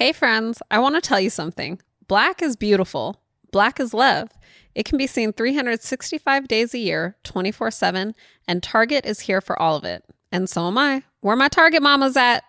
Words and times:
Hey, 0.00 0.12
friends, 0.12 0.62
I 0.70 0.78
want 0.78 0.94
to 0.94 1.00
tell 1.00 1.18
you 1.18 1.28
something. 1.28 1.80
Black 2.06 2.40
is 2.40 2.54
beautiful. 2.54 3.20
Black 3.50 3.80
is 3.80 3.92
love. 3.92 4.28
It 4.76 4.84
can 4.84 4.96
be 4.96 5.08
seen 5.08 5.32
365 5.32 6.46
days 6.46 6.72
a 6.72 6.78
year, 6.78 7.16
24 7.24 7.72
7, 7.72 8.14
and 8.46 8.62
Target 8.62 9.04
is 9.04 9.18
here 9.18 9.40
for 9.40 9.60
all 9.60 9.74
of 9.74 9.82
it. 9.82 10.04
And 10.30 10.48
so 10.48 10.68
am 10.68 10.78
I. 10.78 11.02
Where 11.20 11.34
my 11.34 11.48
Target 11.48 11.82
mamas 11.82 12.16
at? 12.16 12.44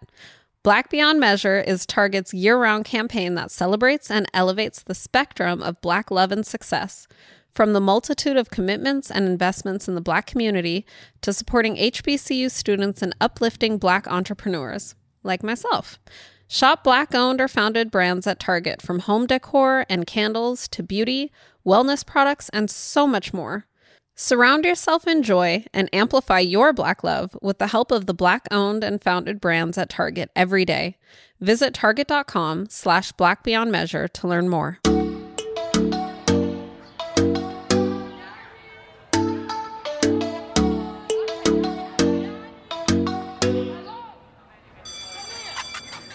Black 0.62 0.92
Beyond 0.92 1.20
Measure 1.20 1.60
is 1.60 1.88
Target's 1.88 2.36
year 2.36 2.56
round 2.56 2.86
campaign 2.86 3.34
that 3.34 3.50
celebrates 3.50 4.12
and 4.12 4.28
elevates 4.32 4.84
the 4.84 4.94
spectrum 4.94 5.64
of 5.64 5.82
Black 5.82 6.12
love 6.12 6.32
and 6.32 6.46
success. 6.46 7.08
From 7.56 7.74
the 7.74 7.82
multitude 7.82 8.38
of 8.38 8.52
commitments 8.52 9.10
and 9.10 9.26
investments 9.26 9.88
in 9.88 9.96
the 9.96 10.02
Black 10.02 10.28
community 10.28 10.86
to 11.24 11.34
supporting 11.34 11.78
HBCU 11.78 12.52
students 12.52 13.02
and 13.02 13.16
uplifting 13.20 13.80
Black 13.80 14.08
entrepreneurs, 14.08 14.94
like 15.24 15.42
myself. 15.42 15.98
Shop 16.52 16.84
Black 16.84 17.14
owned 17.14 17.40
or 17.40 17.48
founded 17.48 17.92
brands 17.92 18.26
at 18.26 18.40
Target 18.40 18.82
from 18.82 19.02
home 19.02 19.28
decor 19.28 19.86
and 19.88 20.08
candles 20.08 20.68
to 20.70 20.82
beauty, 20.82 21.32
wellness 21.64 22.04
products, 22.04 22.50
and 22.50 22.72
so 22.72 23.06
much 23.06 23.32
more. 23.32 23.68
Surround 24.16 24.66
yourself 24.66 25.06
in 25.06 25.22
joy 25.22 25.64
and 25.76 25.94
amplify 25.94 26.40
your 26.40 26.74
Black 26.74 27.04
love 27.04 27.38
with 27.40 27.60
the 27.60 27.68
help 27.68 27.92
of 27.92 28.08
the 28.08 28.16
Black 28.16 28.48
owned 28.50 28.84
and 28.84 29.04
founded 29.04 29.40
brands 29.40 29.78
at 29.78 29.92
Target 29.92 30.32
every 30.36 30.66
day. 30.66 30.98
Visit 31.40 31.76
target.com 31.76 32.66
slash 32.72 33.12
black 33.12 33.44
beyond 33.44 33.72
measure 33.72 34.08
to 34.08 34.28
learn 34.28 34.50
more. 34.50 34.80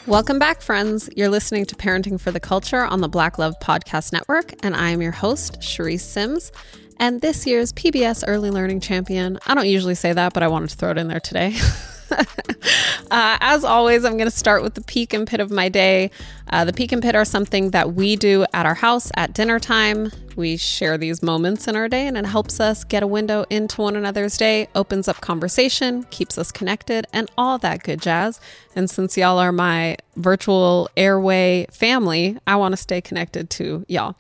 Welcome 0.07 0.39
back, 0.39 0.61
friends. 0.61 1.09
You're 1.17 1.31
listening 1.31 1.65
to 1.65 1.75
Parenting 1.77 2.21
for 2.21 2.31
the 2.31 2.39
Culture 2.39 2.85
on 2.85 3.01
the 3.01 3.09
Black 3.09 3.39
Love 3.39 3.55
Podcast 3.59 4.13
Network, 4.13 4.53
and 4.63 4.77
I 4.77 4.91
am 4.91 5.01
your 5.01 5.13
host, 5.13 5.61
Charisse 5.61 6.01
Sims, 6.01 6.53
and 6.99 7.23
this 7.23 7.47
year's 7.47 7.73
PBS 7.73 8.23
Early 8.27 8.51
Learning 8.51 8.81
Champion. 8.81 9.39
I 9.47 9.55
don't 9.55 9.67
usually 9.67 9.95
say 9.95 10.13
that, 10.13 10.35
but 10.35 10.43
I 10.43 10.49
wanted 10.49 10.69
to 10.69 10.77
throw 10.77 10.91
it 10.91 10.99
in 10.99 11.09
there 11.09 11.21
today. 11.21 11.57
uh, 13.11 13.37
as 13.41 13.65
always, 13.65 14.05
I'm 14.05 14.13
going 14.13 14.31
to 14.31 14.37
start 14.37 14.63
with 14.63 14.75
the 14.75 14.83
peak 14.83 15.13
and 15.13 15.27
pit 15.27 15.41
of 15.41 15.51
my 15.51 15.69
day. 15.69 16.11
Uh, 16.51 16.65
the 16.65 16.73
peak 16.73 16.93
and 16.93 17.03
pit 17.03 17.15
are 17.15 17.25
something 17.25 17.71
that 17.71 17.95
we 17.95 18.17
do 18.17 18.45
at 18.53 18.67
our 18.67 18.75
house 18.75 19.11
at 19.17 19.33
dinner 19.33 19.59
time. 19.59 20.11
We 20.37 20.57
share 20.57 20.99
these 20.99 21.23
moments 21.23 21.69
in 21.69 21.77
our 21.77 21.89
day, 21.89 22.07
and 22.07 22.17
it 22.17 22.27
helps 22.27 22.61
us 22.61 22.85
get 22.85 23.03
a 23.03 23.07
window 23.07 23.45
into 23.51 23.81
one 23.81 23.97
another's 23.97 24.37
day, 24.37 24.69
opens 24.75 25.09
up 25.09 25.21
conversation, 25.21 26.05
keeps 26.11 26.37
us 26.39 26.51
connected, 26.51 27.07
and 27.13 27.31
all 27.39 27.59
that 27.59 27.83
good 27.83 28.01
jazz. 28.01 28.41
And 28.75 28.91
since 28.91 29.17
y'all 29.17 29.39
are 29.39 29.53
my 29.53 29.97
virtual 30.17 30.89
airway 30.97 31.67
family, 31.71 32.37
I 32.47 32.57
want 32.57 32.73
to 32.73 32.77
stay 32.77 33.01
connected 33.01 33.49
to 33.51 33.85
y'all. 33.89 34.17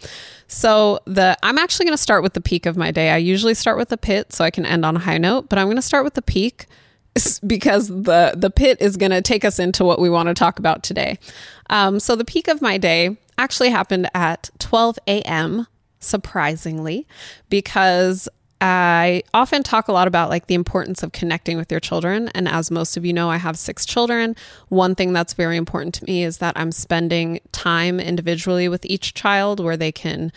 So 0.46 1.00
the 1.04 1.36
I'm 1.42 1.58
actually 1.58 1.86
going 1.86 1.96
to 1.96 2.02
start 2.02 2.22
with 2.22 2.34
the 2.34 2.40
peak 2.40 2.66
of 2.66 2.76
my 2.76 2.90
day. 2.90 3.10
I 3.10 3.16
usually 3.16 3.54
start 3.54 3.76
with 3.76 3.88
the 3.88 3.96
pit 3.96 4.32
so 4.32 4.44
I 4.44 4.50
can 4.50 4.64
end 4.64 4.84
on 4.84 4.96
a 4.96 5.00
high 5.00 5.18
note, 5.18 5.48
but 5.48 5.58
I'm 5.58 5.66
going 5.66 5.76
to 5.76 5.82
start 5.82 6.04
with 6.04 6.14
the 6.14 6.22
peak 6.22 6.66
because 7.46 7.88
the 7.88 8.34
the 8.36 8.50
pit 8.50 8.78
is 8.80 8.96
going 8.96 9.12
to 9.12 9.22
take 9.22 9.44
us 9.44 9.58
into 9.58 9.84
what 9.84 10.00
we 10.00 10.10
want 10.10 10.28
to 10.28 10.34
talk 10.34 10.58
about 10.58 10.82
today. 10.82 11.18
Um, 11.70 12.00
so 12.00 12.16
the 12.16 12.24
peak 12.24 12.48
of 12.48 12.60
my 12.60 12.78
day 12.78 13.16
actually 13.38 13.70
happened 13.70 14.08
at 14.14 14.50
12 14.58 14.98
a.m. 15.06 15.66
Surprisingly, 16.00 17.06
because 17.48 18.28
I 18.60 19.22
often 19.32 19.62
talk 19.62 19.88
a 19.88 19.92
lot 19.92 20.08
about 20.08 20.30
like 20.30 20.46
the 20.46 20.54
importance 20.54 21.02
of 21.02 21.12
connecting 21.12 21.56
with 21.56 21.70
your 21.70 21.80
children. 21.80 22.28
And 22.34 22.48
as 22.48 22.70
most 22.70 22.96
of 22.96 23.04
you 23.04 23.12
know, 23.12 23.30
I 23.30 23.36
have 23.36 23.58
six 23.58 23.84
children. 23.84 24.36
One 24.68 24.94
thing 24.94 25.12
that's 25.12 25.34
very 25.34 25.56
important 25.56 25.94
to 25.96 26.04
me 26.04 26.24
is 26.24 26.38
that 26.38 26.56
I'm 26.56 26.72
spending 26.72 27.40
time 27.52 28.00
individually 28.00 28.68
with 28.68 28.86
each 28.86 29.14
child 29.14 29.60
where 29.60 29.76
they 29.76 29.92
can 29.92 30.32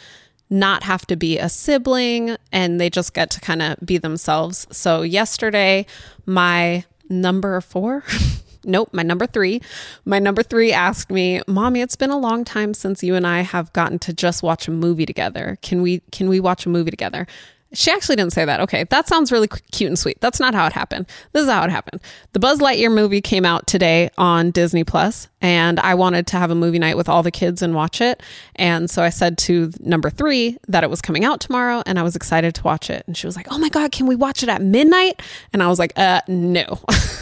not 0.49 0.83
have 0.83 1.05
to 1.07 1.15
be 1.15 1.37
a 1.37 1.49
sibling 1.49 2.37
and 2.51 2.79
they 2.79 2.89
just 2.89 3.13
get 3.13 3.29
to 3.31 3.41
kind 3.41 3.61
of 3.61 3.77
be 3.85 3.97
themselves. 3.97 4.67
So, 4.71 5.01
yesterday, 5.01 5.85
my 6.25 6.85
number 7.09 7.59
four, 7.61 8.03
nope, 8.63 8.89
my 8.91 9.03
number 9.03 9.27
three, 9.27 9.61
my 10.05 10.19
number 10.19 10.43
three 10.43 10.71
asked 10.71 11.11
me, 11.11 11.41
"Mommy, 11.47 11.81
it's 11.81 11.95
been 11.95 12.09
a 12.09 12.17
long 12.17 12.45
time 12.45 12.73
since 12.73 13.03
you 13.03 13.15
and 13.15 13.27
I 13.27 13.41
have 13.41 13.73
gotten 13.73 13.99
to 13.99 14.13
just 14.13 14.43
watch 14.43 14.67
a 14.67 14.71
movie 14.71 15.05
together. 15.05 15.57
Can 15.61 15.81
we 15.81 16.01
can 16.11 16.29
we 16.29 16.39
watch 16.39 16.65
a 16.65 16.69
movie 16.69 16.91
together?" 16.91 17.27
She 17.73 17.91
actually 17.91 18.15
didn't 18.15 18.33
say 18.33 18.45
that. 18.45 18.61
Okay, 18.61 18.85
that 18.85 19.07
sounds 19.07 19.31
really 19.31 19.47
cute 19.47 19.89
and 19.89 19.99
sweet. 19.99 20.21
That's 20.21 20.39
not 20.39 20.53
how 20.53 20.65
it 20.67 20.73
happened. 20.73 21.05
This 21.33 21.43
is 21.43 21.49
how 21.49 21.63
it 21.63 21.69
happened. 21.69 22.01
The 22.31 22.39
Buzz 22.39 22.59
Lightyear 22.59 22.93
movie 22.93 23.19
came 23.19 23.43
out 23.43 23.67
today 23.67 24.09
on 24.17 24.51
Disney 24.51 24.85
Plus, 24.85 25.27
and 25.41 25.77
I 25.81 25.93
wanted 25.95 26.27
to 26.27 26.37
have 26.37 26.49
a 26.49 26.55
movie 26.55 26.79
night 26.79 26.95
with 26.95 27.09
all 27.09 27.23
the 27.23 27.31
kids 27.31 27.61
and 27.61 27.75
watch 27.75 27.99
it. 27.99 28.23
And 28.55 28.89
so 28.89 29.03
I 29.03 29.09
said 29.09 29.37
to 29.39 29.71
number 29.81 30.09
three 30.09 30.57
that 30.69 30.83
it 30.85 30.89
was 30.89 31.01
coming 31.01 31.25
out 31.25 31.41
tomorrow, 31.41 31.83
and 31.85 31.99
I 31.99 32.03
was 32.03 32.15
excited 32.15 32.55
to 32.55 32.63
watch 32.63 32.89
it. 32.89 33.03
And 33.05 33.17
she 33.17 33.27
was 33.27 33.35
like, 33.35 33.47
"Oh 33.51 33.57
my 33.57 33.69
god, 33.69 33.91
can 33.91 34.07
we 34.07 34.15
watch 34.15 34.43
it 34.43 34.49
at 34.49 34.61
midnight?" 34.61 35.21
And 35.51 35.61
I 35.61 35.67
was 35.67 35.77
like, 35.77 35.91
"Uh, 35.97 36.21
no." 36.27 36.79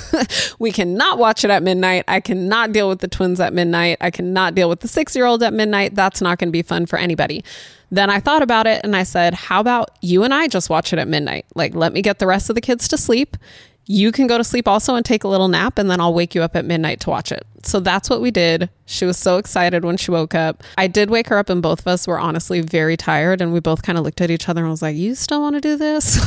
we 0.59 0.71
cannot 0.71 1.17
watch 1.17 1.43
it 1.43 1.49
at 1.49 1.63
midnight. 1.63 2.03
I 2.07 2.19
cannot 2.19 2.71
deal 2.71 2.87
with 2.87 2.99
the 2.99 3.07
twins 3.07 3.39
at 3.39 3.53
midnight. 3.53 3.97
I 3.99 4.11
cannot 4.11 4.53
deal 4.55 4.69
with 4.69 4.81
the 4.81 4.87
six 4.87 5.15
year 5.15 5.25
old 5.25 5.41
at 5.43 5.53
midnight. 5.53 5.95
That's 5.95 6.21
not 6.21 6.37
going 6.37 6.49
to 6.49 6.53
be 6.53 6.61
fun 6.61 6.85
for 6.85 6.97
anybody. 6.97 7.43
Then 7.95 8.09
I 8.09 8.19
thought 8.19 8.41
about 8.41 8.67
it 8.67 8.81
and 8.83 8.93
I 8.93 9.03
said, 9.03 9.33
How 9.33 9.61
about 9.61 9.97
you 10.01 10.23
and 10.23 10.33
I 10.33 10.49
just 10.49 10.69
watch 10.69 10.91
it 10.91 10.99
at 10.99 11.07
midnight? 11.07 11.45
Like, 11.55 11.73
let 11.73 11.93
me 11.93 12.01
get 12.01 12.19
the 12.19 12.27
rest 12.27 12.49
of 12.49 12.55
the 12.55 12.61
kids 12.61 12.89
to 12.89 12.97
sleep. 12.97 13.37
You 13.85 14.11
can 14.11 14.27
go 14.27 14.37
to 14.37 14.43
sleep 14.43 14.67
also 14.67 14.95
and 14.95 15.05
take 15.05 15.23
a 15.23 15.27
little 15.27 15.47
nap, 15.47 15.77
and 15.77 15.89
then 15.91 16.01
I'll 16.01 16.13
wake 16.13 16.33
you 16.33 16.41
up 16.41 16.55
at 16.55 16.65
midnight 16.65 16.99
to 17.01 17.11
watch 17.11 17.31
it. 17.31 17.45
So 17.63 17.79
that's 17.79 18.09
what 18.09 18.19
we 18.19 18.31
did. 18.31 18.69
She 18.87 19.05
was 19.05 19.15
so 19.15 19.37
excited 19.37 19.85
when 19.85 19.95
she 19.95 20.09
woke 20.09 20.33
up. 20.33 20.63
I 20.75 20.87
did 20.87 21.11
wake 21.11 21.27
her 21.27 21.37
up, 21.37 21.49
and 21.49 21.61
both 21.61 21.81
of 21.81 21.87
us 21.87 22.07
were 22.07 22.19
honestly 22.19 22.61
very 22.61 22.97
tired. 22.97 23.41
And 23.41 23.53
we 23.53 23.59
both 23.59 23.83
kind 23.83 23.97
of 23.97 24.03
looked 24.03 24.21
at 24.21 24.31
each 24.31 24.49
other 24.49 24.61
and 24.61 24.71
was 24.71 24.81
like, 24.81 24.95
You 24.95 25.13
still 25.13 25.39
want 25.39 25.53
to 25.53 25.61
do 25.61 25.77
this? 25.77 26.19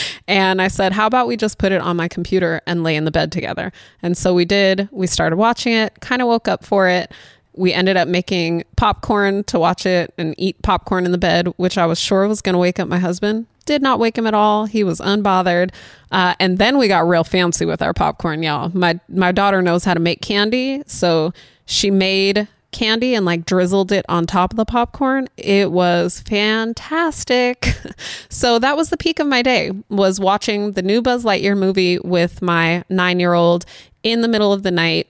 and 0.28 0.60
I 0.60 0.66
said, 0.66 0.92
How 0.92 1.06
about 1.06 1.28
we 1.28 1.36
just 1.36 1.58
put 1.58 1.70
it 1.70 1.80
on 1.80 1.96
my 1.96 2.08
computer 2.08 2.60
and 2.66 2.82
lay 2.82 2.96
in 2.96 3.04
the 3.04 3.12
bed 3.12 3.30
together? 3.30 3.72
And 4.02 4.18
so 4.18 4.34
we 4.34 4.44
did. 4.44 4.88
We 4.90 5.06
started 5.06 5.36
watching 5.36 5.72
it, 5.72 6.00
kind 6.00 6.20
of 6.20 6.28
woke 6.28 6.48
up 6.48 6.64
for 6.64 6.88
it 6.88 7.10
we 7.56 7.72
ended 7.72 7.96
up 7.96 8.08
making 8.08 8.64
popcorn 8.76 9.44
to 9.44 9.58
watch 9.58 9.86
it 9.86 10.12
and 10.18 10.34
eat 10.38 10.60
popcorn 10.62 11.04
in 11.04 11.12
the 11.12 11.18
bed, 11.18 11.48
which 11.56 11.78
I 11.78 11.86
was 11.86 11.98
sure 11.98 12.28
was 12.28 12.42
going 12.42 12.52
to 12.52 12.58
wake 12.58 12.78
up 12.78 12.88
my 12.88 12.98
husband. 12.98 13.46
Did 13.64 13.82
not 13.82 13.98
wake 13.98 14.16
him 14.16 14.26
at 14.26 14.34
all. 14.34 14.66
He 14.66 14.84
was 14.84 15.00
unbothered. 15.00 15.70
Uh, 16.12 16.34
and 16.38 16.58
then 16.58 16.78
we 16.78 16.86
got 16.86 17.08
real 17.08 17.24
fancy 17.24 17.64
with 17.64 17.82
our 17.82 17.92
popcorn, 17.92 18.42
y'all. 18.42 18.70
My 18.72 19.00
my 19.08 19.32
daughter 19.32 19.60
knows 19.60 19.84
how 19.84 19.94
to 19.94 20.00
make 20.00 20.22
candy, 20.22 20.84
so 20.86 21.32
she 21.64 21.90
made 21.90 22.46
candy 22.70 23.14
and 23.14 23.24
like 23.24 23.46
drizzled 23.46 23.90
it 23.90 24.04
on 24.08 24.26
top 24.26 24.52
of 24.52 24.56
the 24.56 24.64
popcorn. 24.64 25.28
It 25.36 25.72
was 25.72 26.20
fantastic. 26.20 27.74
so 28.28 28.58
that 28.58 28.76
was 28.76 28.90
the 28.90 28.96
peak 28.96 29.18
of 29.18 29.26
my 29.26 29.42
day 29.42 29.72
was 29.88 30.20
watching 30.20 30.72
the 30.72 30.82
new 30.82 31.02
Buzz 31.02 31.24
Lightyear 31.24 31.56
movie 31.56 31.98
with 32.00 32.42
my 32.42 32.84
9-year-old 32.90 33.64
in 34.02 34.20
the 34.20 34.28
middle 34.28 34.52
of 34.52 34.62
the 34.62 34.70
night 34.70 35.08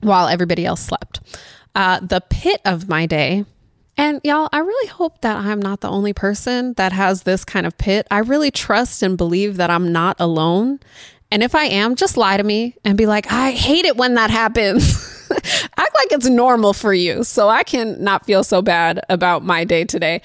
while 0.00 0.28
everybody 0.28 0.64
else 0.64 0.80
slept 0.80 1.20
uh, 1.78 2.00
the 2.00 2.20
pit 2.20 2.60
of 2.64 2.88
my 2.88 3.06
day. 3.06 3.44
And 3.96 4.20
y'all, 4.24 4.48
I 4.52 4.58
really 4.58 4.88
hope 4.88 5.20
that 5.20 5.36
I'm 5.36 5.62
not 5.62 5.80
the 5.80 5.88
only 5.88 6.12
person 6.12 6.74
that 6.74 6.92
has 6.92 7.22
this 7.22 7.44
kind 7.44 7.66
of 7.66 7.78
pit. 7.78 8.06
I 8.10 8.18
really 8.18 8.50
trust 8.50 9.02
and 9.02 9.16
believe 9.16 9.56
that 9.56 9.70
I'm 9.70 9.92
not 9.92 10.16
alone. 10.18 10.80
And 11.30 11.42
if 11.42 11.54
I 11.54 11.64
am, 11.64 11.94
just 11.94 12.16
lie 12.16 12.36
to 12.36 12.42
me 12.42 12.74
and 12.84 12.98
be 12.98 13.06
like, 13.06 13.30
I 13.30 13.52
hate 13.52 13.84
it 13.84 13.96
when 13.96 14.14
that 14.14 14.30
happens. 14.30 15.28
Act 15.30 15.94
like 15.94 16.10
it's 16.10 16.28
normal 16.28 16.72
for 16.72 16.92
you 16.92 17.22
so 17.22 17.48
I 17.48 17.62
can 17.62 18.02
not 18.02 18.26
feel 18.26 18.42
so 18.42 18.60
bad 18.60 19.00
about 19.08 19.44
my 19.44 19.64
day 19.64 19.84
today. 19.84 20.20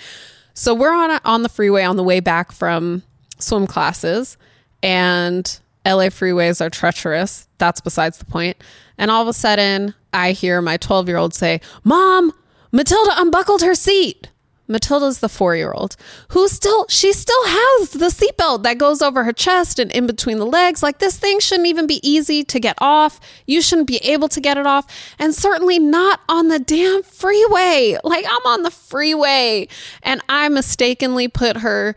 So 0.55 0.73
we're 0.73 0.93
on 0.93 1.19
on 1.23 1.43
the 1.43 1.49
freeway 1.49 1.83
on 1.83 1.97
the 1.97 2.03
way 2.03 2.19
back 2.19 2.51
from 2.51 3.03
swim 3.37 3.67
classes 3.67 4.37
and 4.81 5.59
LA 5.85 6.05
freeways 6.05 6.61
are 6.61 6.69
treacherous. 6.69 7.47
That's 7.57 7.81
besides 7.81 8.17
the 8.17 8.25
point. 8.25 8.57
And 8.97 9.11
all 9.11 9.21
of 9.21 9.27
a 9.27 9.33
sudden, 9.33 9.93
I 10.13 10.31
hear 10.31 10.61
my 10.61 10.77
12 10.77 11.07
year 11.07 11.17
old 11.17 11.33
say, 11.33 11.61
Mom, 11.83 12.31
Matilda 12.71 13.11
unbuckled 13.17 13.61
her 13.61 13.75
seat. 13.75 14.29
Matilda's 14.67 15.19
the 15.19 15.27
four 15.27 15.57
year 15.57 15.73
old 15.73 15.97
who 16.29 16.47
still, 16.47 16.85
she 16.87 17.11
still 17.11 17.43
has 17.45 17.89
the 17.89 18.05
seatbelt 18.07 18.63
that 18.63 18.77
goes 18.77 19.01
over 19.01 19.25
her 19.25 19.33
chest 19.33 19.77
and 19.77 19.91
in 19.91 20.07
between 20.07 20.39
the 20.39 20.45
legs. 20.45 20.81
Like 20.81 20.99
this 20.99 21.17
thing 21.17 21.39
shouldn't 21.39 21.67
even 21.67 21.85
be 21.85 21.99
easy 22.07 22.45
to 22.45 22.59
get 22.61 22.77
off. 22.79 23.19
You 23.45 23.61
shouldn't 23.61 23.87
be 23.87 23.97
able 23.97 24.29
to 24.29 24.39
get 24.39 24.57
it 24.57 24.65
off. 24.65 24.87
And 25.19 25.35
certainly 25.35 25.79
not 25.79 26.21
on 26.29 26.47
the 26.47 26.59
damn 26.59 27.03
freeway. 27.03 27.97
Like 28.05 28.25
I'm 28.25 28.45
on 28.45 28.63
the 28.63 28.71
freeway 28.71 29.67
and 30.01 30.21
I 30.29 30.47
mistakenly 30.47 31.27
put 31.27 31.57
her 31.57 31.93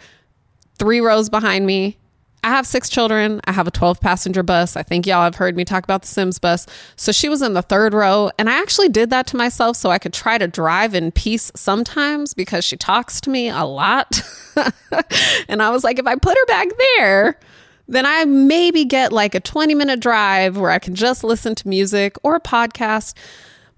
three 0.76 1.00
rows 1.00 1.30
behind 1.30 1.66
me 1.66 1.98
I 2.46 2.50
have 2.50 2.64
six 2.64 2.88
children. 2.88 3.40
I 3.46 3.50
have 3.50 3.66
a 3.66 3.72
12 3.72 4.00
passenger 4.00 4.44
bus. 4.44 4.76
I 4.76 4.84
think 4.84 5.04
y'all 5.04 5.24
have 5.24 5.34
heard 5.34 5.56
me 5.56 5.64
talk 5.64 5.82
about 5.82 6.02
the 6.02 6.06
Sims 6.06 6.38
bus. 6.38 6.64
So 6.94 7.10
she 7.10 7.28
was 7.28 7.42
in 7.42 7.54
the 7.54 7.60
third 7.62 7.92
row. 7.92 8.30
And 8.38 8.48
I 8.48 8.60
actually 8.60 8.88
did 8.88 9.10
that 9.10 9.26
to 9.28 9.36
myself 9.36 9.76
so 9.76 9.90
I 9.90 9.98
could 9.98 10.12
try 10.12 10.38
to 10.38 10.46
drive 10.46 10.94
in 10.94 11.10
peace 11.10 11.50
sometimes 11.56 12.34
because 12.34 12.64
she 12.64 12.76
talks 12.76 13.20
to 13.22 13.30
me 13.30 13.48
a 13.48 13.64
lot. 13.64 14.22
and 15.48 15.60
I 15.60 15.70
was 15.70 15.82
like, 15.82 15.98
if 15.98 16.06
I 16.06 16.14
put 16.14 16.38
her 16.38 16.46
back 16.46 16.68
there, 16.98 17.40
then 17.88 18.06
I 18.06 18.24
maybe 18.26 18.84
get 18.84 19.12
like 19.12 19.34
a 19.34 19.40
20 19.40 19.74
minute 19.74 19.98
drive 19.98 20.56
where 20.56 20.70
I 20.70 20.78
can 20.78 20.94
just 20.94 21.24
listen 21.24 21.56
to 21.56 21.68
music 21.68 22.14
or 22.22 22.36
a 22.36 22.40
podcast. 22.40 23.14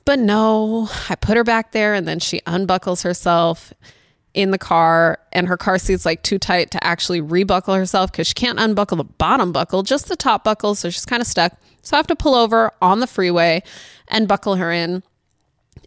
But 0.04 0.18
no, 0.18 0.90
I 1.08 1.14
put 1.14 1.38
her 1.38 1.44
back 1.44 1.72
there 1.72 1.94
and 1.94 2.06
then 2.06 2.18
she 2.18 2.40
unbuckles 2.40 3.02
herself 3.02 3.72
in 4.38 4.52
the 4.52 4.58
car 4.58 5.18
and 5.32 5.48
her 5.48 5.56
car 5.56 5.78
seat's 5.78 6.06
like 6.06 6.22
too 6.22 6.38
tight 6.38 6.70
to 6.70 6.84
actually 6.84 7.20
rebuckle 7.20 7.74
herself 7.74 8.12
because 8.12 8.28
she 8.28 8.34
can't 8.34 8.60
unbuckle 8.60 8.96
the 8.96 9.02
bottom 9.02 9.50
buckle, 9.50 9.82
just 9.82 10.06
the 10.06 10.14
top 10.14 10.44
buckle. 10.44 10.76
So 10.76 10.90
she's 10.90 11.04
kind 11.04 11.20
of 11.20 11.26
stuck. 11.26 11.58
So 11.82 11.96
I 11.96 11.98
have 11.98 12.06
to 12.06 12.14
pull 12.14 12.36
over 12.36 12.70
on 12.80 13.00
the 13.00 13.08
freeway 13.08 13.64
and 14.06 14.28
buckle 14.28 14.54
her 14.54 14.70
in. 14.70 15.02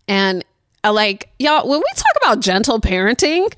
And 0.05 0.43
uh, 0.83 0.91
like, 0.91 1.29
y'all, 1.39 1.65
when 1.65 1.79
we 1.79 1.85
talk 1.95 2.11
about 2.21 2.41
gentle 2.41 2.81
parenting, 2.81 3.53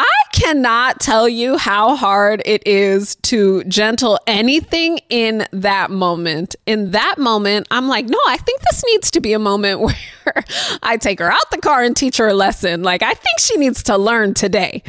I 0.00 0.06
cannot 0.32 1.00
tell 1.00 1.28
you 1.28 1.56
how 1.56 1.96
hard 1.96 2.40
it 2.46 2.64
is 2.64 3.16
to 3.16 3.64
gentle 3.64 4.16
anything 4.28 5.00
in 5.08 5.44
that 5.50 5.90
moment. 5.90 6.54
In 6.66 6.92
that 6.92 7.16
moment, 7.18 7.66
I'm 7.72 7.88
like, 7.88 8.06
no, 8.06 8.18
I 8.28 8.36
think 8.36 8.60
this 8.60 8.84
needs 8.86 9.10
to 9.10 9.20
be 9.20 9.32
a 9.32 9.40
moment 9.40 9.80
where 9.80 10.44
I 10.84 10.98
take 10.98 11.18
her 11.18 11.32
out 11.32 11.50
the 11.50 11.58
car 11.58 11.82
and 11.82 11.96
teach 11.96 12.18
her 12.18 12.28
a 12.28 12.34
lesson. 12.34 12.84
Like, 12.84 13.02
I 13.02 13.12
think 13.12 13.40
she 13.40 13.56
needs 13.56 13.82
to 13.84 13.98
learn 13.98 14.34
today. 14.34 14.84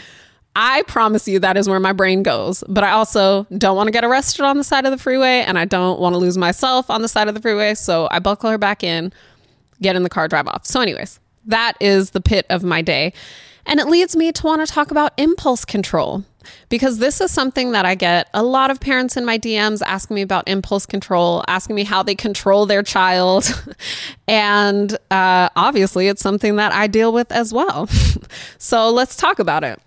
I 0.55 0.83
promise 0.83 1.27
you 1.27 1.39
that 1.39 1.57
is 1.57 1.67
where 1.67 1.79
my 1.79 1.93
brain 1.93 2.21
goes. 2.21 2.63
But 2.67 2.83
I 2.83 2.91
also 2.91 3.47
don't 3.57 3.75
want 3.75 3.87
to 3.87 3.91
get 3.91 4.03
arrested 4.03 4.45
on 4.45 4.57
the 4.57 4.63
side 4.63 4.85
of 4.85 4.91
the 4.91 4.99
freeway 4.99 5.41
and 5.41 5.57
I 5.57 5.65
don't 5.65 5.99
want 5.99 6.13
to 6.13 6.19
lose 6.19 6.37
myself 6.37 6.91
on 6.91 7.01
the 7.01 7.07
side 7.07 7.27
of 7.27 7.33
the 7.33 7.41
freeway. 7.41 7.73
So 7.73 8.07
I 8.11 8.19
buckle 8.19 8.51
her 8.51 8.59
back 8.59 8.83
in, 8.83 9.11
get 9.81 9.95
in 9.95 10.03
the 10.03 10.09
car, 10.09 10.27
drive 10.27 10.47
off. 10.47 10.67
So, 10.67 10.81
anyways, 10.81 11.19
that 11.47 11.73
is 11.79 12.11
the 12.11 12.21
pit 12.21 12.45
of 12.51 12.63
my 12.63 12.83
day. 12.83 13.13
And 13.65 13.79
it 13.79 13.87
leads 13.87 14.15
me 14.15 14.31
to 14.31 14.45
want 14.45 14.65
to 14.65 14.71
talk 14.71 14.91
about 14.91 15.13
impulse 15.17 15.65
control 15.65 16.23
because 16.69 16.97
this 16.99 17.21
is 17.21 17.31
something 17.31 17.71
that 17.71 17.85
I 17.85 17.95
get 17.95 18.29
a 18.33 18.43
lot 18.43 18.71
of 18.71 18.79
parents 18.79 19.17
in 19.17 19.25
my 19.25 19.37
DMs 19.37 19.81
asking 19.85 20.15
me 20.15 20.21
about 20.21 20.47
impulse 20.47 20.85
control, 20.85 21.43
asking 21.47 21.75
me 21.75 21.83
how 21.83 22.03
they 22.03 22.15
control 22.15 22.65
their 22.65 22.83
child. 22.83 23.45
and 24.27 24.93
uh, 25.11 25.49
obviously, 25.55 26.07
it's 26.07 26.21
something 26.21 26.55
that 26.55 26.71
I 26.71 26.87
deal 26.87 27.11
with 27.11 27.31
as 27.31 27.53
well. 27.53 27.87
so 28.57 28.89
let's 28.89 29.15
talk 29.15 29.39
about 29.39 29.63
it. 29.63 29.79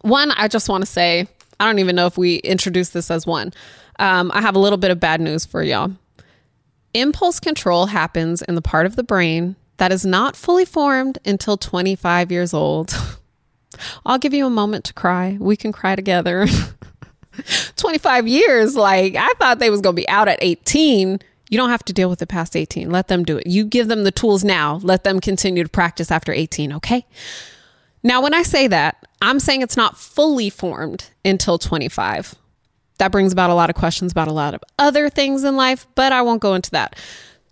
One, 0.00 0.30
I 0.32 0.48
just 0.48 0.68
want 0.68 0.82
to 0.82 0.90
say, 0.90 1.28
I 1.58 1.64
don't 1.64 1.78
even 1.78 1.96
know 1.96 2.06
if 2.06 2.18
we 2.18 2.36
introduced 2.36 2.92
this 2.92 3.10
as 3.10 3.26
one. 3.26 3.52
Um, 3.98 4.30
I 4.34 4.40
have 4.40 4.56
a 4.56 4.58
little 4.58 4.78
bit 4.78 4.90
of 4.90 5.00
bad 5.00 5.20
news 5.20 5.46
for 5.46 5.62
y'all. 5.62 5.92
Impulse 6.94 7.40
control 7.40 7.86
happens 7.86 8.42
in 8.42 8.54
the 8.54 8.62
part 8.62 8.86
of 8.86 8.96
the 8.96 9.02
brain 9.02 9.56
that 9.78 9.92
is 9.92 10.06
not 10.06 10.36
fully 10.36 10.64
formed 10.64 11.18
until 11.24 11.56
25 11.56 12.32
years 12.32 12.54
old. 12.54 12.94
I'll 14.06 14.18
give 14.18 14.34
you 14.34 14.46
a 14.46 14.50
moment 14.50 14.84
to 14.86 14.94
cry. 14.94 15.36
We 15.38 15.56
can 15.56 15.72
cry 15.72 15.96
together. 15.96 16.46
25 17.76 18.26
years, 18.26 18.76
like 18.76 19.14
I 19.14 19.32
thought 19.38 19.58
they 19.58 19.70
was 19.70 19.80
going 19.80 19.94
to 19.94 20.00
be 20.00 20.08
out 20.08 20.28
at 20.28 20.38
18. 20.40 21.20
You 21.48 21.58
don't 21.58 21.70
have 21.70 21.84
to 21.84 21.92
deal 21.92 22.08
with 22.08 22.22
it 22.22 22.28
past 22.28 22.56
18. 22.56 22.90
Let 22.90 23.08
them 23.08 23.24
do 23.24 23.36
it. 23.36 23.46
You 23.46 23.64
give 23.64 23.88
them 23.88 24.04
the 24.04 24.10
tools 24.10 24.42
now. 24.42 24.80
Let 24.82 25.04
them 25.04 25.20
continue 25.20 25.62
to 25.62 25.68
practice 25.68 26.10
after 26.10 26.32
18, 26.32 26.72
okay? 26.74 27.06
Now, 28.02 28.22
when 28.22 28.34
I 28.34 28.42
say 28.42 28.66
that, 28.68 29.06
I'm 29.20 29.40
saying 29.40 29.62
it's 29.62 29.76
not 29.76 29.96
fully 29.96 30.50
formed 30.50 31.10
until 31.24 31.58
25. 31.58 32.34
That 32.98 33.12
brings 33.12 33.32
about 33.32 33.50
a 33.50 33.54
lot 33.54 33.70
of 33.70 33.76
questions 33.76 34.12
about 34.12 34.28
a 34.28 34.32
lot 34.32 34.54
of 34.54 34.62
other 34.78 35.10
things 35.10 35.44
in 35.44 35.56
life, 35.56 35.86
but 35.94 36.12
I 36.12 36.22
won't 36.22 36.40
go 36.40 36.54
into 36.54 36.70
that. 36.70 36.96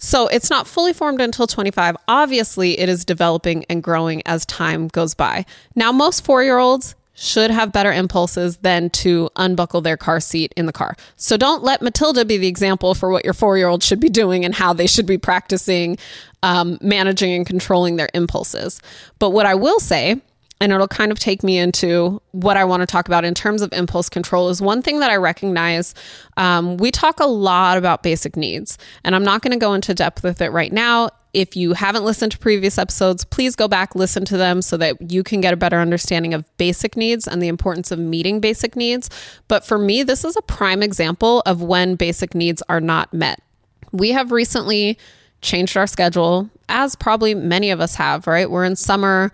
So 0.04 0.26
it's 0.26 0.50
not 0.50 0.66
fully 0.66 0.92
formed 0.92 1.22
until 1.22 1.46
25. 1.46 1.96
Obviously, 2.08 2.78
it 2.78 2.90
is 2.90 3.06
developing 3.06 3.64
and 3.70 3.82
growing 3.82 4.20
as 4.26 4.44
time 4.44 4.88
goes 4.88 5.14
by. 5.14 5.46
Now, 5.74 5.92
most 5.92 6.26
four 6.26 6.44
year 6.44 6.58
olds 6.58 6.94
should 7.14 7.50
have 7.50 7.72
better 7.72 7.90
impulses 7.90 8.58
than 8.58 8.90
to 8.90 9.30
unbuckle 9.36 9.80
their 9.80 9.96
car 9.96 10.20
seat 10.20 10.52
in 10.58 10.66
the 10.66 10.74
car. 10.74 10.94
So 11.16 11.38
don't 11.38 11.62
let 11.62 11.80
Matilda 11.80 12.26
be 12.26 12.36
the 12.36 12.48
example 12.48 12.94
for 12.94 13.10
what 13.10 13.24
your 13.24 13.32
four 13.32 13.56
year 13.56 13.66
old 13.66 13.82
should 13.82 13.98
be 13.98 14.10
doing 14.10 14.44
and 14.44 14.54
how 14.54 14.74
they 14.74 14.86
should 14.86 15.06
be 15.06 15.16
practicing 15.16 15.96
um, 16.42 16.76
managing 16.82 17.32
and 17.32 17.46
controlling 17.46 17.96
their 17.96 18.10
impulses. 18.12 18.82
But 19.18 19.30
what 19.30 19.46
I 19.46 19.54
will 19.54 19.80
say 19.80 20.20
and 20.60 20.72
it'll 20.72 20.88
kind 20.88 21.12
of 21.12 21.18
take 21.18 21.42
me 21.42 21.58
into 21.58 22.22
what 22.32 22.56
I 22.56 22.64
want 22.64 22.80
to 22.80 22.86
talk 22.86 23.08
about 23.08 23.24
in 23.24 23.34
terms 23.34 23.60
of 23.60 23.72
impulse 23.72 24.08
control 24.08 24.48
is 24.48 24.62
one 24.62 24.82
thing 24.82 25.00
that 25.00 25.10
I 25.10 25.16
recognize. 25.16 25.94
Um, 26.36 26.76
we 26.76 26.90
talk 26.90 27.20
a 27.20 27.26
lot 27.26 27.76
about 27.76 28.02
basic 28.02 28.36
needs, 28.36 28.78
and 29.02 29.14
I'm 29.14 29.24
not 29.24 29.42
going 29.42 29.52
to 29.52 29.58
go 29.58 29.74
into 29.74 29.94
depth 29.94 30.22
with 30.22 30.40
it 30.40 30.50
right 30.52 30.72
now. 30.72 31.10
If 31.32 31.56
you 31.56 31.72
haven't 31.72 32.04
listened 32.04 32.30
to 32.32 32.38
previous 32.38 32.78
episodes, 32.78 33.24
please 33.24 33.56
go 33.56 33.66
back, 33.66 33.96
listen 33.96 34.24
to 34.26 34.36
them 34.36 34.62
so 34.62 34.76
that 34.76 35.10
you 35.10 35.24
can 35.24 35.40
get 35.40 35.52
a 35.52 35.56
better 35.56 35.80
understanding 35.80 36.32
of 36.32 36.44
basic 36.56 36.96
needs 36.96 37.26
and 37.26 37.42
the 37.42 37.48
importance 37.48 37.90
of 37.90 37.98
meeting 37.98 38.38
basic 38.38 38.76
needs. 38.76 39.10
But 39.48 39.66
for 39.66 39.76
me, 39.76 40.04
this 40.04 40.24
is 40.24 40.36
a 40.36 40.42
prime 40.42 40.80
example 40.80 41.42
of 41.44 41.60
when 41.60 41.96
basic 41.96 42.36
needs 42.36 42.62
are 42.68 42.80
not 42.80 43.12
met. 43.12 43.42
We 43.90 44.12
have 44.12 44.30
recently 44.30 44.96
changed 45.40 45.76
our 45.76 45.88
schedule, 45.88 46.48
as 46.68 46.94
probably 46.94 47.34
many 47.34 47.70
of 47.70 47.80
us 47.80 47.96
have, 47.96 48.26
right? 48.28 48.48
We're 48.48 48.64
in 48.64 48.76
summer 48.76 49.32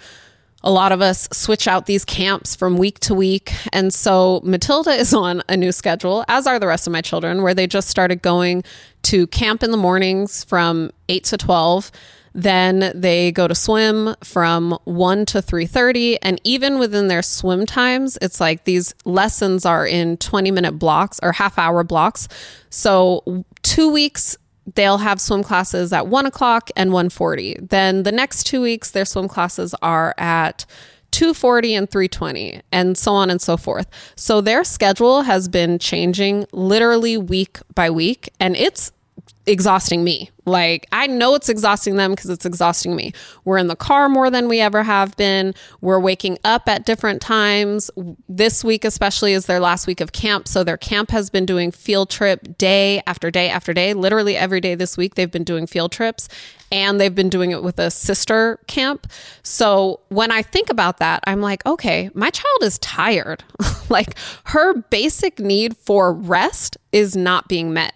a 0.62 0.70
lot 0.70 0.92
of 0.92 1.00
us 1.00 1.28
switch 1.32 1.66
out 1.66 1.86
these 1.86 2.04
camps 2.04 2.54
from 2.54 2.76
week 2.76 2.98
to 3.00 3.14
week. 3.14 3.52
And 3.72 3.92
so 3.92 4.40
Matilda 4.44 4.90
is 4.90 5.14
on 5.14 5.42
a 5.48 5.56
new 5.56 5.72
schedule, 5.72 6.24
as 6.28 6.46
are 6.46 6.58
the 6.58 6.66
rest 6.66 6.86
of 6.86 6.92
my 6.92 7.00
children, 7.00 7.42
where 7.42 7.54
they 7.54 7.66
just 7.66 7.88
started 7.88 8.22
going 8.22 8.62
to 9.02 9.26
camp 9.28 9.62
in 9.62 9.70
the 9.70 9.76
mornings 9.76 10.44
from 10.44 10.90
8 11.08 11.24
to 11.24 11.36
12. 11.38 11.90
Then 12.32 12.92
they 12.94 13.32
go 13.32 13.48
to 13.48 13.54
swim 13.54 14.14
from 14.22 14.78
1 14.84 15.26
to 15.26 15.42
3:30 15.42 16.16
and 16.22 16.40
even 16.44 16.78
within 16.78 17.08
their 17.08 17.22
swim 17.22 17.66
times 17.66 18.16
it's 18.22 18.40
like 18.40 18.64
these 18.64 18.94
lessons 19.04 19.66
are 19.66 19.84
in 19.84 20.16
20 20.18 20.52
minute 20.52 20.78
blocks 20.78 21.18
or 21.24 21.32
half 21.32 21.58
hour 21.58 21.82
blocks. 21.82 22.28
So 22.68 23.44
2 23.62 23.90
weeks 23.90 24.36
they'll 24.74 24.98
have 24.98 25.20
swim 25.20 25.42
classes 25.42 25.92
at 25.92 26.06
one 26.06 26.26
o'clock 26.26 26.70
and 26.76 26.90
1.40 26.90 27.68
then 27.70 28.02
the 28.02 28.12
next 28.12 28.44
two 28.44 28.60
weeks 28.60 28.90
their 28.90 29.04
swim 29.04 29.28
classes 29.28 29.74
are 29.82 30.14
at 30.18 30.66
240 31.10 31.74
and 31.74 31.90
320 31.90 32.62
and 32.72 32.96
so 32.96 33.12
on 33.12 33.30
and 33.30 33.40
so 33.40 33.56
forth. 33.56 33.88
So 34.16 34.40
their 34.40 34.64
schedule 34.64 35.22
has 35.22 35.48
been 35.48 35.78
changing 35.78 36.46
literally 36.52 37.16
week 37.16 37.58
by 37.74 37.90
week 37.90 38.30
and 38.38 38.56
it's 38.56 38.92
exhausting 39.46 40.04
me. 40.04 40.30
Like, 40.46 40.86
I 40.92 41.06
know 41.06 41.34
it's 41.34 41.48
exhausting 41.48 41.96
them 41.96 42.12
because 42.12 42.30
it's 42.30 42.44
exhausting 42.44 42.96
me. 42.96 43.12
We're 43.44 43.58
in 43.58 43.68
the 43.68 43.76
car 43.76 44.08
more 44.08 44.30
than 44.30 44.48
we 44.48 44.60
ever 44.60 44.82
have 44.82 45.16
been. 45.16 45.54
We're 45.80 46.00
waking 46.00 46.38
up 46.44 46.68
at 46.68 46.84
different 46.84 47.22
times. 47.22 47.90
This 48.28 48.64
week, 48.64 48.84
especially, 48.84 49.32
is 49.32 49.46
their 49.46 49.60
last 49.60 49.86
week 49.86 50.00
of 50.00 50.12
camp. 50.12 50.48
So, 50.48 50.64
their 50.64 50.76
camp 50.76 51.10
has 51.10 51.30
been 51.30 51.46
doing 51.46 51.70
field 51.70 52.10
trip 52.10 52.58
day 52.58 53.02
after 53.06 53.30
day 53.30 53.48
after 53.48 53.72
day. 53.72 53.94
Literally 53.94 54.36
every 54.36 54.60
day 54.60 54.74
this 54.74 54.96
week, 54.96 55.14
they've 55.14 55.30
been 55.30 55.44
doing 55.44 55.66
field 55.66 55.92
trips 55.92 56.28
and 56.72 57.00
they've 57.00 57.14
been 57.14 57.28
doing 57.28 57.50
it 57.50 57.62
with 57.62 57.78
a 57.78 57.90
sister 57.90 58.58
camp. 58.66 59.06
So, 59.42 60.00
when 60.08 60.30
I 60.30 60.42
think 60.42 60.70
about 60.70 60.98
that, 60.98 61.22
I'm 61.26 61.40
like, 61.40 61.64
okay, 61.66 62.10
my 62.14 62.30
child 62.30 62.62
is 62.62 62.78
tired. 62.78 63.44
like, 63.88 64.16
her 64.44 64.74
basic 64.74 65.38
need 65.38 65.76
for 65.76 66.12
rest 66.12 66.76
is 66.92 67.16
not 67.16 67.48
being 67.48 67.72
met. 67.72 67.94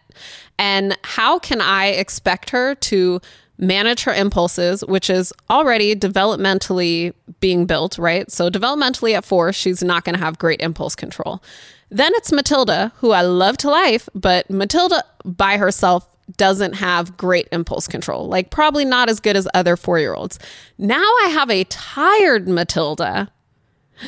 And 0.59 0.97
how 1.03 1.39
can 1.39 1.61
I 1.61 1.87
expect 1.87 2.51
her 2.51 2.75
to 2.77 3.21
manage 3.59 4.03
her 4.03 4.13
impulses, 4.13 4.85
which 4.85 5.09
is 5.09 5.33
already 5.49 5.95
developmentally 5.95 7.13
being 7.41 7.67
built, 7.67 7.99
right? 7.99 8.31
So, 8.31 8.51
developmentally 8.51 9.15
at 9.15 9.25
four, 9.25 9.53
she's 9.53 9.83
not 9.83 10.05
going 10.05 10.15
to 10.15 10.25
have 10.25 10.39
great 10.39 10.61
impulse 10.61 10.97
control. 10.97 11.43
Then 11.91 12.13
it's 12.15 12.33
Matilda, 12.33 12.93
who 12.97 13.13
I 13.13 13.23
love 13.23 13.57
to 13.59 13.71
life, 13.71 14.09
but 14.15 14.51
Matilda 14.51 15.05
by 15.25 15.57
herself 15.57 16.09
doesn't 16.37 16.75
have 16.75 17.17
great 17.17 17.49
impulse 17.53 17.87
control, 17.87 18.27
like 18.27 18.51
probably 18.51 18.85
not 18.85 19.09
as 19.09 19.21
good 19.21 19.37
as 19.37 19.47
other 19.55 19.77
four 19.77 19.99
year 19.99 20.15
olds. 20.15 20.39
Now 20.79 21.03
I 21.03 21.29
have 21.33 21.51
a 21.51 21.65
tired 21.65 22.49
Matilda. 22.49 23.31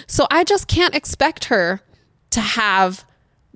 So 0.06 0.26
I 0.30 0.42
just 0.42 0.66
can't 0.66 0.94
expect 0.94 1.44
her 1.44 1.80
to 2.30 2.40
have 2.40 3.04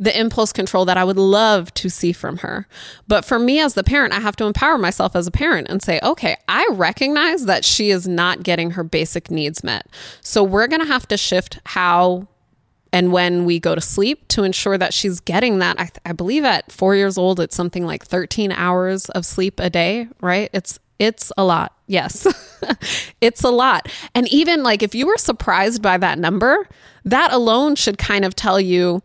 the 0.01 0.19
impulse 0.19 0.51
control 0.51 0.87
that 0.87 0.97
I 0.97 1.05
would 1.05 1.19
love 1.19 1.73
to 1.75 1.91
see 1.91 2.13
from 2.13 2.39
her. 2.39 2.67
But 3.07 3.23
for 3.23 3.39
me 3.39 3.61
as 3.61 3.75
the 3.75 3.85
parent, 3.85 4.15
I 4.15 4.21
have 4.21 4.35
to 4.37 4.47
empower 4.47 4.79
myself 4.79 5.15
as 5.15 5.27
a 5.27 5.31
parent 5.31 5.69
and 5.69 5.83
say, 5.83 6.01
okay, 6.03 6.39
I 6.49 6.67
recognize 6.73 7.45
that 7.45 7.67
she 7.67 7.91
is 7.91 8.09
not 8.09 8.43
getting 8.43 8.73
her 8.73 8.83
basic 8.83 9.31
needs 9.31 9.63
met. 9.63 9.87
So 10.23 10.43
we're 10.43 10.69
going 10.69 10.81
to 10.81 10.87
have 10.87 11.07
to 11.09 11.19
shift 11.19 11.61
how 11.67 12.27
and 12.93 13.13
when 13.13 13.45
we 13.45 13.61
go 13.61 13.75
to 13.75 13.81
sleep 13.81 14.27
to 14.29 14.43
ensure 14.43 14.79
that 14.79 14.95
she's 14.95 15.21
getting 15.21 15.59
that. 15.59 15.79
I, 15.79 15.91
I 16.07 16.13
believe 16.13 16.45
at 16.45 16.73
four 16.73 16.97
years 16.97 17.19
old, 17.19 17.39
it's 17.39 17.55
something 17.55 17.85
like 17.85 18.05
13 18.05 18.51
hours 18.51 19.09
of 19.11 19.27
sleep 19.27 19.61
a 19.61 19.71
day, 19.71 20.09
right? 20.21 20.51
It's 20.53 20.81
it's 20.99 21.33
a 21.39 21.45
lot. 21.45 21.75
Yes. 21.87 22.27
it's 23.21 23.43
a 23.43 23.49
lot. 23.49 23.89
And 24.15 24.29
even 24.29 24.63
like 24.63 24.83
if 24.83 24.95
you 24.95 25.07
were 25.07 25.17
surprised 25.17 25.83
by 25.83 25.97
that 25.99 26.19
number, 26.19 26.69
that 27.05 27.33
alone 27.33 27.75
should 27.75 27.97
kind 27.97 28.25
of 28.25 28.35
tell 28.35 28.61
you 28.61 29.03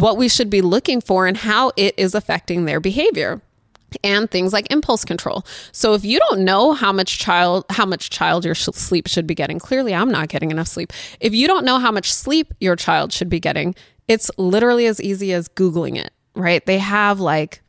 what 0.00 0.16
we 0.16 0.28
should 0.28 0.50
be 0.50 0.60
looking 0.60 1.00
for 1.00 1.26
and 1.26 1.36
how 1.36 1.72
it 1.76 1.94
is 1.96 2.14
affecting 2.14 2.64
their 2.64 2.80
behavior 2.80 3.40
and 4.04 4.30
things 4.30 4.52
like 4.52 4.70
impulse 4.70 5.04
control. 5.04 5.44
So 5.72 5.94
if 5.94 6.04
you 6.04 6.18
don't 6.18 6.40
know 6.40 6.72
how 6.72 6.92
much 6.92 7.18
child 7.18 7.64
how 7.70 7.86
much 7.86 8.10
child 8.10 8.44
your 8.44 8.54
sh- 8.54 8.68
sleep 8.74 9.06
should 9.06 9.26
be 9.26 9.34
getting, 9.34 9.58
clearly 9.58 9.94
I'm 9.94 10.10
not 10.10 10.28
getting 10.28 10.50
enough 10.50 10.68
sleep. 10.68 10.92
If 11.20 11.34
you 11.34 11.46
don't 11.46 11.64
know 11.64 11.78
how 11.78 11.92
much 11.92 12.12
sleep 12.12 12.52
your 12.60 12.76
child 12.76 13.12
should 13.12 13.28
be 13.28 13.40
getting, 13.40 13.74
it's 14.08 14.30
literally 14.36 14.86
as 14.86 15.00
easy 15.00 15.32
as 15.32 15.48
googling 15.48 15.96
it, 15.96 16.12
right? 16.34 16.64
They 16.66 16.78
have 16.78 17.20
like 17.20 17.62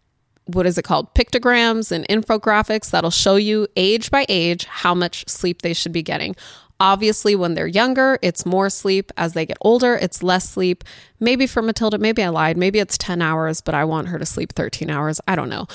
what 0.46 0.66
is 0.66 0.78
it 0.78 0.84
called? 0.84 1.14
Pictograms 1.14 1.92
and 1.92 2.08
infographics 2.08 2.90
that'll 2.90 3.12
show 3.12 3.36
you 3.36 3.68
age 3.76 4.10
by 4.10 4.26
age 4.30 4.64
how 4.66 4.96
much 4.96 5.28
sleep 5.28 5.62
they 5.62 5.74
should 5.74 5.92
be 5.92 6.02
getting. 6.02 6.38
Obviously, 6.80 7.36
when 7.36 7.56
they're 7.56 7.68
younger, 7.68 8.20
it's 8.22 8.46
more 8.46 8.70
sleep. 8.70 9.12
As 9.18 9.34
they 9.34 9.46
get 9.46 9.58
older, 9.62 9.96
it's 9.96 10.22
less 10.22 10.50
sleep. 10.50 10.84
Maybe 11.20 11.48
for 11.48 11.62
Matilda, 11.62 11.98
maybe 11.98 12.24
I 12.24 12.30
lied. 12.30 12.58
Maybe 12.58 12.80
it's 12.80 12.98
10 12.98 13.22
hours, 13.22 13.62
but 13.62 13.74
I 13.74 13.84
want 13.84 14.10
her 14.10 14.20
to 14.20 14.26
sleep 14.26 14.54
13 14.54 14.90
hours. 14.90 15.20
I 15.28 15.36
don't 15.36 15.50
know. 15.50 15.68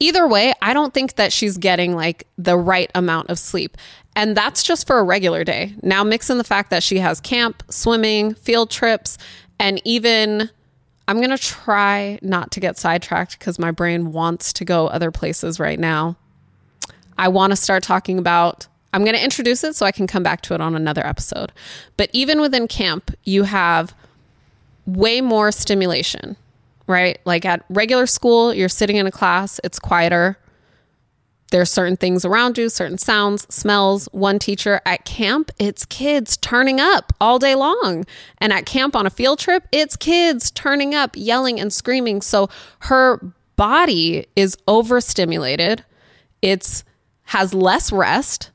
Either 0.00 0.26
way, 0.26 0.52
I 0.62 0.72
don't 0.72 0.94
think 0.94 1.16
that 1.16 1.32
she's 1.32 1.56
getting 1.56 1.94
like 1.94 2.26
the 2.38 2.56
right 2.56 2.90
amount 2.94 3.30
of 3.30 3.38
sleep. 3.38 3.76
And 4.16 4.36
that's 4.36 4.62
just 4.62 4.86
for 4.86 4.98
a 4.98 5.04
regular 5.04 5.44
day. 5.44 5.74
Now, 5.82 6.02
mix 6.02 6.30
in 6.30 6.38
the 6.38 6.44
fact 6.44 6.70
that 6.70 6.82
she 6.82 6.98
has 6.98 7.20
camp, 7.20 7.62
swimming, 7.70 8.34
field 8.34 8.70
trips, 8.70 9.18
and 9.58 9.80
even 9.84 10.50
I'm 11.06 11.18
going 11.18 11.30
to 11.30 11.38
try 11.38 12.18
not 12.22 12.50
to 12.52 12.60
get 12.60 12.78
sidetracked 12.78 13.38
because 13.38 13.58
my 13.58 13.70
brain 13.70 14.12
wants 14.12 14.52
to 14.54 14.64
go 14.64 14.86
other 14.88 15.10
places 15.10 15.60
right 15.60 15.78
now. 15.78 16.16
I 17.18 17.28
want 17.28 17.50
to 17.50 17.56
start 17.56 17.82
talking 17.82 18.18
about 18.18 18.66
I'm 18.92 19.04
going 19.04 19.16
to 19.16 19.22
introduce 19.22 19.62
it 19.64 19.76
so 19.76 19.86
I 19.86 19.92
can 19.92 20.06
come 20.06 20.22
back 20.22 20.40
to 20.42 20.54
it 20.54 20.60
on 20.60 20.74
another 20.74 21.06
episode. 21.06 21.52
But 21.96 22.10
even 22.12 22.40
within 22.40 22.66
camp, 22.66 23.14
you 23.24 23.44
have 23.44 23.94
way 24.86 25.20
more 25.20 25.52
stimulation, 25.52 26.36
right? 26.86 27.18
Like 27.24 27.44
at 27.44 27.64
regular 27.68 28.06
school, 28.06 28.52
you're 28.52 28.68
sitting 28.68 28.96
in 28.96 29.06
a 29.06 29.12
class, 29.12 29.60
it's 29.62 29.78
quieter. 29.78 30.38
There's 31.50 31.70
certain 31.70 31.96
things 31.96 32.24
around 32.24 32.58
you, 32.58 32.68
certain 32.68 32.98
sounds, 32.98 33.52
smells. 33.52 34.08
One 34.12 34.38
teacher 34.38 34.80
at 34.86 35.04
camp, 35.04 35.50
it's 35.58 35.84
kids 35.84 36.36
turning 36.36 36.80
up 36.80 37.12
all 37.20 37.40
day 37.40 37.56
long. 37.56 38.04
And 38.38 38.52
at 38.52 38.66
camp 38.66 38.94
on 38.94 39.04
a 39.04 39.10
field 39.10 39.40
trip, 39.40 39.66
it's 39.72 39.96
kids 39.96 40.52
turning 40.52 40.94
up, 40.94 41.10
yelling 41.16 41.58
and 41.58 41.72
screaming. 41.72 42.22
So 42.22 42.48
her 42.80 43.34
body 43.56 44.26
is 44.36 44.56
overstimulated. 44.68 45.84
It's 46.40 46.84
has 47.24 47.52
less 47.52 47.92
rest 47.92 48.49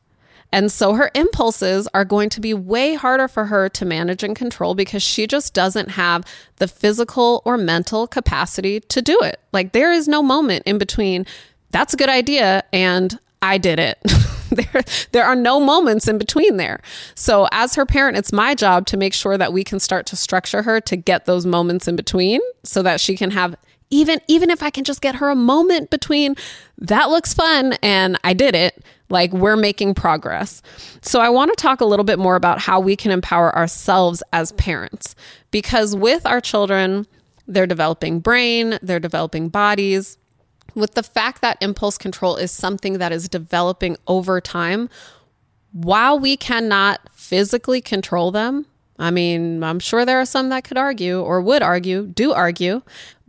and 0.55 0.71
so 0.71 0.93
her 0.93 1.11
impulses 1.13 1.85
are 1.93 2.05
going 2.05 2.29
to 2.29 2.39
be 2.39 2.53
way 2.53 2.93
harder 2.93 3.27
for 3.27 3.47
her 3.47 3.67
to 3.67 3.83
manage 3.83 4.23
and 4.23 4.37
control 4.37 4.73
because 4.73 5.03
she 5.03 5.27
just 5.27 5.53
doesn't 5.53 5.89
have 5.89 6.23
the 6.55 6.67
physical 6.69 7.41
or 7.43 7.57
mental 7.57 8.07
capacity 8.07 8.79
to 8.79 9.01
do 9.01 9.19
it. 9.19 9.41
Like 9.51 9.73
there 9.73 9.91
is 9.91 10.07
no 10.07 10.23
moment 10.23 10.63
in 10.65 10.77
between, 10.77 11.25
that's 11.71 11.93
a 11.93 11.97
good 11.97 12.07
idea, 12.07 12.63
and 12.71 13.19
I 13.41 13.57
did 13.57 13.79
it. 13.79 13.99
there, 14.49 14.83
there 15.11 15.25
are 15.25 15.35
no 15.35 15.59
moments 15.59 16.07
in 16.07 16.17
between 16.17 16.55
there. 16.55 16.79
So, 17.15 17.49
as 17.51 17.75
her 17.75 17.85
parent, 17.85 18.15
it's 18.15 18.31
my 18.31 18.55
job 18.55 18.85
to 18.85 18.97
make 18.97 19.13
sure 19.13 19.37
that 19.37 19.51
we 19.51 19.65
can 19.65 19.81
start 19.81 20.05
to 20.05 20.15
structure 20.15 20.61
her 20.61 20.79
to 20.79 20.95
get 20.95 21.25
those 21.25 21.45
moments 21.45 21.85
in 21.85 21.97
between 21.97 22.39
so 22.63 22.81
that 22.81 23.01
she 23.01 23.17
can 23.17 23.31
have 23.31 23.57
even 23.89 24.21
even 24.29 24.49
if 24.49 24.63
I 24.63 24.69
can 24.69 24.85
just 24.85 25.01
get 25.01 25.15
her 25.15 25.29
a 25.29 25.35
moment 25.35 25.89
between 25.89 26.35
that 26.77 27.09
looks 27.09 27.33
fun 27.33 27.73
and 27.83 28.17
I 28.23 28.33
did 28.33 28.55
it, 28.55 28.83
like 29.09 29.31
we're 29.31 29.55
making 29.55 29.93
progress. 29.93 30.61
So 31.01 31.19
I 31.19 31.29
want 31.29 31.55
to 31.55 31.61
talk 31.61 31.81
a 31.81 31.85
little 31.85 32.05
bit 32.05 32.19
more 32.19 32.35
about 32.35 32.59
how 32.59 32.79
we 32.79 32.95
can 32.95 33.11
empower 33.11 33.55
ourselves 33.55 34.23
as 34.33 34.51
parents 34.53 35.15
because 35.51 35.95
with 35.95 36.25
our 36.25 36.41
children, 36.41 37.05
they're 37.47 37.67
developing 37.67 38.19
brain, 38.19 38.79
they're 38.81 38.99
developing 38.99 39.49
bodies. 39.49 40.17
With 40.73 40.95
the 40.95 41.03
fact 41.03 41.41
that 41.41 41.57
impulse 41.61 41.97
control 41.97 42.35
is 42.35 42.51
something 42.51 42.97
that 42.97 43.11
is 43.11 43.29
developing 43.29 43.95
over 44.07 44.41
time, 44.41 44.89
while 45.71 46.19
we 46.19 46.35
cannot 46.35 46.99
physically 47.13 47.81
control 47.81 48.31
them, 48.31 48.65
I 48.97 49.11
mean, 49.11 49.63
I'm 49.63 49.79
sure 49.79 50.05
there 50.05 50.19
are 50.19 50.25
some 50.25 50.49
that 50.49 50.63
could 50.63 50.77
argue 50.77 51.21
or 51.21 51.41
would 51.41 51.61
argue, 51.61 52.07
do 52.07 52.33
argue, 52.33 52.81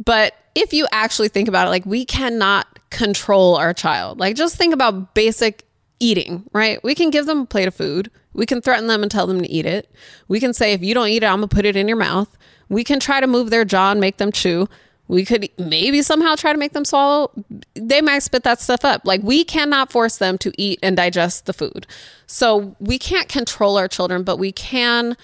but 0.05 0.35
if 0.55 0.73
you 0.73 0.87
actually 0.91 1.29
think 1.29 1.49
about 1.49 1.67
it, 1.67 1.71
like 1.71 1.87
we 1.87 2.05
cannot 2.05 2.67
control 2.91 3.57
our 3.57 3.75
child. 3.75 4.19
Like 4.19 4.37
just 4.37 4.57
think 4.57 4.73
about 4.73 5.15
basic 5.15 5.66
eating, 6.01 6.45
right? 6.53 6.83
We 6.83 6.95
can 6.95 7.11
give 7.11 7.27
them 7.27 7.41
a 7.41 7.47
plate 7.47 7.69
of 7.69 7.75
food. 7.75 8.11
We 8.33 8.47
can 8.47 8.61
threaten 8.61 8.87
them 8.87 9.03
and 9.03 9.11
tell 9.11 9.27
them 9.27 9.41
to 9.41 9.51
eat 9.51 9.67
it. 9.67 9.91
We 10.29 10.41
can 10.41 10.53
say, 10.53 10.73
if 10.73 10.83
you 10.83 10.95
don't 10.95 11.09
eat 11.09 11.23
it, 11.23 11.27
I'm 11.27 11.39
going 11.39 11.49
to 11.49 11.55
put 11.55 11.65
it 11.65 11.77
in 11.77 11.89
your 11.89 11.97
mouth. 11.97 12.37
We 12.69 12.85
can 12.85 13.01
try 13.01 13.21
to 13.21 13.27
move 13.27 13.51
their 13.51 13.65
jaw 13.65 13.93
and 13.93 14.01
make 14.01 14.19
them 14.19 14.33
chew. 14.33 14.69
We 15.09 15.25
could 15.25 15.49
maybe 15.57 16.03
somehow 16.03 16.35
try 16.35 16.53
to 16.53 16.59
make 16.59 16.73
them 16.73 16.85
swallow. 16.85 17.31
They 17.75 18.01
might 18.01 18.25
spit 18.25 18.43
that 18.43 18.61
stuff 18.61 18.85
up. 18.85 19.03
Like 19.05 19.23
we 19.23 19.45
cannot 19.45 19.93
force 19.93 20.17
them 20.17 20.37
to 20.39 20.53
eat 20.59 20.81
and 20.83 20.97
digest 20.97 21.47
the 21.47 21.53
food. 21.53 21.87
So 22.27 22.75
we 22.81 22.99
can't 22.99 23.29
control 23.29 23.79
our 23.79 23.87
children, 23.89 24.25
but 24.25 24.39
we 24.39 24.51
can 24.51 25.17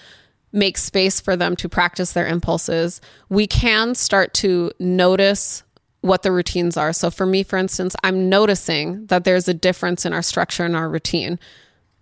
make 0.53 0.77
space 0.77 1.19
for 1.19 1.35
them 1.35 1.55
to 1.57 1.67
practice 1.67 2.13
their 2.13 2.27
impulses. 2.27 3.01
We 3.27 3.45
can 3.45 3.93
start 3.95 4.33
to 4.35 4.71
notice 4.79 5.63
what 6.03 6.21
the 6.21 6.31
routines 6.31 6.75
are. 6.75 6.91
So 6.91 7.09
for 7.09 7.25
me, 7.25 7.43
for 7.43 7.57
instance, 7.57 7.95
I'm 8.03 8.27
noticing 8.27 9.05
that 9.05 9.23
there's 9.23 9.47
a 9.47 9.53
difference 9.53 10.05
in 10.05 10.11
our 10.11 10.21
structure 10.21 10.65
and 10.65 10.75
our 10.75 10.89
routine. 10.89 11.39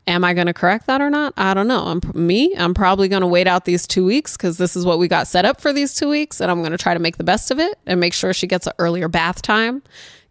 Am 0.08 0.24
I 0.24 0.34
going 0.34 0.48
to 0.48 0.54
correct 0.54 0.88
that 0.88 1.02
or 1.02 1.12
not? 1.12 1.34
I 1.38 1.54
don't 1.54 1.68
know. 1.68 1.86
I'm 1.86 2.02
me. 2.16 2.56
I'm 2.58 2.74
probably 2.74 3.08
going 3.08 3.22
to 3.22 3.28
wait 3.28 3.46
out 3.46 3.66
these 3.66 3.86
two 3.86 4.04
weeks 4.04 4.36
because 4.36 4.58
this 4.58 4.76
is 4.76 4.86
what 4.86 4.98
we 4.98 5.08
got 5.08 5.28
set 5.28 5.46
up 5.46 5.62
for 5.62 5.72
these 5.72 5.94
two 5.94 6.10
weeks, 6.10 6.42
and 6.42 6.50
I'm 6.50 6.62
going 6.62 6.72
to 6.72 6.80
try 6.80 6.96
to 6.96 7.00
make 7.00 7.18
the 7.18 7.24
best 7.24 7.52
of 7.52 7.60
it 7.60 7.78
and 7.86 8.00
make 8.00 8.16
sure 8.16 8.34
she 8.34 8.48
gets 8.48 8.66
an 8.66 8.74
earlier 8.80 9.08
bath 9.08 9.44
time, 9.44 9.84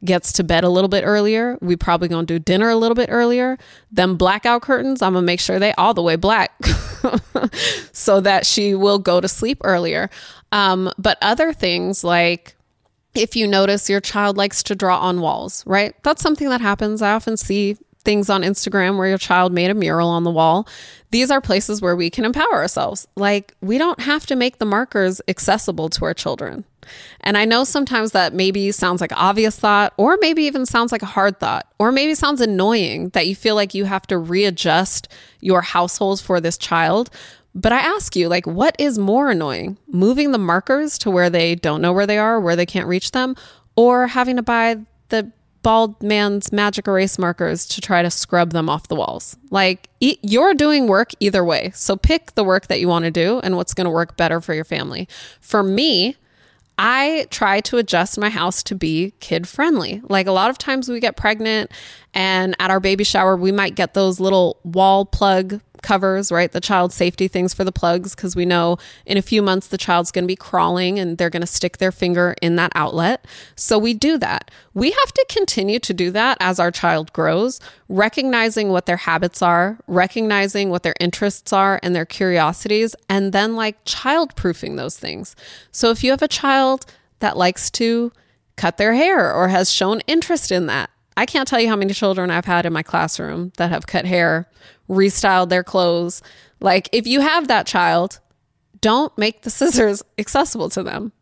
gets 0.05 0.33
to 0.33 0.45
bed 0.45 0.65
a 0.65 0.69
little 0.69 0.89
bit 0.89 1.05
earlier. 1.07 1.57
We 1.61 1.77
probably 1.77 2.09
going 2.09 2.27
to 2.27 2.35
do 2.35 2.41
dinner 2.41 2.71
a 2.71 2.77
little 2.77 2.97
bit 2.97 3.09
earlier. 3.13 3.57
Them 3.93 4.17
blackout 4.17 4.63
curtains, 4.63 5.01
I'm 5.01 5.13
going 5.13 5.23
to 5.23 5.27
make 5.27 5.39
sure 5.39 5.61
they 5.61 5.73
all 5.75 5.95
the 5.95 6.03
way 6.03 6.17
black 6.17 6.61
so 7.93 8.21
that 8.21 8.47
she 8.47 8.75
will 8.75 8.99
go 8.99 9.21
to 9.21 9.29
sleep 9.29 9.59
earlier. 9.63 10.11
Um, 10.51 10.91
but 10.99 11.17
other 11.23 11.53
things 11.53 12.03
like 12.03 12.57
if 13.15 13.37
you 13.37 13.47
notice 13.47 13.91
your 13.91 14.01
child 14.01 14.37
likes 14.37 14.63
to 14.65 14.75
draw 14.75 14.99
on 14.99 15.21
walls, 15.21 15.65
right? 15.67 15.95
That's 16.03 16.23
something 16.23 16.49
that 16.49 16.61
happens. 16.61 17.03
I 17.03 17.13
often 17.13 17.37
see 17.37 17.77
things 18.03 18.31
on 18.31 18.43
Instagram 18.43 18.97
where 18.97 19.09
your 19.09 19.19
child 19.19 19.53
made 19.53 19.71
a 19.71 19.75
mural 19.75 20.09
on 20.09 20.25
the 20.25 20.31
wall. 20.31 20.67
These 21.11 21.31
are 21.31 21.41
places 21.41 21.83
where 21.83 21.97
we 21.97 22.09
can 22.09 22.25
empower 22.25 22.55
ourselves. 22.55 23.07
Like, 23.15 23.55
we 23.61 23.79
don't 23.79 24.01
have 24.01 24.27
to 24.27 24.37
make 24.37 24.59
the 24.59 24.65
markers 24.65 25.21
accessible 25.29 25.91
to 25.91 26.05
our 26.07 26.15
children. 26.15 26.65
And 27.21 27.37
I 27.37 27.45
know 27.45 27.65
sometimes 27.65 28.13
that 28.13 28.33
maybe 28.33 28.73
sounds 28.73 29.01
like 29.01 29.13
obvious 29.15 29.59
thought, 29.59 29.93
or 29.97 30.17
maybe 30.21 30.45
even 30.45 30.65
sounds 30.65 30.93
like 30.93 31.03
a 31.03 31.07
hard 31.07 31.39
thought, 31.39 31.67
or 31.79 31.93
maybe 31.93 32.15
sounds 32.15 32.41
annoying 32.41 33.11
that 33.11 33.27
you 33.27 33.37
feel 33.37 33.55
like 33.55 33.75
you 33.75 33.85
have 33.85 34.07
to 34.07 34.19
readjust 34.19 35.09
your 35.41 35.61
household 35.61 36.21
for 36.21 36.41
this 36.41 36.57
child. 36.57 37.11
But 37.55 37.73
I 37.73 37.79
ask 37.79 38.15
you, 38.15 38.29
like, 38.29 38.47
what 38.47 38.77
is 38.79 38.99
more 38.99 39.31
annoying? 39.31 39.77
Moving 39.89 40.33
the 40.33 40.39
markers 40.39 40.99
to 40.99 41.11
where 41.11 41.31
they 41.31 41.55
don't 41.55 41.83
know 41.83 41.93
where 41.93 42.07
they 42.07 42.19
are, 42.19 42.41
where 42.41 42.57
they 42.57 42.67
can't 42.67 42.87
reach 42.87 43.11
them, 43.11 43.35
or 43.77 44.07
having 44.07 44.37
to 44.37 44.43
buy 44.43 44.79
the 45.09 45.33
bald 45.63 46.03
man's 46.03 46.53
magic 46.53 46.89
erase 46.89 47.19
markers 47.19 47.67
to 47.67 47.81
try 47.81 48.03
to 48.03 48.11
scrub 48.11 48.53
them 48.53 48.69
off 48.69 48.89
the 48.89 48.95
walls. 48.95 49.37
Like 49.51 49.89
e- 50.01 50.19
you're 50.23 50.55
doing 50.55 50.87
work 50.87 51.11
either 51.21 51.45
way. 51.45 51.73
So 51.75 51.97
pick 51.97 52.35
the 52.35 52.45
work 52.45 52.69
that 52.69 52.81
you 52.81 52.89
want 52.89 53.05
to 53.05 53.11
do 53.11 53.41
and 53.41 53.57
what's 53.57 53.75
going 53.75 53.85
to 53.85 53.91
work 53.91 54.17
better 54.17 54.41
for 54.41 54.55
your 54.55 54.65
family. 54.65 55.09
For 55.41 55.63
me, 55.63 56.17
I 56.79 57.27
try 57.31 57.61
to 57.61 57.77
adjust 57.77 58.19
my 58.19 58.31
house 58.31 58.63
to 58.63 58.75
be 58.75 59.13
kid 59.21 59.47
friendly. 59.47 60.01
Like 60.09 60.27
a 60.27 60.33
lot 60.33 60.49
of 60.49 60.57
times 60.57 60.89
we 60.89 60.99
get 60.99 61.15
pregnant 61.15 61.71
and 62.15 62.57
at 62.59 62.71
our 62.71 62.81
baby 62.81 63.05
shower, 63.05 63.37
we 63.37 63.53
might 63.53 63.75
get 63.75 63.93
those 63.93 64.19
little 64.19 64.59
wall 64.65 65.05
plug 65.05 65.61
covers, 65.83 66.31
right? 66.31 66.51
The 66.51 66.61
child 66.61 66.93
safety 66.93 67.29
things 67.29 67.55
for 67.55 67.65
the 67.65 67.73
plugs, 67.73 68.15
because 68.15 68.37
we 68.37 68.45
know 68.45 68.79
in 69.07 69.17
a 69.17 69.23
few 69.23 69.43
months 69.43 69.69
the 69.69 69.79
child's 69.79 70.11
going 70.11 70.25
to 70.25 70.29
be 70.29 70.37
crawling 70.37 70.99
and 70.99 71.19
they're 71.19 71.31
going 71.31 71.41
to 71.41 71.47
stick 71.47 71.79
their 71.79 71.93
finger 71.93 72.35
in 72.43 72.57
that 72.57 72.73
outlet. 72.75 73.27
So 73.57 73.79
we 73.79 73.95
do 73.95 74.19
that. 74.19 74.51
We 74.75 74.91
have 74.91 75.13
to 75.13 75.27
continue 75.29 75.79
to 75.81 75.95
do 75.95 76.11
that 76.13 76.37
as 76.41 76.59
our 76.61 76.71
child 76.71 77.13
grows, 77.13 77.61
recognizing 77.89 78.71
what 78.71 78.87
their 78.87 78.97
habits 78.97 79.43
are, 79.43 79.79
recognizing 79.87 80.71
what 80.71 80.83
their 80.83 80.95
interests 81.01 81.53
are 81.53 81.81
and 81.83 81.95
their 81.95 82.07
curiosities, 82.07 82.95
and 83.09 83.33
then 83.33 83.57
like 83.57 83.79
child 83.85 84.37
proofing 84.37 84.77
those 84.77 84.97
things. 84.97 85.35
So 85.73 85.91
if 85.91 86.05
you 86.05 86.11
have 86.11 86.23
a 86.23 86.29
child 86.29 86.87
that 87.21 87.37
likes 87.37 87.71
to 87.71 88.13
cut 88.57 88.77
their 88.77 88.95
hair 88.95 89.33
or 89.33 89.49
has 89.49 89.73
shown 89.73 90.01
interest 90.07 90.53
in 90.53 90.67
that, 90.67 90.91
I 91.17 91.27
can't 91.27 91.47
tell 91.49 91.61
you 91.61 91.69
how 91.69 91.77
many 91.77 91.93
children 91.93 92.31
I've 92.31 92.45
had 92.47 92.65
in 92.65 92.73
my 92.73 92.83
classroom 92.83 93.53
that 93.57 93.71
have 93.71 93.87
cut 93.87 94.05
hair 94.07 94.49
restyled 94.91 95.49
their 95.49 95.65
clothes. 95.65 96.23
Like, 96.61 96.89
if 96.93 97.07
you 97.07 97.21
have 97.21 97.49
that 97.49 97.67
child, 97.67 98.21
don't 98.81 99.17
make 99.17 99.43
the 99.43 99.51
scissors 99.51 100.03
accessible 100.19 100.69
to 100.71 100.83
them. 100.83 101.13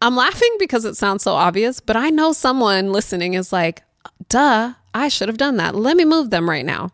I'm 0.00 0.14
laughing 0.14 0.54
because 0.60 0.84
it 0.84 0.96
sounds 0.96 1.24
so 1.24 1.32
obvious, 1.32 1.80
but 1.80 1.96
I 1.96 2.10
know 2.10 2.32
someone 2.32 2.92
listening 2.92 3.34
is 3.34 3.52
like, 3.52 3.82
duh, 4.28 4.74
I 4.94 5.08
should 5.08 5.28
have 5.28 5.38
done 5.38 5.56
that. 5.56 5.74
Let 5.74 5.96
me 5.96 6.04
move 6.04 6.30
them 6.30 6.48
right 6.48 6.64
now. 6.64 6.92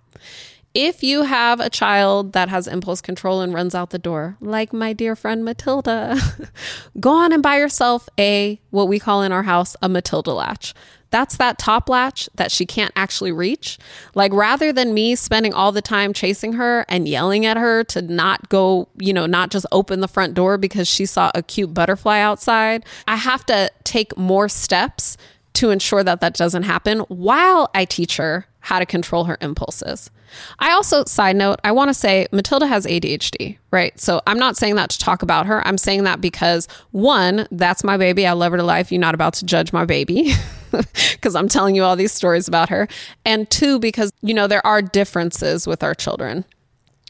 If 0.72 1.04
you 1.04 1.22
have 1.22 1.60
a 1.60 1.70
child 1.70 2.32
that 2.32 2.48
has 2.48 2.66
impulse 2.66 3.00
control 3.00 3.40
and 3.40 3.54
runs 3.54 3.74
out 3.74 3.90
the 3.90 3.98
door, 3.98 4.36
like 4.40 4.72
my 4.72 4.92
dear 4.92 5.14
friend 5.14 5.44
Matilda, 5.44 6.18
go 7.00 7.10
on 7.10 7.32
and 7.32 7.42
buy 7.42 7.58
yourself 7.58 8.08
a, 8.18 8.60
what 8.70 8.88
we 8.88 8.98
call 8.98 9.22
in 9.22 9.30
our 9.30 9.44
house, 9.44 9.76
a 9.82 9.88
Matilda 9.88 10.32
latch. 10.32 10.74
That's 11.14 11.36
that 11.36 11.58
top 11.58 11.88
latch 11.88 12.28
that 12.34 12.50
she 12.50 12.66
can't 12.66 12.90
actually 12.96 13.30
reach. 13.30 13.78
Like 14.16 14.32
rather 14.32 14.72
than 14.72 14.92
me 14.92 15.14
spending 15.14 15.54
all 15.54 15.70
the 15.70 15.80
time 15.80 16.12
chasing 16.12 16.54
her 16.54 16.84
and 16.88 17.06
yelling 17.06 17.46
at 17.46 17.56
her 17.56 17.84
to 17.84 18.02
not 18.02 18.48
go, 18.48 18.88
you 18.98 19.12
know, 19.12 19.24
not 19.24 19.52
just 19.52 19.64
open 19.70 20.00
the 20.00 20.08
front 20.08 20.34
door 20.34 20.58
because 20.58 20.88
she 20.88 21.06
saw 21.06 21.30
a 21.32 21.40
cute 21.40 21.72
butterfly 21.72 22.18
outside, 22.18 22.84
I 23.06 23.14
have 23.14 23.46
to 23.46 23.70
take 23.84 24.18
more 24.18 24.48
steps 24.48 25.16
to 25.52 25.70
ensure 25.70 26.02
that 26.02 26.20
that 26.20 26.34
doesn't 26.34 26.64
happen 26.64 26.98
while 27.02 27.70
I 27.72 27.84
teach 27.84 28.16
her 28.16 28.48
how 28.58 28.80
to 28.80 28.86
control 28.86 29.22
her 29.26 29.38
impulses. 29.40 30.10
I 30.58 30.72
also, 30.72 31.04
side 31.04 31.36
note, 31.36 31.60
I 31.62 31.70
want 31.70 31.90
to 31.90 31.94
say 31.94 32.26
Matilda 32.32 32.66
has 32.66 32.86
ADHD, 32.86 33.58
right? 33.70 33.96
So 34.00 34.20
I'm 34.26 34.40
not 34.40 34.56
saying 34.56 34.74
that 34.74 34.90
to 34.90 34.98
talk 34.98 35.22
about 35.22 35.46
her. 35.46 35.64
I'm 35.64 35.78
saying 35.78 36.02
that 36.04 36.20
because 36.20 36.66
one, 36.90 37.46
that's 37.52 37.84
my 37.84 37.96
baby. 37.96 38.26
I 38.26 38.32
love 38.32 38.50
her 38.50 38.58
to 38.58 38.64
life. 38.64 38.90
You're 38.90 39.00
not 39.00 39.14
about 39.14 39.34
to 39.34 39.44
judge 39.44 39.72
my 39.72 39.84
baby 39.84 40.32
because 41.12 41.34
I'm 41.34 41.48
telling 41.48 41.74
you 41.74 41.82
all 41.84 41.96
these 41.96 42.12
stories 42.12 42.48
about 42.48 42.68
her. 42.68 42.88
And 43.24 43.48
two, 43.50 43.78
because, 43.78 44.12
you 44.22 44.34
know, 44.34 44.46
there 44.46 44.66
are 44.66 44.82
differences 44.82 45.66
with 45.66 45.82
our 45.82 45.94
children. 45.94 46.44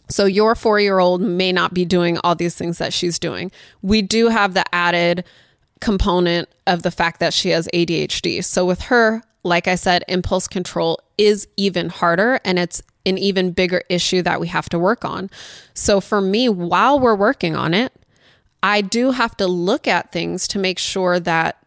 So 0.09 0.27
your 0.27 0.55
four 0.55 0.81
year 0.81 0.99
old 0.99 1.21
may 1.21 1.53
not 1.53 1.73
be 1.73 1.85
doing 1.85 2.19
all 2.23 2.35
these 2.35 2.55
things 2.55 2.79
that 2.79 2.93
she's 2.93 3.19
doing. 3.19 3.51
We 3.83 4.03
do 4.03 4.29
have 4.29 4.55
the 4.55 4.65
added 4.75 5.25
component 5.81 6.49
of 6.67 6.83
the 6.83 6.91
fact 6.91 7.21
that 7.21 7.33
she 7.33 7.51
has 7.51 7.69
ADHD. 7.73 8.45
So 8.45 8.65
with 8.65 8.83
her, 8.83 9.23
like 9.43 9.69
I 9.69 9.75
said, 9.75 10.05
impulse 10.09 10.49
control 10.49 10.99
is 11.19 11.47
even 11.57 11.89
harder 11.89 12.41
and 12.45 12.59
it's 12.59 12.83
an 13.07 13.19
even 13.19 13.53
bigger 13.53 13.83
issue 13.91 14.23
that 14.23 14.41
we 14.41 14.49
have 14.49 14.69
to 14.71 14.79
work 14.79 15.05
on. 15.05 15.31
So 15.75 16.01
for 16.01 16.21
me, 16.21 16.49
while 16.49 16.99
we're 16.99 17.15
working 17.15 17.55
on 17.55 17.75
it, 17.75 17.93
I 18.63 18.81
do 18.81 19.11
have 19.11 19.37
to 19.37 19.47
look 19.47 19.87
at 19.87 20.11
things 20.11 20.49
to 20.49 20.59
make 20.59 20.79
sure 20.79 21.21
that 21.21 21.59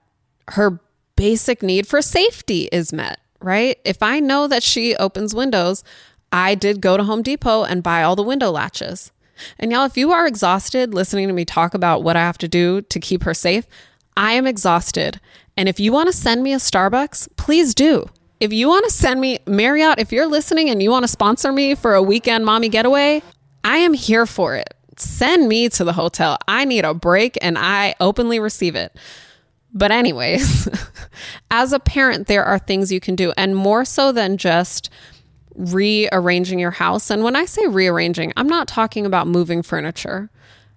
her 0.49 0.79
basic 1.17 1.61
need 1.61 1.85
for 1.85 2.01
safety 2.01 2.69
is 2.71 2.93
met, 2.93 3.19
right? 3.41 3.77
If 3.83 4.01
I 4.01 4.21
know 4.21 4.47
that 4.47 4.63
she 4.63 4.95
opens 4.95 5.35
windows, 5.35 5.83
I 6.31 6.55
did 6.55 6.79
go 6.79 6.95
to 6.95 7.03
Home 7.03 7.21
Depot 7.21 7.65
and 7.65 7.83
buy 7.83 8.03
all 8.03 8.15
the 8.15 8.23
window 8.23 8.49
latches. 8.51 9.11
And 9.59 9.71
y'all, 9.71 9.85
if 9.85 9.97
you 9.97 10.13
are 10.13 10.25
exhausted 10.25 10.93
listening 10.93 11.27
to 11.27 11.33
me 11.33 11.43
talk 11.43 11.73
about 11.73 12.03
what 12.03 12.15
I 12.15 12.21
have 12.21 12.37
to 12.39 12.47
do 12.47 12.81
to 12.83 12.99
keep 12.99 13.23
her 13.23 13.33
safe, 13.33 13.67
I 14.15 14.31
am 14.33 14.47
exhausted. 14.47 15.19
And 15.57 15.67
if 15.67 15.79
you 15.79 15.91
want 15.91 16.07
to 16.07 16.13
send 16.13 16.43
me 16.43 16.53
a 16.53 16.57
Starbucks, 16.57 17.27
please 17.35 17.75
do. 17.75 18.07
If 18.39 18.53
you 18.53 18.67
want 18.67 18.85
to 18.85 18.91
send 18.91 19.19
me 19.19 19.39
Marriott, 19.47 19.99
if 19.99 20.11
you're 20.11 20.27
listening 20.27 20.69
and 20.69 20.81
you 20.81 20.91
want 20.91 21.03
to 21.03 21.07
sponsor 21.07 21.51
me 21.51 21.75
for 21.75 21.95
a 21.95 22.03
weekend 22.03 22.45
mommy 22.45 22.69
getaway, 22.69 23.23
I 23.63 23.77
am 23.77 23.93
here 23.93 24.25
for 24.25 24.55
it. 24.55 24.73
Send 24.97 25.47
me 25.47 25.69
to 25.69 25.83
the 25.83 25.93
hotel. 25.93 26.37
I 26.47 26.65
need 26.65 26.85
a 26.85 26.93
break 26.93 27.37
and 27.41 27.57
I 27.57 27.95
openly 27.99 28.39
receive 28.39 28.75
it. 28.75 28.95
But, 29.73 29.91
anyways, 29.91 30.69
as 31.51 31.73
a 31.73 31.79
parent, 31.79 32.27
there 32.27 32.45
are 32.45 32.59
things 32.59 32.91
you 32.91 32.99
can 32.99 33.15
do, 33.15 33.33
and 33.37 33.55
more 33.55 33.85
so 33.85 34.11
than 34.11 34.37
just 34.37 34.89
rearranging 35.55 36.59
your 36.59 36.71
house. 36.71 37.09
And 37.09 37.23
when 37.23 37.35
I 37.35 37.45
say 37.45 37.65
rearranging, 37.67 38.31
I'm 38.37 38.47
not 38.47 38.67
talking 38.67 39.05
about 39.05 39.27
moving 39.27 39.63
furniture. 39.63 40.29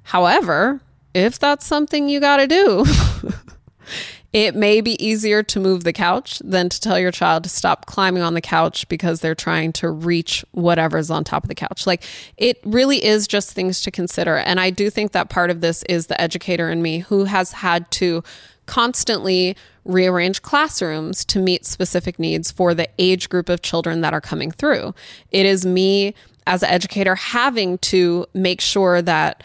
However, 0.05 0.81
if 1.15 1.39
that's 1.39 1.67
something 1.67 2.09
you 2.09 2.19
got 2.21 2.39
to 2.39 2.47
do, 2.47 2.85
it 4.33 4.55
may 4.55 4.81
be 4.81 5.03
easier 5.05 5.43
to 5.43 5.61
move 5.61 5.85
the 5.85 5.93
couch 5.93 6.41
than 6.45 6.69
to 6.69 6.81
tell 6.81 6.99
your 6.99 7.11
child 7.11 7.43
to 7.45 7.51
stop 7.51 7.87
climbing 7.87 8.23
on 8.23 8.35
the 8.35 8.41
couch 8.41 8.89
because 8.89 9.21
they're 9.21 9.35
trying 9.35 9.73
to 9.73 9.91
reach 9.91 10.45
whatever's 10.53 11.11
on 11.11 11.25
top 11.25 11.45
of 11.45 11.49
the 11.49 11.55
couch. 11.55 11.87
Like 11.87 12.05
it 12.37 12.61
really 12.65 13.05
is 13.05 13.27
just 13.27 13.53
things 13.53 13.83
to 13.83 13.91
consider. 13.91 14.37
And 14.37 14.61
I 14.61 14.71
do 14.71 14.89
think 14.89 15.13
that 15.13 15.31
part 15.31 15.51
of 15.51 15.61
this 15.61 15.83
is 15.85 16.07
the 16.07 16.21
educator 16.21 16.71
in 16.71 16.81
me 16.81 17.01
who 17.01 17.25
has 17.25 17.53
had 17.53 17.91
to 17.93 18.23
constantly 18.71 19.57
rearrange 19.85 20.43
classrooms 20.43 21.25
to 21.25 21.41
meet 21.41 21.67
specific 21.67 22.21
needs 22.21 22.53
for 22.53 22.73
the 22.73 22.89
age 23.01 23.29
group 23.29 23.49
of 23.49 23.63
children 23.63 24.01
that 24.01 24.15
are 24.15 24.21
coming 24.21 24.53
through. 24.53 24.95
It 25.33 25.45
is 25.45 25.67
me 25.67 26.15
as 26.47 26.63
an 26.63 26.71
educator 26.71 27.17
having 27.17 27.79
to 27.79 28.27
make 28.33 28.61
sure 28.61 29.03
that 29.03 29.43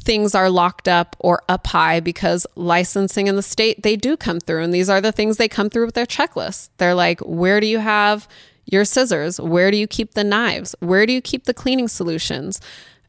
things 0.00 0.34
are 0.34 0.48
locked 0.48 0.88
up 0.88 1.14
or 1.18 1.42
up 1.50 1.66
high 1.66 2.00
because 2.00 2.46
licensing 2.56 3.26
in 3.26 3.36
the 3.36 3.42
state 3.42 3.82
they 3.82 3.94
do 3.94 4.16
come 4.16 4.40
through 4.40 4.62
and 4.62 4.72
these 4.72 4.88
are 4.88 5.02
the 5.02 5.12
things 5.12 5.36
they 5.36 5.48
come 5.48 5.68
through 5.68 5.84
with 5.84 5.94
their 5.94 6.06
checklist. 6.06 6.70
They're 6.78 6.94
like 6.94 7.20
where 7.20 7.60
do 7.60 7.66
you 7.66 7.78
have 7.78 8.26
your 8.64 8.86
scissors? 8.86 9.38
Where 9.38 9.70
do 9.70 9.76
you 9.76 9.86
keep 9.86 10.14
the 10.14 10.24
knives? 10.24 10.74
Where 10.80 11.04
do 11.04 11.12
you 11.12 11.20
keep 11.20 11.44
the 11.44 11.54
cleaning 11.54 11.88
solutions? 11.88 12.58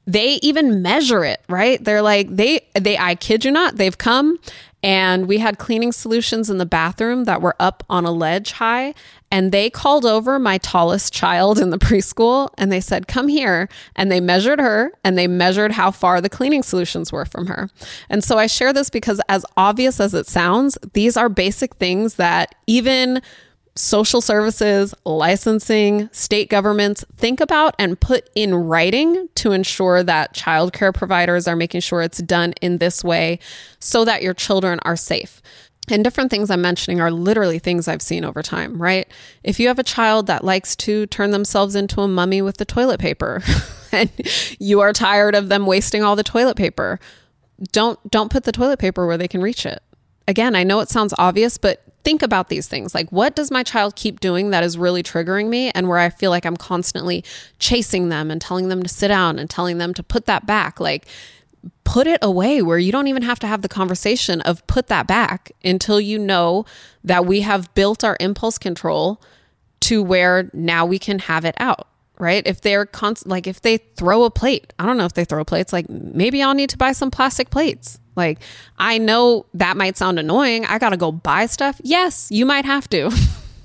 They 0.06 0.34
even 0.42 0.82
measure 0.82 1.24
it 1.24 1.42
right? 1.48 1.82
They're 1.82 2.02
like 2.02 2.36
they 2.36 2.68
they 2.76 2.98
i 2.98 3.16
kid 3.16 3.46
you 3.46 3.52
not 3.52 3.78
they've 3.78 3.98
come 3.98 4.38
and 4.84 5.28
we 5.28 5.38
had 5.38 5.58
cleaning 5.58 5.94
solutions 5.94 6.50
in 6.50 6.58
the 6.58 6.66
bathroom 6.66 7.24
that 7.24 7.42
were 7.42 7.56
up 7.58 7.86
on 7.90 8.04
a 8.04 8.12
ledge 8.12 8.52
high. 8.52 8.94
And 9.32 9.52
they 9.52 9.70
called 9.70 10.06
over 10.06 10.38
my 10.38 10.60
tallest 10.60 11.14
child 11.14 11.58
in 11.58 11.70
the 11.70 11.78
preschool 11.80 12.50
and 12.58 12.72
they 12.72 12.82
said, 12.82 13.08
Come 13.08 13.30
here. 13.30 13.70
And 13.96 14.12
they 14.12 14.20
measured 14.20 14.60
her 14.60 14.92
and 15.04 15.18
they 15.18 15.26
measured 15.26 15.72
how 15.72 15.90
far 15.90 16.20
the 16.20 16.30
cleaning 16.30 16.62
solutions 16.62 17.12
were 17.12 17.26
from 17.26 17.48
her. 17.48 17.70
And 18.10 18.24
so 18.24 18.38
I 18.38 18.46
share 18.46 18.74
this 18.74 18.90
because, 18.90 19.22
as 19.30 19.46
obvious 19.56 20.00
as 20.00 20.14
it 20.14 20.28
sounds, 20.28 20.78
these 20.92 21.16
are 21.16 21.30
basic 21.30 21.76
things 21.76 22.16
that 22.16 22.54
even 22.68 23.22
social 23.76 24.22
services, 24.22 24.94
licensing, 25.04 26.10
state 26.12 26.50
governments 26.50 27.04
think 27.18 27.42
about 27.42 27.76
and 27.80 28.00
put 28.00 28.30
in 28.36 28.54
writing 28.54 29.28
to 29.36 29.52
ensure 29.52 30.04
that 30.04 30.36
childcare 30.36 30.94
providers 30.94 31.48
are 31.48 31.56
making 31.56 31.82
sure 31.82 32.02
it's 32.02 32.20
done 32.20 32.54
in 32.62 32.78
this 32.78 33.04
way 33.04 33.40
so 33.80 34.06
that 34.06 34.22
your 34.22 34.34
children 34.34 34.80
are 34.84 34.96
safe. 34.96 35.42
And 35.90 36.04
different 36.04 36.32
things 36.32 36.50
I'm 36.50 36.62
mentioning 36.62 37.02
are 37.02 37.12
literally 37.12 37.60
things 37.60 37.88
I've 37.88 38.02
seen 38.02 38.24
over 38.24 38.42
time, 38.42 38.82
right? 38.82 39.08
If 39.44 39.60
you 39.60 39.68
have 39.68 39.80
a 39.80 39.84
child 39.84 40.28
that 40.28 40.44
likes 40.44 40.76
to 40.78 41.08
turn 41.08 41.32
themselves 41.32 41.76
into 41.76 42.02
a 42.02 42.08
mummy 42.08 42.42
with 42.42 42.58
the 42.58 42.66
toilet 42.66 43.00
paper 43.00 43.42
and 43.92 44.10
you 44.60 44.80
are 44.80 44.94
tired 44.94 45.36
of 45.36 45.50
them 45.50 45.66
wasting 45.66 46.04
all 46.04 46.16
the 46.16 46.24
toilet 46.24 46.56
paper, 46.56 47.00
don't 47.72 48.00
don't 48.10 48.32
put 48.32 48.46
the 48.46 48.52
toilet 48.52 48.80
paper 48.80 49.06
where 49.06 49.18
they 49.18 49.28
can 49.28 49.42
reach 49.42 49.66
it. 49.66 49.82
Again, 50.28 50.56
I 50.56 50.64
know 50.64 50.80
it 50.80 50.90
sounds 50.90 51.14
obvious, 51.18 51.58
but 51.58 51.93
think 52.04 52.22
about 52.22 52.50
these 52.50 52.68
things. 52.68 52.94
Like, 52.94 53.10
what 53.12 53.36
does 53.36 53.52
my 53.52 53.64
child 53.64 53.96
keep 53.96 54.20
doing 54.20 54.50
that 54.52 54.64
is 54.64 54.78
really 54.78 55.04
triggering 55.04 55.50
me 55.50 55.72
and 55.72 55.88
where 55.88 55.98
I 55.98 56.10
feel 56.10 56.32
like 56.32 56.46
I'm 56.46 56.58
constantly 56.58 57.24
chasing 57.60 58.10
them 58.10 58.30
and 58.30 58.42
telling 58.42 58.70
them 58.70 58.84
to 58.84 58.90
sit 58.90 59.08
down 59.08 59.40
and 59.40 59.50
telling 59.50 59.78
them 59.78 59.94
to 59.94 60.04
put 60.04 60.26
that 60.26 60.46
back? 60.46 60.80
Like, 60.80 61.06
put 61.84 62.08
it 62.08 62.20
away 62.22 62.62
where 62.62 62.78
you 62.78 62.92
don't 62.92 63.08
even 63.08 63.24
have 63.24 63.40
to 63.40 63.48
have 63.48 63.62
the 63.62 63.70
conversation 63.70 64.42
of 64.42 64.66
put 64.68 64.88
that 64.88 65.08
back 65.08 65.52
until 65.64 66.00
you 66.00 66.20
know 66.20 66.66
that 67.04 67.26
we 67.26 67.42
have 67.42 67.74
built 67.74 68.04
our 68.04 68.18
impulse 68.20 68.58
control 68.58 69.22
to 69.80 70.02
where 70.02 70.50
now 70.54 70.86
we 70.86 71.00
can 71.00 71.20
have 71.20 71.46
it 71.46 71.56
out 71.58 71.88
right? 72.24 72.42
If 72.46 72.62
they're 72.62 72.86
const- 72.86 73.28
like 73.28 73.46
if 73.46 73.62
they 73.62 73.78
throw 73.78 74.24
a 74.24 74.32
plate, 74.32 74.74
I 74.80 74.86
don't 74.86 74.98
know 74.98 75.06
if 75.06 75.14
they 75.14 75.26
throw 75.26 75.44
plates, 75.44 75.74
like 75.74 75.90
maybe 75.90 76.42
I'll 76.42 76.54
need 76.54 76.70
to 76.72 76.78
buy 76.78 76.94
some 76.94 77.12
plastic 77.12 77.50
plates. 77.50 78.00
Like, 78.16 78.40
I 78.78 78.98
know 78.98 79.46
that 79.56 79.76
might 79.76 79.98
sound 79.98 80.20
annoying. 80.20 80.66
I 80.66 80.78
got 80.78 80.90
to 80.90 80.98
go 80.98 81.12
buy 81.12 81.48
stuff. 81.48 81.82
Yes, 81.84 82.30
you 82.32 82.46
might 82.46 82.66
have 82.66 82.88
to. 82.90 83.12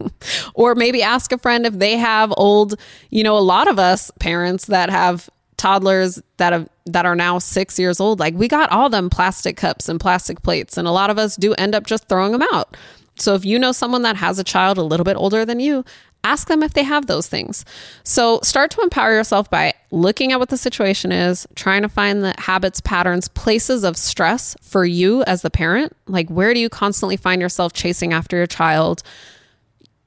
or 0.54 0.74
maybe 0.74 1.02
ask 1.02 1.32
a 1.32 1.38
friend 1.38 1.66
if 1.66 1.78
they 1.78 1.96
have 1.96 2.32
old, 2.36 2.78
you 3.10 3.22
know, 3.22 3.36
a 3.36 3.40
lot 3.40 3.68
of 3.68 3.78
us 3.78 4.10
parents 4.18 4.66
that 4.66 4.90
have 4.90 5.28
toddlers 5.56 6.22
that 6.36 6.52
have 6.52 6.68
that 6.86 7.04
are 7.04 7.16
now 7.16 7.36
6 7.36 7.78
years 7.80 7.98
old 7.98 8.20
like 8.20 8.32
we 8.34 8.46
got 8.46 8.70
all 8.70 8.88
them 8.88 9.10
plastic 9.10 9.56
cups 9.56 9.88
and 9.88 9.98
plastic 9.98 10.40
plates 10.44 10.78
and 10.78 10.86
a 10.86 10.92
lot 10.92 11.10
of 11.10 11.18
us 11.18 11.34
do 11.34 11.52
end 11.54 11.74
up 11.74 11.84
just 11.84 12.08
throwing 12.08 12.30
them 12.30 12.44
out. 12.52 12.76
So 13.16 13.34
if 13.34 13.44
you 13.44 13.58
know 13.58 13.72
someone 13.72 14.02
that 14.02 14.16
has 14.16 14.38
a 14.38 14.44
child 14.44 14.78
a 14.78 14.82
little 14.82 15.02
bit 15.02 15.16
older 15.16 15.44
than 15.44 15.58
you, 15.58 15.84
ask 16.24 16.48
them 16.48 16.62
if 16.62 16.74
they 16.74 16.82
have 16.82 17.06
those 17.06 17.26
things. 17.26 17.64
So 18.02 18.40
start 18.42 18.70
to 18.72 18.80
empower 18.80 19.12
yourself 19.12 19.50
by 19.50 19.74
looking 19.90 20.32
at 20.32 20.38
what 20.38 20.48
the 20.48 20.56
situation 20.56 21.12
is, 21.12 21.46
trying 21.54 21.82
to 21.82 21.88
find 21.88 22.22
the 22.22 22.34
habits, 22.38 22.80
patterns, 22.80 23.28
places 23.28 23.84
of 23.84 23.96
stress 23.96 24.56
for 24.60 24.84
you 24.84 25.22
as 25.24 25.42
the 25.42 25.50
parent. 25.50 25.96
Like, 26.06 26.28
where 26.28 26.52
do 26.54 26.60
you 26.60 26.68
constantly 26.68 27.16
find 27.16 27.40
yourself 27.40 27.72
chasing 27.72 28.12
after 28.12 28.36
your 28.36 28.46
child, 28.46 29.02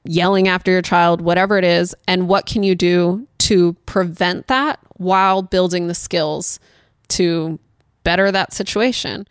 yelling 0.04 0.48
after 0.48 0.70
your 0.70 0.82
child, 0.82 1.20
whatever 1.20 1.58
it 1.58 1.64
is? 1.64 1.94
And 2.06 2.28
what 2.28 2.46
can 2.46 2.62
you 2.62 2.74
do 2.74 3.26
to 3.38 3.72
prevent 3.86 4.46
that 4.46 4.78
while 4.96 5.42
building 5.42 5.88
the 5.88 5.94
skills 5.94 6.60
to 7.08 7.58
better 8.04 8.30
that 8.30 8.52
situation? 8.52 9.26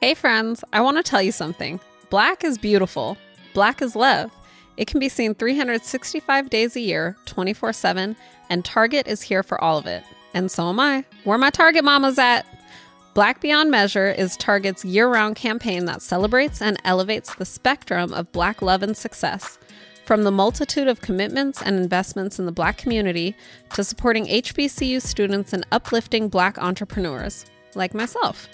Hey, 0.00 0.14
friends, 0.14 0.62
I 0.72 0.80
want 0.80 0.96
to 0.96 1.02
tell 1.02 1.22
you 1.22 1.32
something. 1.32 1.80
Black 2.10 2.44
is 2.44 2.58
beautiful, 2.58 3.16
black 3.54 3.82
is 3.82 3.94
love. 3.94 4.30
It 4.80 4.86
can 4.86 4.98
be 4.98 5.10
seen 5.10 5.34
365 5.34 6.48
days 6.48 6.74
a 6.74 6.80
year, 6.80 7.14
24 7.26 7.74
7, 7.74 8.16
and 8.48 8.64
Target 8.64 9.06
is 9.06 9.20
here 9.20 9.42
for 9.42 9.62
all 9.62 9.76
of 9.76 9.86
it. 9.86 10.02
And 10.32 10.50
so 10.50 10.70
am 10.70 10.80
I. 10.80 11.04
Where 11.24 11.36
my 11.36 11.50
Target 11.50 11.84
mamas 11.84 12.18
at? 12.18 12.46
Black 13.12 13.42
Beyond 13.42 13.70
Measure 13.70 14.10
is 14.10 14.38
Target's 14.38 14.82
year 14.82 15.06
round 15.06 15.36
campaign 15.36 15.84
that 15.84 16.00
celebrates 16.00 16.62
and 16.62 16.78
elevates 16.82 17.34
the 17.34 17.44
spectrum 17.44 18.14
of 18.14 18.32
Black 18.32 18.62
love 18.62 18.82
and 18.82 18.96
success. 18.96 19.58
From 20.06 20.24
the 20.24 20.30
multitude 20.30 20.88
of 20.88 21.02
commitments 21.02 21.60
and 21.60 21.76
investments 21.76 22.38
in 22.38 22.46
the 22.46 22.50
Black 22.50 22.78
community 22.78 23.36
to 23.74 23.84
supporting 23.84 24.28
HBCU 24.28 25.02
students 25.02 25.52
and 25.52 25.66
uplifting 25.70 26.30
Black 26.30 26.56
entrepreneurs, 26.56 27.44
like 27.74 27.92
myself. 27.92 28.48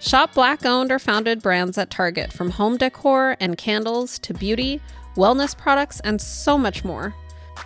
Shop 0.00 0.34
Black 0.34 0.64
owned 0.64 0.90
or 0.90 0.98
founded 0.98 1.42
brands 1.42 1.78
at 1.78 1.90
Target 1.90 2.32
from 2.32 2.50
home 2.50 2.76
decor 2.76 3.36
and 3.38 3.56
candles 3.56 4.18
to 4.20 4.34
beauty 4.34 4.80
wellness 5.16 5.56
products, 5.56 6.00
and 6.00 6.20
so 6.20 6.56
much 6.56 6.84
more. 6.84 7.14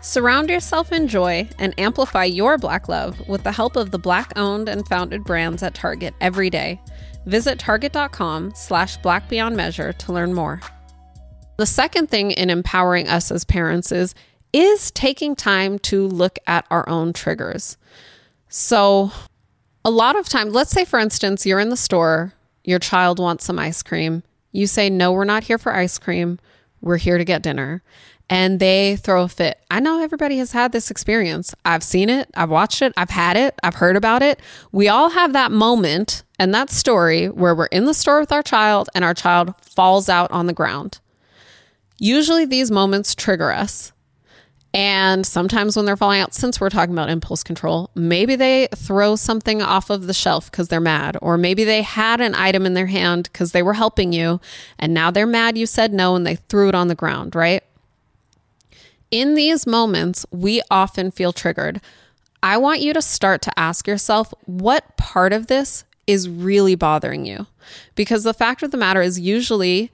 Surround 0.00 0.50
yourself 0.50 0.92
in 0.92 1.08
joy 1.08 1.48
and 1.58 1.74
amplify 1.78 2.24
your 2.24 2.58
Black 2.58 2.88
love 2.88 3.26
with 3.28 3.42
the 3.44 3.52
help 3.52 3.76
of 3.76 3.90
the 3.90 3.98
Black 3.98 4.32
owned 4.36 4.68
and 4.68 4.86
founded 4.88 5.24
brands 5.24 5.62
at 5.62 5.74
Target 5.74 6.14
every 6.20 6.50
day. 6.50 6.80
Visit 7.26 7.58
target.com 7.58 8.52
slash 8.54 8.98
black 8.98 9.28
beyond 9.30 9.56
measure 9.56 9.94
to 9.94 10.12
learn 10.12 10.34
more. 10.34 10.60
The 11.56 11.64
second 11.64 12.10
thing 12.10 12.32
in 12.32 12.50
empowering 12.50 13.08
us 13.08 13.30
as 13.30 13.44
parents 13.44 13.92
is 13.92 14.14
is 14.52 14.90
taking 14.90 15.34
time 15.34 15.78
to 15.80 16.06
look 16.06 16.38
at 16.46 16.66
our 16.70 16.88
own 16.88 17.12
triggers. 17.12 17.76
So, 18.48 19.10
a 19.84 19.90
lot 19.90 20.16
of 20.18 20.28
times, 20.28 20.54
let's 20.54 20.70
say 20.70 20.84
for 20.84 20.98
instance, 20.98 21.44
you're 21.44 21.60
in 21.60 21.68
the 21.68 21.76
store, 21.76 22.32
your 22.64 22.78
child 22.78 23.18
wants 23.18 23.44
some 23.44 23.58
ice 23.58 23.82
cream. 23.82 24.22
You 24.52 24.66
say, 24.66 24.88
"No, 24.88 25.12
we're 25.12 25.24
not 25.24 25.44
here 25.44 25.58
for 25.58 25.74
ice 25.74 25.98
cream. 25.98 26.38
We're 26.80 26.96
here 26.96 27.18
to 27.18 27.24
get 27.24 27.42
dinner." 27.42 27.82
And 28.30 28.58
they 28.58 28.96
throw 28.96 29.24
a 29.24 29.28
fit. 29.28 29.58
I 29.70 29.80
know 29.80 30.02
everybody 30.02 30.38
has 30.38 30.52
had 30.52 30.72
this 30.72 30.90
experience. 30.90 31.54
I've 31.64 31.82
seen 31.82 32.08
it, 32.08 32.30
I've 32.34 32.48
watched 32.48 32.80
it, 32.80 32.94
I've 32.96 33.10
had 33.10 33.36
it, 33.36 33.54
I've 33.62 33.74
heard 33.74 33.96
about 33.96 34.22
it. 34.22 34.40
We 34.72 34.88
all 34.88 35.10
have 35.10 35.34
that 35.34 35.52
moment 35.52 36.22
and 36.38 36.54
that 36.54 36.70
story 36.70 37.28
where 37.28 37.54
we're 37.54 37.66
in 37.66 37.84
the 37.84 37.92
store 37.92 38.20
with 38.20 38.32
our 38.32 38.42
child 38.42 38.88
and 38.94 39.04
our 39.04 39.12
child 39.12 39.52
falls 39.60 40.08
out 40.08 40.30
on 40.30 40.46
the 40.46 40.54
ground. 40.54 41.00
Usually 41.98 42.46
these 42.46 42.70
moments 42.70 43.14
trigger 43.14 43.52
us. 43.52 43.92
And 44.74 45.24
sometimes 45.24 45.76
when 45.76 45.86
they're 45.86 45.96
falling 45.96 46.20
out, 46.20 46.34
since 46.34 46.60
we're 46.60 46.68
talking 46.68 46.92
about 46.92 47.08
impulse 47.08 47.44
control, 47.44 47.90
maybe 47.94 48.34
they 48.34 48.66
throw 48.74 49.14
something 49.14 49.62
off 49.62 49.88
of 49.88 50.08
the 50.08 50.12
shelf 50.12 50.50
because 50.50 50.66
they're 50.66 50.80
mad, 50.80 51.16
or 51.22 51.38
maybe 51.38 51.62
they 51.62 51.82
had 51.82 52.20
an 52.20 52.34
item 52.34 52.66
in 52.66 52.74
their 52.74 52.88
hand 52.88 53.30
because 53.32 53.52
they 53.52 53.62
were 53.62 53.74
helping 53.74 54.12
you, 54.12 54.40
and 54.76 54.92
now 54.92 55.12
they're 55.12 55.28
mad 55.28 55.56
you 55.56 55.64
said 55.64 55.94
no 55.94 56.16
and 56.16 56.26
they 56.26 56.34
threw 56.34 56.68
it 56.68 56.74
on 56.74 56.88
the 56.88 56.96
ground, 56.96 57.36
right? 57.36 57.62
In 59.12 59.36
these 59.36 59.64
moments, 59.64 60.26
we 60.32 60.60
often 60.72 61.12
feel 61.12 61.32
triggered. 61.32 61.80
I 62.42 62.56
want 62.56 62.80
you 62.80 62.92
to 62.94 63.00
start 63.00 63.42
to 63.42 63.56
ask 63.56 63.86
yourself 63.86 64.34
what 64.44 64.96
part 64.96 65.32
of 65.32 65.46
this 65.46 65.84
is 66.08 66.28
really 66.28 66.74
bothering 66.74 67.24
you? 67.24 67.46
Because 67.94 68.24
the 68.24 68.34
fact 68.34 68.64
of 68.64 68.72
the 68.72 68.76
matter 68.76 69.00
is, 69.00 69.20
usually, 69.20 69.92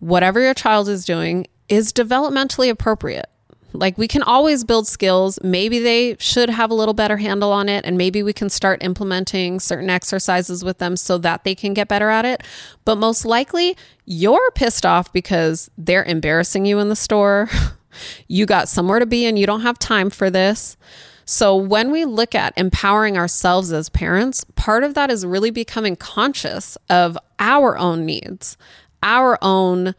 whatever 0.00 0.38
your 0.38 0.54
child 0.54 0.88
is 0.90 1.06
doing 1.06 1.46
is 1.70 1.94
developmentally 1.94 2.68
appropriate. 2.68 3.30
Like 3.72 3.96
we 3.98 4.08
can 4.08 4.22
always 4.22 4.64
build 4.64 4.86
skills. 4.86 5.38
Maybe 5.42 5.78
they 5.78 6.16
should 6.18 6.50
have 6.50 6.70
a 6.70 6.74
little 6.74 6.94
better 6.94 7.16
handle 7.16 7.52
on 7.52 7.68
it, 7.68 7.84
and 7.84 7.96
maybe 7.96 8.22
we 8.22 8.32
can 8.32 8.50
start 8.50 8.82
implementing 8.82 9.60
certain 9.60 9.90
exercises 9.90 10.64
with 10.64 10.78
them 10.78 10.96
so 10.96 11.18
that 11.18 11.44
they 11.44 11.54
can 11.54 11.74
get 11.74 11.88
better 11.88 12.10
at 12.10 12.24
it. 12.24 12.42
But 12.84 12.96
most 12.96 13.24
likely, 13.24 13.76
you're 14.04 14.50
pissed 14.52 14.84
off 14.84 15.12
because 15.12 15.70
they're 15.78 16.04
embarrassing 16.04 16.66
you 16.66 16.78
in 16.78 16.88
the 16.88 16.96
store. 16.96 17.48
you 18.28 18.46
got 18.46 18.68
somewhere 18.68 18.98
to 18.98 19.06
be 19.06 19.26
and 19.26 19.38
you 19.38 19.46
don't 19.46 19.62
have 19.62 19.78
time 19.78 20.10
for 20.10 20.30
this. 20.30 20.76
So, 21.24 21.56
when 21.56 21.92
we 21.92 22.04
look 22.04 22.34
at 22.34 22.52
empowering 22.56 23.16
ourselves 23.16 23.72
as 23.72 23.88
parents, 23.88 24.44
part 24.56 24.82
of 24.82 24.94
that 24.94 25.10
is 25.10 25.24
really 25.24 25.50
becoming 25.50 25.96
conscious 25.96 26.76
of 26.90 27.16
our 27.38 27.78
own 27.78 28.04
needs, 28.04 28.56
our 29.02 29.38
own 29.40 29.94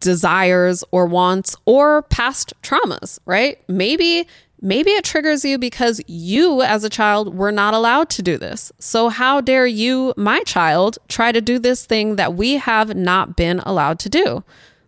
desires 0.00 0.84
or 0.90 1.06
wants 1.06 1.56
or 1.64 2.02
past 2.02 2.52
traumas, 2.62 3.18
right? 3.26 3.58
Maybe 3.68 4.26
maybe 4.62 4.90
it 4.90 5.04
triggers 5.04 5.44
you 5.44 5.58
because 5.58 6.02
you 6.06 6.60
as 6.62 6.84
a 6.84 6.90
child 6.90 7.34
were 7.34 7.52
not 7.52 7.72
allowed 7.72 8.10
to 8.10 8.22
do 8.22 8.36
this. 8.36 8.70
So 8.78 9.08
how 9.08 9.40
dare 9.40 9.66
you, 9.66 10.12
my 10.16 10.42
child, 10.42 10.98
try 11.08 11.32
to 11.32 11.40
do 11.40 11.58
this 11.58 11.86
thing 11.86 12.16
that 12.16 12.34
we 12.34 12.56
have 12.56 12.94
not 12.94 13.36
been 13.36 13.60
allowed 13.60 13.98
to 14.00 14.08
do? 14.10 14.44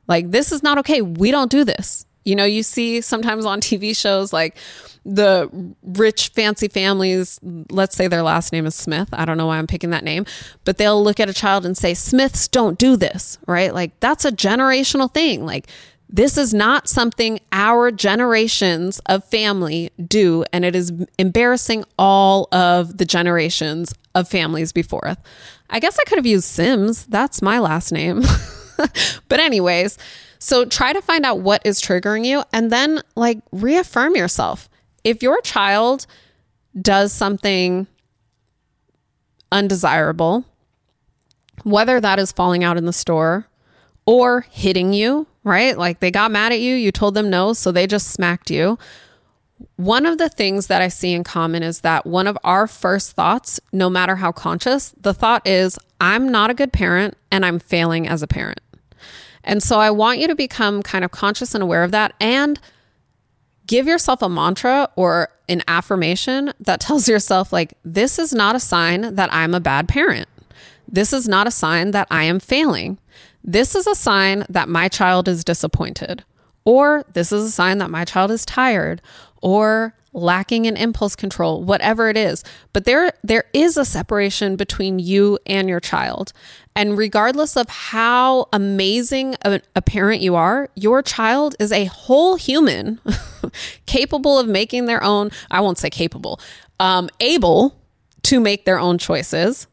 Like 0.08 0.30
this 0.30 0.52
is 0.52 0.62
not 0.62 0.78
okay. 0.78 1.00
We 1.00 1.30
don't 1.30 1.50
do 1.50 1.64
this. 1.64 2.06
You 2.24 2.36
know, 2.36 2.44
you 2.44 2.62
see 2.62 3.00
sometimes 3.00 3.44
on 3.44 3.60
TV 3.60 3.96
shows 3.96 4.32
like 4.32 4.56
the 5.04 5.50
rich 5.82 6.28
fancy 6.28 6.68
families, 6.68 7.40
let's 7.70 7.96
say 7.96 8.06
their 8.06 8.22
last 8.22 8.52
name 8.52 8.66
is 8.66 8.74
Smith. 8.74 9.08
I 9.12 9.24
don't 9.24 9.36
know 9.36 9.46
why 9.46 9.58
I'm 9.58 9.66
picking 9.66 9.90
that 9.90 10.04
name, 10.04 10.26
but 10.64 10.78
they'll 10.78 11.02
look 11.02 11.18
at 11.18 11.28
a 11.28 11.34
child 11.34 11.66
and 11.66 11.76
say, 11.76 11.94
Smiths 11.94 12.46
don't 12.48 12.78
do 12.78 12.96
this, 12.96 13.38
right? 13.46 13.74
Like 13.74 13.98
that's 14.00 14.24
a 14.24 14.30
generational 14.30 15.12
thing. 15.12 15.44
Like 15.44 15.66
this 16.12 16.36
is 16.36 16.52
not 16.52 16.88
something 16.88 17.40
our 17.52 17.90
generations 17.90 19.00
of 19.06 19.24
family 19.24 19.90
do, 20.06 20.44
and 20.52 20.62
it 20.62 20.76
is 20.76 20.92
embarrassing 21.18 21.84
all 21.98 22.48
of 22.52 22.98
the 22.98 23.06
generations 23.06 23.94
of 24.14 24.28
families 24.28 24.72
before 24.72 25.08
us. 25.08 25.16
I 25.70 25.80
guess 25.80 25.98
I 25.98 26.04
could 26.04 26.18
have 26.18 26.26
used 26.26 26.44
Sims. 26.44 27.06
That's 27.06 27.40
my 27.40 27.58
last 27.58 27.92
name. 27.92 28.20
but, 29.28 29.40
anyways, 29.40 29.96
so 30.42 30.64
try 30.64 30.92
to 30.92 31.00
find 31.00 31.24
out 31.24 31.38
what 31.38 31.64
is 31.64 31.80
triggering 31.80 32.26
you 32.26 32.42
and 32.52 32.72
then 32.72 33.00
like 33.14 33.38
reaffirm 33.52 34.16
yourself 34.16 34.68
if 35.04 35.22
your 35.22 35.40
child 35.42 36.04
does 36.80 37.12
something 37.12 37.86
undesirable, 39.52 40.44
whether 41.62 42.00
that 42.00 42.18
is 42.18 42.32
falling 42.32 42.64
out 42.64 42.76
in 42.76 42.86
the 42.86 42.92
store 42.92 43.46
or 44.04 44.40
hitting 44.50 44.92
you, 44.92 45.28
right? 45.44 45.78
Like 45.78 46.00
they 46.00 46.10
got 46.10 46.32
mad 46.32 46.50
at 46.50 46.58
you, 46.58 46.74
you 46.74 46.90
told 46.90 47.14
them 47.14 47.30
no, 47.30 47.52
so 47.52 47.70
they 47.70 47.86
just 47.86 48.08
smacked 48.08 48.50
you. 48.50 48.80
One 49.76 50.06
of 50.06 50.18
the 50.18 50.28
things 50.28 50.66
that 50.66 50.82
I 50.82 50.88
see 50.88 51.12
in 51.12 51.22
common 51.22 51.62
is 51.62 51.82
that 51.82 52.04
one 52.04 52.26
of 52.26 52.36
our 52.42 52.66
first 52.66 53.12
thoughts, 53.12 53.60
no 53.72 53.88
matter 53.88 54.16
how 54.16 54.32
conscious, 54.32 54.92
the 55.00 55.14
thought 55.14 55.46
is, 55.46 55.78
I'm 56.00 56.32
not 56.32 56.50
a 56.50 56.54
good 56.54 56.72
parent 56.72 57.16
and 57.30 57.46
I'm 57.46 57.60
failing 57.60 58.08
as 58.08 58.24
a 58.24 58.26
parent. 58.26 58.60
And 59.44 59.62
so 59.62 59.78
I 59.78 59.90
want 59.90 60.18
you 60.18 60.28
to 60.28 60.34
become 60.34 60.82
kind 60.82 61.04
of 61.04 61.10
conscious 61.10 61.54
and 61.54 61.62
aware 61.62 61.84
of 61.84 61.90
that 61.90 62.14
and 62.20 62.60
give 63.66 63.86
yourself 63.86 64.22
a 64.22 64.28
mantra 64.28 64.88
or 64.96 65.28
an 65.48 65.62
affirmation 65.68 66.52
that 66.60 66.80
tells 66.80 67.08
yourself, 67.08 67.52
like, 67.52 67.74
this 67.84 68.18
is 68.18 68.32
not 68.32 68.56
a 68.56 68.60
sign 68.60 69.14
that 69.14 69.32
I'm 69.32 69.54
a 69.54 69.60
bad 69.60 69.88
parent. 69.88 70.28
This 70.88 71.12
is 71.12 71.28
not 71.28 71.46
a 71.46 71.50
sign 71.50 71.92
that 71.92 72.06
I 72.10 72.24
am 72.24 72.40
failing. 72.40 72.98
This 73.42 73.74
is 73.74 73.86
a 73.86 73.94
sign 73.94 74.44
that 74.48 74.68
my 74.68 74.88
child 74.88 75.28
is 75.28 75.44
disappointed. 75.44 76.24
Or 76.64 77.04
this 77.12 77.32
is 77.32 77.44
a 77.44 77.50
sign 77.50 77.78
that 77.78 77.90
my 77.90 78.04
child 78.04 78.30
is 78.30 78.46
tired 78.46 79.02
or 79.40 79.94
lacking 80.12 80.66
in 80.66 80.76
impulse 80.76 81.16
control, 81.16 81.62
whatever 81.62 82.08
it 82.08 82.16
is. 82.16 82.44
But 82.72 82.84
there 82.84 83.12
there 83.22 83.44
is 83.52 83.76
a 83.76 83.84
separation 83.84 84.56
between 84.56 84.98
you 84.98 85.38
and 85.46 85.68
your 85.68 85.80
child. 85.80 86.32
And 86.74 86.96
regardless 86.96 87.56
of 87.56 87.68
how 87.68 88.48
amazing 88.52 89.36
a, 89.42 89.60
parent 89.82 90.22
you 90.22 90.34
are, 90.36 90.70
your 90.74 91.02
child 91.02 91.54
is 91.58 91.70
a 91.70 91.84
whole 91.84 92.36
human 92.36 92.98
capable 93.86 94.38
of 94.38 94.48
making 94.48 94.86
their 94.86 95.02
own, 95.02 95.30
I 95.50 95.60
won't 95.60 95.76
say 95.76 95.90
capable, 95.90 96.40
um, 96.80 97.10
able 97.20 97.76
to 98.22 98.40
make 98.40 98.64
their 98.64 98.78
own 98.78 98.96
choices 98.96 99.66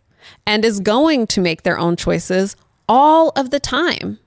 and 0.46 0.66
is 0.66 0.82
going 0.82 1.28
to 1.28 1.42
make 1.42 1.64
their 1.64 1.80
own 1.80 1.96
choices 1.96 2.58
all 2.90 3.30
of 3.36 3.50
the 3.52 3.60
time. 3.60 4.20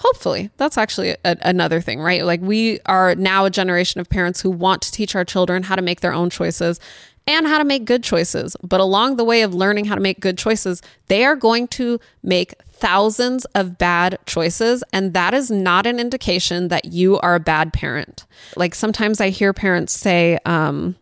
Hopefully, 0.00 0.48
that's 0.56 0.78
actually 0.78 1.10
a, 1.26 1.36
another 1.42 1.82
thing, 1.82 2.00
right? 2.00 2.24
Like, 2.24 2.40
we 2.40 2.80
are 2.86 3.14
now 3.14 3.44
a 3.44 3.50
generation 3.50 4.00
of 4.00 4.08
parents 4.08 4.40
who 4.40 4.50
want 4.50 4.80
to 4.82 4.92
teach 4.92 5.14
our 5.14 5.26
children 5.26 5.62
how 5.62 5.76
to 5.76 5.82
make 5.82 6.00
their 6.00 6.14
own 6.14 6.30
choices 6.30 6.80
and 7.26 7.46
how 7.46 7.58
to 7.58 7.64
make 7.64 7.84
good 7.84 8.02
choices. 8.02 8.56
But 8.62 8.80
along 8.80 9.16
the 9.16 9.24
way 9.24 9.42
of 9.42 9.54
learning 9.54 9.84
how 9.84 9.94
to 9.94 10.00
make 10.00 10.18
good 10.18 10.38
choices, 10.38 10.80
they 11.08 11.26
are 11.26 11.36
going 11.36 11.68
to 11.68 12.00
make 12.22 12.54
thousands 12.72 13.44
of 13.54 13.76
bad 13.76 14.18
choices. 14.24 14.82
And 14.90 15.12
that 15.12 15.34
is 15.34 15.50
not 15.50 15.86
an 15.86 16.00
indication 16.00 16.68
that 16.68 16.86
you 16.86 17.18
are 17.20 17.34
a 17.34 17.40
bad 17.40 17.74
parent. 17.74 18.24
Like 18.56 18.74
sometimes 18.74 19.20
I 19.20 19.28
hear 19.28 19.52
parents 19.52 19.92
say, 19.92 20.38
um, 20.46 20.96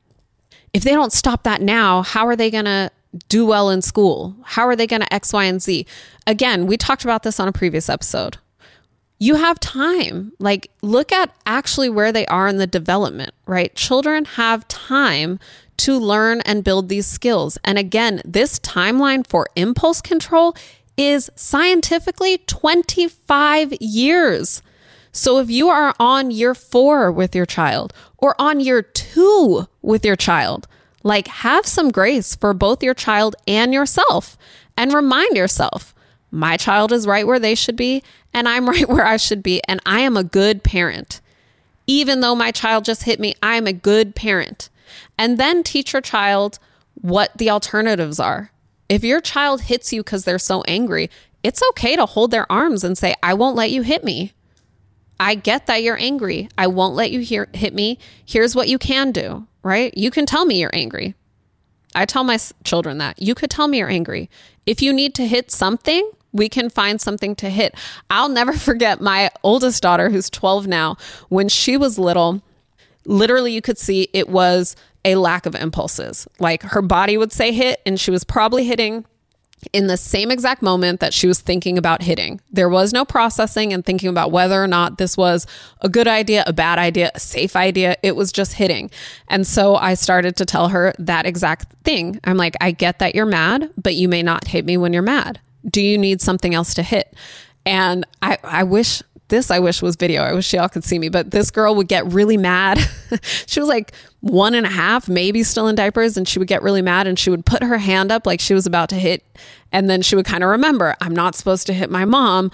if 0.74 0.82
they 0.82 0.90
don't 0.90 1.12
stop 1.12 1.44
that 1.44 1.62
now, 1.62 2.02
how 2.02 2.26
are 2.26 2.34
they 2.34 2.50
going 2.50 2.64
to 2.64 2.90
do 3.28 3.46
well 3.46 3.70
in 3.70 3.80
school? 3.80 4.34
How 4.42 4.66
are 4.66 4.74
they 4.74 4.88
going 4.88 5.02
to 5.02 5.14
X, 5.14 5.32
Y, 5.32 5.44
and 5.44 5.62
Z? 5.62 5.86
Again, 6.26 6.66
we 6.66 6.76
talked 6.76 7.04
about 7.04 7.22
this 7.22 7.38
on 7.38 7.46
a 7.46 7.52
previous 7.52 7.88
episode. 7.88 8.38
You 9.18 9.34
have 9.34 9.58
time. 9.58 10.32
Like, 10.38 10.70
look 10.82 11.12
at 11.12 11.34
actually 11.44 11.88
where 11.88 12.12
they 12.12 12.26
are 12.26 12.46
in 12.48 12.58
the 12.58 12.66
development, 12.66 13.32
right? 13.46 13.74
Children 13.74 14.24
have 14.24 14.68
time 14.68 15.40
to 15.78 15.98
learn 15.98 16.40
and 16.42 16.64
build 16.64 16.88
these 16.88 17.06
skills. 17.06 17.58
And 17.64 17.78
again, 17.78 18.20
this 18.24 18.58
timeline 18.60 19.26
for 19.26 19.48
impulse 19.56 20.00
control 20.00 20.54
is 20.96 21.30
scientifically 21.36 22.38
25 22.38 23.74
years. 23.80 24.62
So 25.12 25.38
if 25.38 25.48
you 25.50 25.68
are 25.68 25.94
on 25.98 26.30
year 26.30 26.54
four 26.54 27.10
with 27.10 27.34
your 27.34 27.46
child 27.46 27.92
or 28.18 28.34
on 28.40 28.60
year 28.60 28.82
two 28.82 29.66
with 29.82 30.04
your 30.04 30.16
child, 30.16 30.66
like 31.02 31.28
have 31.28 31.66
some 31.66 31.90
grace 31.90 32.34
for 32.34 32.52
both 32.52 32.82
your 32.82 32.94
child 32.94 33.36
and 33.46 33.72
yourself 33.72 34.36
and 34.76 34.92
remind 34.92 35.36
yourself 35.36 35.94
my 36.30 36.56
child 36.56 36.92
is 36.92 37.06
right 37.06 37.26
where 37.26 37.38
they 37.38 37.54
should 37.54 37.76
be 37.76 38.02
and 38.34 38.48
I'm 38.48 38.68
right 38.68 38.88
where 38.88 39.06
I 39.06 39.16
should 39.16 39.42
be 39.42 39.62
and 39.64 39.80
I 39.86 40.00
am 40.00 40.16
a 40.16 40.24
good 40.24 40.62
parent. 40.62 41.20
Even 41.86 42.20
though 42.20 42.34
my 42.34 42.50
child 42.50 42.84
just 42.84 43.04
hit 43.04 43.18
me, 43.18 43.34
I'm 43.42 43.66
a 43.66 43.72
good 43.72 44.14
parent 44.14 44.68
and 45.16 45.38
then 45.38 45.62
teach 45.62 45.92
your 45.92 46.02
child 46.02 46.58
what 46.94 47.36
the 47.36 47.50
alternatives 47.50 48.20
are. 48.20 48.50
If 48.88 49.04
your 49.04 49.20
child 49.20 49.62
hits 49.62 49.92
you 49.92 50.02
because 50.02 50.24
they're 50.24 50.38
so 50.38 50.62
angry, 50.62 51.10
it's 51.42 51.62
okay 51.70 51.96
to 51.96 52.06
hold 52.06 52.30
their 52.30 52.50
arms 52.50 52.84
and 52.84 52.96
say, 52.96 53.14
I 53.22 53.34
won't 53.34 53.56
let 53.56 53.70
you 53.70 53.82
hit 53.82 54.04
me. 54.04 54.32
I 55.20 55.34
get 55.34 55.66
that 55.66 55.82
you're 55.82 55.98
angry. 55.98 56.48
I 56.56 56.68
won't 56.68 56.94
let 56.94 57.10
you 57.10 57.20
hear, 57.20 57.48
hit 57.52 57.74
me. 57.74 57.98
Here's 58.24 58.54
what 58.54 58.68
you 58.68 58.78
can 58.78 59.12
do, 59.12 59.46
right? 59.62 59.96
You 59.96 60.10
can 60.10 60.26
tell 60.26 60.44
me 60.44 60.60
you're 60.60 60.74
angry. 60.74 61.14
I 61.94 62.06
tell 62.06 62.24
my 62.24 62.38
children 62.64 62.98
that. 62.98 63.20
You 63.20 63.34
could 63.34 63.50
tell 63.50 63.68
me 63.68 63.78
you're 63.78 63.88
angry. 63.88 64.30
If 64.66 64.82
you 64.82 64.92
need 64.92 65.14
to 65.16 65.26
hit 65.26 65.50
something, 65.50 66.08
We 66.38 66.48
can 66.48 66.70
find 66.70 67.00
something 67.00 67.36
to 67.36 67.50
hit. 67.50 67.74
I'll 68.08 68.30
never 68.30 68.52
forget 68.68 69.00
my 69.00 69.30
oldest 69.42 69.82
daughter, 69.82 70.08
who's 70.08 70.30
12 70.30 70.66
now, 70.66 70.96
when 71.28 71.48
she 71.48 71.76
was 71.76 71.98
little, 71.98 72.42
literally, 73.04 73.52
you 73.52 73.60
could 73.60 73.78
see 73.78 74.08
it 74.12 74.28
was 74.28 74.76
a 75.04 75.16
lack 75.16 75.46
of 75.46 75.54
impulses. 75.54 76.26
Like 76.38 76.62
her 76.62 76.82
body 76.82 77.16
would 77.16 77.32
say 77.32 77.52
hit, 77.52 77.80
and 77.84 78.00
she 78.00 78.10
was 78.10 78.24
probably 78.24 78.64
hitting 78.64 79.04
in 79.72 79.86
the 79.86 79.96
same 79.96 80.30
exact 80.30 80.62
moment 80.62 81.00
that 81.00 81.12
she 81.12 81.26
was 81.26 81.40
thinking 81.40 81.78
about 81.78 82.02
hitting. 82.02 82.40
There 82.50 82.68
was 82.68 82.92
no 82.92 83.04
processing 83.04 83.72
and 83.72 83.84
thinking 83.84 84.08
about 84.08 84.30
whether 84.30 84.62
or 84.62 84.66
not 84.66 84.98
this 84.98 85.16
was 85.16 85.46
a 85.80 85.88
good 85.88 86.06
idea, 86.06 86.44
a 86.46 86.52
bad 86.52 86.78
idea, 86.78 87.10
a 87.14 87.20
safe 87.20 87.56
idea. 87.56 87.96
It 88.02 88.16
was 88.16 88.32
just 88.32 88.54
hitting. 88.54 88.90
And 89.28 89.46
so 89.46 89.76
I 89.76 89.94
started 89.94 90.36
to 90.36 90.44
tell 90.44 90.68
her 90.68 90.94
that 90.98 91.26
exact 91.26 91.72
thing. 91.84 92.20
I'm 92.24 92.36
like, 92.36 92.54
I 92.60 92.70
get 92.70 93.00
that 93.00 93.14
you're 93.14 93.26
mad, 93.26 93.70
but 93.76 93.94
you 93.94 94.08
may 94.08 94.22
not 94.22 94.46
hit 94.46 94.64
me 94.64 94.76
when 94.76 94.92
you're 94.92 95.02
mad. 95.02 95.40
Do 95.68 95.80
you 95.80 95.98
need 95.98 96.20
something 96.20 96.54
else 96.54 96.74
to 96.74 96.82
hit? 96.82 97.14
And 97.66 98.06
I, 98.22 98.38
I 98.42 98.62
wish 98.64 99.02
this 99.28 99.50
I 99.50 99.58
wish 99.58 99.82
was 99.82 99.96
video. 99.96 100.22
I 100.22 100.32
wish 100.32 100.52
y'all 100.52 100.68
could 100.68 100.84
see 100.84 100.98
me, 100.98 101.08
but 101.08 101.30
this 101.30 101.50
girl 101.50 101.74
would 101.74 101.88
get 101.88 102.06
really 102.06 102.36
mad. 102.36 102.78
she 103.22 103.60
was 103.60 103.68
like 103.68 103.92
one 104.20 104.54
and 104.54 104.66
a 104.66 104.70
half, 104.70 105.08
maybe 105.08 105.42
still 105.42 105.68
in 105.68 105.74
diapers, 105.74 106.16
and 106.16 106.26
she 106.26 106.38
would 106.38 106.48
get 106.48 106.62
really 106.62 106.82
mad 106.82 107.06
and 107.06 107.18
she 107.18 107.30
would 107.30 107.44
put 107.44 107.62
her 107.62 107.78
hand 107.78 108.10
up 108.10 108.26
like 108.26 108.40
she 108.40 108.54
was 108.54 108.66
about 108.66 108.88
to 108.90 108.96
hit. 108.96 109.24
And 109.70 109.88
then 109.88 110.02
she 110.02 110.16
would 110.16 110.24
kind 110.24 110.42
of 110.42 110.50
remember, 110.50 110.94
I'm 111.00 111.14
not 111.14 111.34
supposed 111.34 111.66
to 111.66 111.74
hit 111.74 111.90
my 111.90 112.04
mom, 112.04 112.50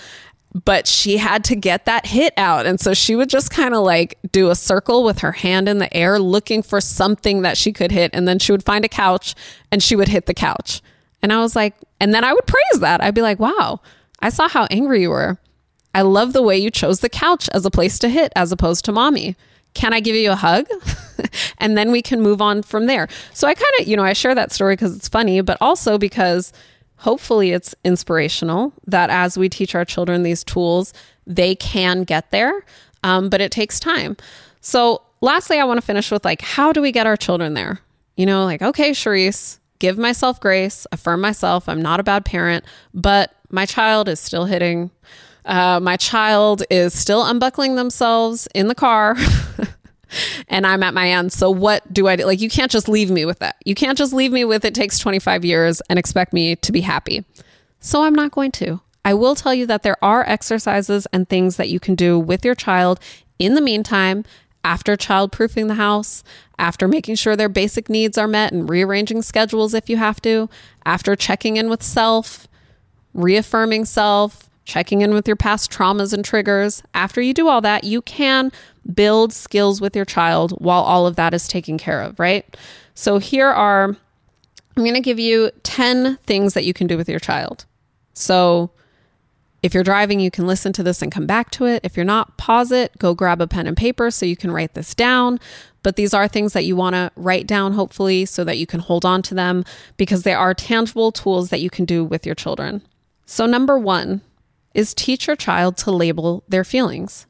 but 0.65 0.87
she 0.87 1.17
had 1.17 1.45
to 1.45 1.57
get 1.57 1.85
that 1.85 2.07
hit 2.07 2.33
out. 2.37 2.67
And 2.67 2.81
so 2.81 2.95
she 2.95 3.17
would 3.17 3.29
just 3.29 3.51
kind 3.51 3.75
of 3.75 3.85
like 3.85 4.19
do 4.33 4.51
a 4.51 4.55
circle 4.55 5.05
with 5.05 5.21
her 5.21 5.33
hand 5.33 5.69
in 5.69 5.79
the 5.79 5.95
air, 5.97 6.19
looking 6.19 6.63
for 6.63 6.81
something 6.81 7.43
that 7.43 7.57
she 7.57 7.73
could 7.73 7.93
hit. 7.93 8.11
And 8.15 8.27
then 8.27 8.39
she 8.39 8.53
would 8.53 8.65
find 8.65 8.85
a 8.85 8.89
couch 8.89 9.35
and 9.71 9.83
she 9.83 9.97
would 9.97 10.09
hit 10.09 10.27
the 10.27 10.35
couch. 10.35 10.81
And 11.25 11.33
I 11.33 11.41
was 11.41 11.57
like, 11.57 11.75
and 12.01 12.13
then 12.13 12.23
I 12.23 12.35
would 12.35 12.47
praise 12.47 12.81
that. 12.81 13.03
I'd 13.03 13.15
be 13.15 13.23
like, 13.23 13.41
wow, 13.41 13.81
I 14.21 14.29
saw 14.29 14.47
how 14.47 14.67
angry 14.71 15.01
you 15.01 15.09
were. 15.09 15.39
I 15.95 16.03
love 16.03 16.35
the 16.35 16.43
way 16.43 16.59
you 16.59 16.71
chose 16.71 17.01
the 17.01 17.09
couch 17.09 17.49
as 17.55 17.65
a 17.65 17.71
place 17.71 17.99
to 18.01 18.11
hit 18.11 18.31
as 18.37 18.53
opposed 18.53 18.85
to 18.85 18.93
mommy. 18.93 19.35
Can 19.73 19.95
I 19.95 20.01
give 20.01 20.15
you 20.15 20.33
a 20.33 20.37
hug? 20.37 20.67
and 21.59 21.79
then 21.79 21.91
we 21.91 22.03
can 22.03 22.21
move 22.21 22.43
on 22.43 22.63
from 22.63 22.85
there. 22.85 23.09
So 23.33 23.49
I 23.49 23.55
kind 23.55 23.73
of, 23.81 23.89
you 23.89 23.97
know, 23.97 24.05
I 24.05 24.13
share 24.13 24.35
that 24.35 24.53
story 24.53 24.75
because 24.75 24.95
it's 24.95 25.09
funny, 25.09 25.41
but 25.41 25.57
also 25.63 25.97
because 25.97 26.53
hopefully 26.97 27.53
it's 27.53 27.75
inspirational 27.85 28.75
that 28.87 29.09
as 29.09 29.39
we 29.39 29.49
teach 29.49 29.75
our 29.75 29.87
children 29.87 30.25
these 30.25 30.45
tools, 30.45 30.93
they 31.27 31.55
can 31.55 32.05
get 32.05 32.33
there. 32.33 32.67
Um, 33.03 33.31
but 33.31 33.41
it 33.41 33.51
takes 33.51 33.81
time. 33.81 34.19
So, 34.61 35.01
lastly, 35.23 35.59
I 35.59 35.65
want 35.65 35.79
to 35.79 35.87
finish 35.87 36.11
with 36.11 36.23
like, 36.23 36.43
how 36.43 36.71
do 36.71 36.83
we 36.83 36.93
get 36.93 37.07
our 37.07 37.17
children 37.17 37.55
there? 37.55 37.81
You 38.15 38.27
know, 38.27 38.45
like, 38.45 38.61
okay, 38.61 38.91
Charisse, 38.91 39.59
give 39.79 39.99
myself 39.99 40.41
grace, 40.41 40.87
affirm 40.93 41.21
myself. 41.21 41.69
I'm 41.69 41.83
not 41.83 42.01
a 42.01 42.05
bad 42.05 42.25
parent, 42.25 42.65
but 42.93 43.35
my 43.51 43.67
child 43.67 44.09
is 44.09 44.21
still 44.21 44.45
hitting 44.45 44.91
uh, 45.45 45.79
my 45.81 45.97
child 45.97 46.63
is 46.71 46.95
still 46.99 47.25
unbuckling 47.25 47.77
themselves 47.77 48.49
in 48.55 48.69
the 48.69 48.75
car. 48.75 49.17
and 50.49 50.67
I'm 50.67 50.83
at 50.83 50.95
my 50.95 51.11
end. 51.11 51.33
So 51.33 51.51
what 51.51 51.91
do 51.93 52.09
I 52.09 52.17
do? 52.17 52.25
Like, 52.25 52.41
you 52.41 52.49
can't 52.49 52.71
just 52.71 52.89
leave 52.89 53.11
me 53.11 53.25
with 53.25 53.41
that. 53.41 53.57
You 53.65 53.75
can't 53.75 53.99
just 53.99 54.13
leave 54.13 54.33
me 54.33 54.45
with 54.45 54.65
it 54.65 54.75
takes 54.75 54.99
25 54.99 55.45
years 55.45 55.83
and 55.91 55.99
expect 55.99 56.33
me 56.33 56.57
to 56.57 56.73
be 56.73 56.81
happy. 56.81 57.25
So 57.81 58.05
I'm 58.05 58.15
not 58.15 58.31
going 58.31 58.53
to. 58.53 58.81
I 59.05 59.13
will 59.13 59.35
tell 59.35 59.53
you 59.53 59.67
that 59.67 59.83
there 59.83 60.03
are 60.03 60.25
exercises 60.27 61.07
and 61.13 61.29
things 61.29 61.57
that 61.57 61.69
you 61.69 61.79
can 61.79 61.95
do 61.95 62.19
with 62.19 62.45
your 62.45 62.55
child 62.55 63.01
in 63.39 63.55
the 63.55 63.61
meantime, 63.61 64.25
after 64.65 64.97
childproofing 64.97 65.69
the 65.69 65.75
house, 65.75 66.25
after 66.59 66.89
making 66.89 67.15
sure 67.15 67.37
their 67.37 67.49
basic 67.49 67.89
needs 67.89 68.17
are 68.17 68.27
met 68.27 68.53
and 68.53 68.69
rearranging 68.69 69.23
schedules 69.23 69.75
if 69.75 69.89
you 69.91 69.99
have 69.99 70.21
to, 70.23 70.49
after 70.87 71.15
checking 71.15 71.57
in 71.57 71.69
with 71.69 71.83
self, 71.83 72.49
reaffirming 73.13 73.85
self, 73.85 74.49
checking 74.65 75.03
in 75.03 75.13
with 75.13 75.29
your 75.29 75.37
past 75.37 75.71
traumas 75.71 76.13
and 76.13 76.25
triggers. 76.25 76.83
After 76.95 77.21
you 77.21 77.35
do 77.35 77.49
all 77.49 77.61
that, 77.61 77.85
you 77.85 78.01
can 78.03 78.51
build 78.95 79.33
skills 79.33 79.81
with 79.81 79.95
your 79.95 80.05
child 80.05 80.53
while 80.53 80.83
all 80.83 81.07
of 81.07 81.17
that 81.17 81.35
is 81.35 81.47
taken 81.47 81.79
care 81.79 82.01
of, 82.01 82.19
right? 82.19 82.57
So 82.95 83.19
here 83.19 83.49
are, 83.49 83.89
I'm 84.77 84.83
going 84.83 84.95
to 84.95 85.01
give 85.01 85.19
you 85.19 85.51
10 85.63 86.17
things 86.25 86.55
that 86.55 86.65
you 86.65 86.73
can 86.73 86.87
do 86.87 86.97
with 86.97 87.09
your 87.09 87.21
child. 87.21 87.67
So 88.15 88.71
if 89.65 89.73
you're 89.73 89.83
driving, 89.83 90.21
you 90.21 90.31
can 90.31 90.47
listen 90.47 90.75
to 90.75 90.83
this 90.83 91.01
and 91.01 91.11
come 91.11 91.27
back 91.27 91.51
to 91.53 91.65
it. 91.65 91.81
If 91.83 91.97
you're 91.97 92.05
not, 92.05 92.37
pause 92.37 92.71
it, 92.71 92.99
go 92.99 93.15
grab 93.15 93.41
a 93.41 93.47
pen 93.47 93.67
and 93.67 93.75
paper 93.75 94.11
so 94.11 94.27
you 94.27 94.37
can 94.37 94.53
write 94.53 94.75
this 94.75 94.95
down. 94.95 95.41
But 95.83 95.97
these 95.97 96.13
are 96.13 96.29
things 96.29 96.53
that 96.53 96.67
you 96.67 96.77
want 96.77 96.93
to 96.97 97.11
write 97.17 97.47
down, 97.47 97.73
hopefully, 97.73 98.27
so 98.27 98.45
that 98.45 98.59
you 98.59 98.67
can 98.67 98.81
hold 98.81 99.07
on 99.07 99.23
to 99.23 99.35
them 99.35 99.65
because 99.97 100.23
they 100.23 100.35
are 100.35 100.53
tangible 100.53 101.13
tools 101.13 101.49
that 101.49 101.63
you 101.63 101.71
can 101.71 101.87
do 101.87 102.05
with 102.05 102.27
your 102.27 102.35
children. 102.35 102.83
So, 103.25 103.47
number 103.47 103.79
one, 103.79 104.21
is 104.75 104.93
teach 104.93 105.29
your 105.29 105.37
child 105.37 105.79
to 105.79 105.91
label 105.91 106.45
their 106.47 106.65
feelings. 106.65 107.27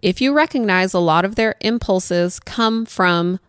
If 0.00 0.20
you 0.20 0.32
recognize 0.32 0.94
a 0.94 1.00
lot 1.00 1.24
of 1.24 1.34
their 1.34 1.56
impulses 1.60 2.38
come 2.38 2.86
from 2.86 3.40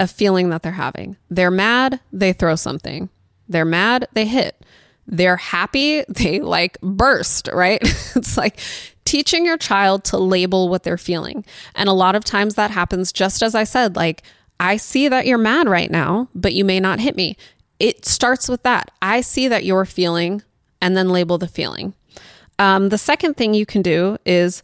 a 0.00 0.08
feeling 0.08 0.50
that 0.50 0.64
they're 0.64 0.72
having, 0.72 1.16
they're 1.30 1.52
mad, 1.52 2.00
they 2.12 2.32
throw 2.32 2.56
something. 2.56 3.10
They're 3.48 3.64
mad, 3.64 4.08
they 4.12 4.26
hit. 4.26 4.60
They're 5.06 5.36
happy, 5.36 6.04
they 6.08 6.40
like 6.40 6.80
burst, 6.80 7.48
right? 7.52 7.80
it's 8.16 8.36
like 8.36 8.58
teaching 9.04 9.44
your 9.44 9.58
child 9.58 10.04
to 10.04 10.18
label 10.18 10.68
what 10.68 10.82
they're 10.82 10.98
feeling. 10.98 11.44
And 11.74 11.88
a 11.88 11.92
lot 11.92 12.14
of 12.14 12.24
times 12.24 12.54
that 12.54 12.70
happens 12.70 13.12
just 13.12 13.42
as 13.42 13.54
I 13.54 13.64
said, 13.64 13.96
like, 13.96 14.22
I 14.60 14.76
see 14.76 15.08
that 15.08 15.26
you're 15.26 15.38
mad 15.38 15.68
right 15.68 15.90
now, 15.90 16.28
but 16.34 16.52
you 16.54 16.64
may 16.64 16.78
not 16.78 17.00
hit 17.00 17.16
me. 17.16 17.36
It 17.80 18.06
starts 18.06 18.48
with 18.48 18.62
that. 18.62 18.92
I 19.02 19.20
see 19.20 19.48
that 19.48 19.64
you're 19.64 19.84
feeling, 19.84 20.42
and 20.80 20.96
then 20.96 21.08
label 21.08 21.36
the 21.36 21.48
feeling. 21.48 21.94
Um, 22.60 22.90
the 22.90 22.98
second 22.98 23.36
thing 23.36 23.54
you 23.54 23.66
can 23.66 23.82
do 23.82 24.18
is 24.24 24.62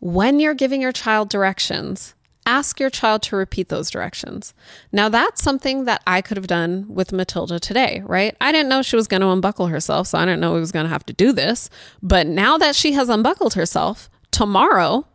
when 0.00 0.40
you're 0.40 0.54
giving 0.54 0.80
your 0.80 0.90
child 0.90 1.28
directions, 1.28 2.15
ask 2.46 2.80
your 2.80 2.90
child 2.90 3.22
to 3.24 3.36
repeat 3.36 3.68
those 3.68 3.90
directions. 3.90 4.54
Now, 4.92 5.08
that's 5.08 5.42
something 5.42 5.84
that 5.84 6.02
I 6.06 6.22
could 6.22 6.36
have 6.36 6.46
done 6.46 6.86
with 6.88 7.12
Matilda 7.12 7.58
today, 7.58 8.02
right? 8.06 8.36
I 8.40 8.52
didn't 8.52 8.68
know 8.68 8.82
she 8.82 8.96
was 8.96 9.08
going 9.08 9.20
to 9.20 9.28
unbuckle 9.28 9.66
herself, 9.66 10.06
so 10.06 10.18
I 10.18 10.24
didn't 10.24 10.40
know 10.40 10.54
we 10.54 10.60
was 10.60 10.72
going 10.72 10.84
to 10.84 10.90
have 10.90 11.04
to 11.06 11.12
do 11.12 11.32
this. 11.32 11.68
But 12.02 12.26
now 12.26 12.56
that 12.58 12.76
she 12.76 12.92
has 12.92 13.08
unbuckled 13.08 13.54
herself, 13.54 14.08
tomorrow, 14.30 15.06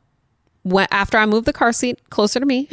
when, 0.63 0.87
after 0.91 1.17
I 1.17 1.25
move 1.25 1.45
the 1.45 1.53
car 1.53 1.71
seat 1.71 2.09
closer 2.09 2.39
to 2.39 2.45
me, 2.45 2.69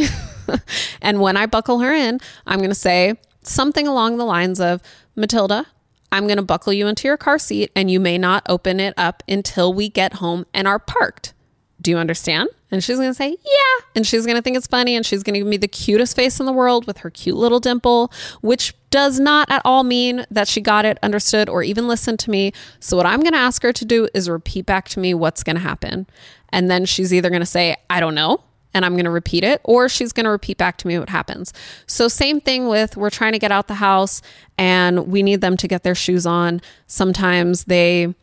and 1.02 1.20
when 1.20 1.36
I 1.36 1.46
buckle 1.46 1.78
her 1.78 1.92
in, 1.92 2.20
I'm 2.46 2.58
going 2.58 2.70
to 2.70 2.74
say 2.74 3.14
something 3.42 3.86
along 3.86 4.18
the 4.18 4.24
lines 4.24 4.60
of, 4.60 4.82
Matilda, 5.14 5.66
I'm 6.10 6.26
going 6.26 6.36
to 6.36 6.42
buckle 6.42 6.72
you 6.72 6.86
into 6.86 7.06
your 7.06 7.16
car 7.16 7.38
seat 7.38 7.70
and 7.74 7.90
you 7.90 8.00
may 8.00 8.18
not 8.18 8.44
open 8.48 8.80
it 8.80 8.94
up 8.96 9.22
until 9.28 9.72
we 9.72 9.88
get 9.88 10.14
home 10.14 10.46
and 10.54 10.66
are 10.66 10.78
parked. 10.78 11.34
Do 11.80 11.90
you 11.90 11.98
understand? 11.98 12.48
And 12.70 12.82
she's 12.82 12.96
going 12.96 13.10
to 13.10 13.14
say, 13.14 13.30
Yeah. 13.30 13.84
And 13.94 14.06
she's 14.06 14.26
going 14.26 14.36
to 14.36 14.42
think 14.42 14.56
it's 14.56 14.66
funny. 14.66 14.96
And 14.96 15.04
she's 15.04 15.22
going 15.22 15.34
to 15.34 15.40
give 15.40 15.46
me 15.46 15.56
the 15.56 15.68
cutest 15.68 16.16
face 16.16 16.40
in 16.40 16.46
the 16.46 16.52
world 16.52 16.86
with 16.86 16.98
her 16.98 17.10
cute 17.10 17.36
little 17.36 17.60
dimple, 17.60 18.12
which 18.40 18.74
does 18.90 19.18
not 19.20 19.50
at 19.50 19.62
all 19.64 19.84
mean 19.84 20.24
that 20.30 20.48
she 20.48 20.60
got 20.60 20.84
it, 20.84 20.98
understood, 21.02 21.48
or 21.48 21.62
even 21.62 21.88
listened 21.88 22.18
to 22.20 22.30
me. 22.30 22.52
So, 22.80 22.96
what 22.96 23.06
I'm 23.06 23.20
going 23.20 23.32
to 23.32 23.38
ask 23.38 23.62
her 23.62 23.72
to 23.72 23.84
do 23.84 24.08
is 24.14 24.28
repeat 24.28 24.66
back 24.66 24.88
to 24.90 25.00
me 25.00 25.14
what's 25.14 25.42
going 25.42 25.56
to 25.56 25.62
happen. 25.62 26.06
And 26.50 26.70
then 26.70 26.84
she's 26.84 27.12
either 27.12 27.28
going 27.28 27.40
to 27.40 27.46
say, 27.46 27.76
I 27.90 28.00
don't 28.00 28.14
know, 28.14 28.42
and 28.74 28.84
I'm 28.84 28.94
going 28.94 29.04
to 29.04 29.10
repeat 29.10 29.44
it, 29.44 29.60
or 29.64 29.88
she's 29.88 30.12
going 30.12 30.24
to 30.24 30.30
repeat 30.30 30.58
back 30.58 30.76
to 30.78 30.86
me 30.86 30.98
what 30.98 31.08
happens. 31.08 31.52
So, 31.86 32.08
same 32.08 32.40
thing 32.40 32.68
with 32.68 32.96
we're 32.96 33.10
trying 33.10 33.32
to 33.32 33.38
get 33.38 33.52
out 33.52 33.68
the 33.68 33.74
house 33.74 34.22
and 34.56 35.08
we 35.08 35.22
need 35.22 35.40
them 35.40 35.56
to 35.58 35.68
get 35.68 35.82
their 35.82 35.94
shoes 35.94 36.26
on. 36.26 36.60
Sometimes 36.86 37.64
they, 37.64 38.14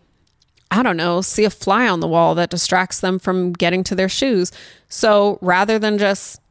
I 0.76 0.84
don't 0.84 0.98
know, 0.98 1.22
see 1.22 1.46
a 1.46 1.50
fly 1.50 1.88
on 1.88 2.02
the 2.02 2.08
wall 2.08 2.36
that 2.36 2.50
distracts 2.50 3.00
them 3.00 3.18
from 3.18 3.54
getting 3.54 3.84
to 3.86 3.96
their 3.96 4.10
shoes. 4.10 4.52
So, 4.90 5.40
rather 5.42 5.80
than 5.80 5.98
just 5.98 6.42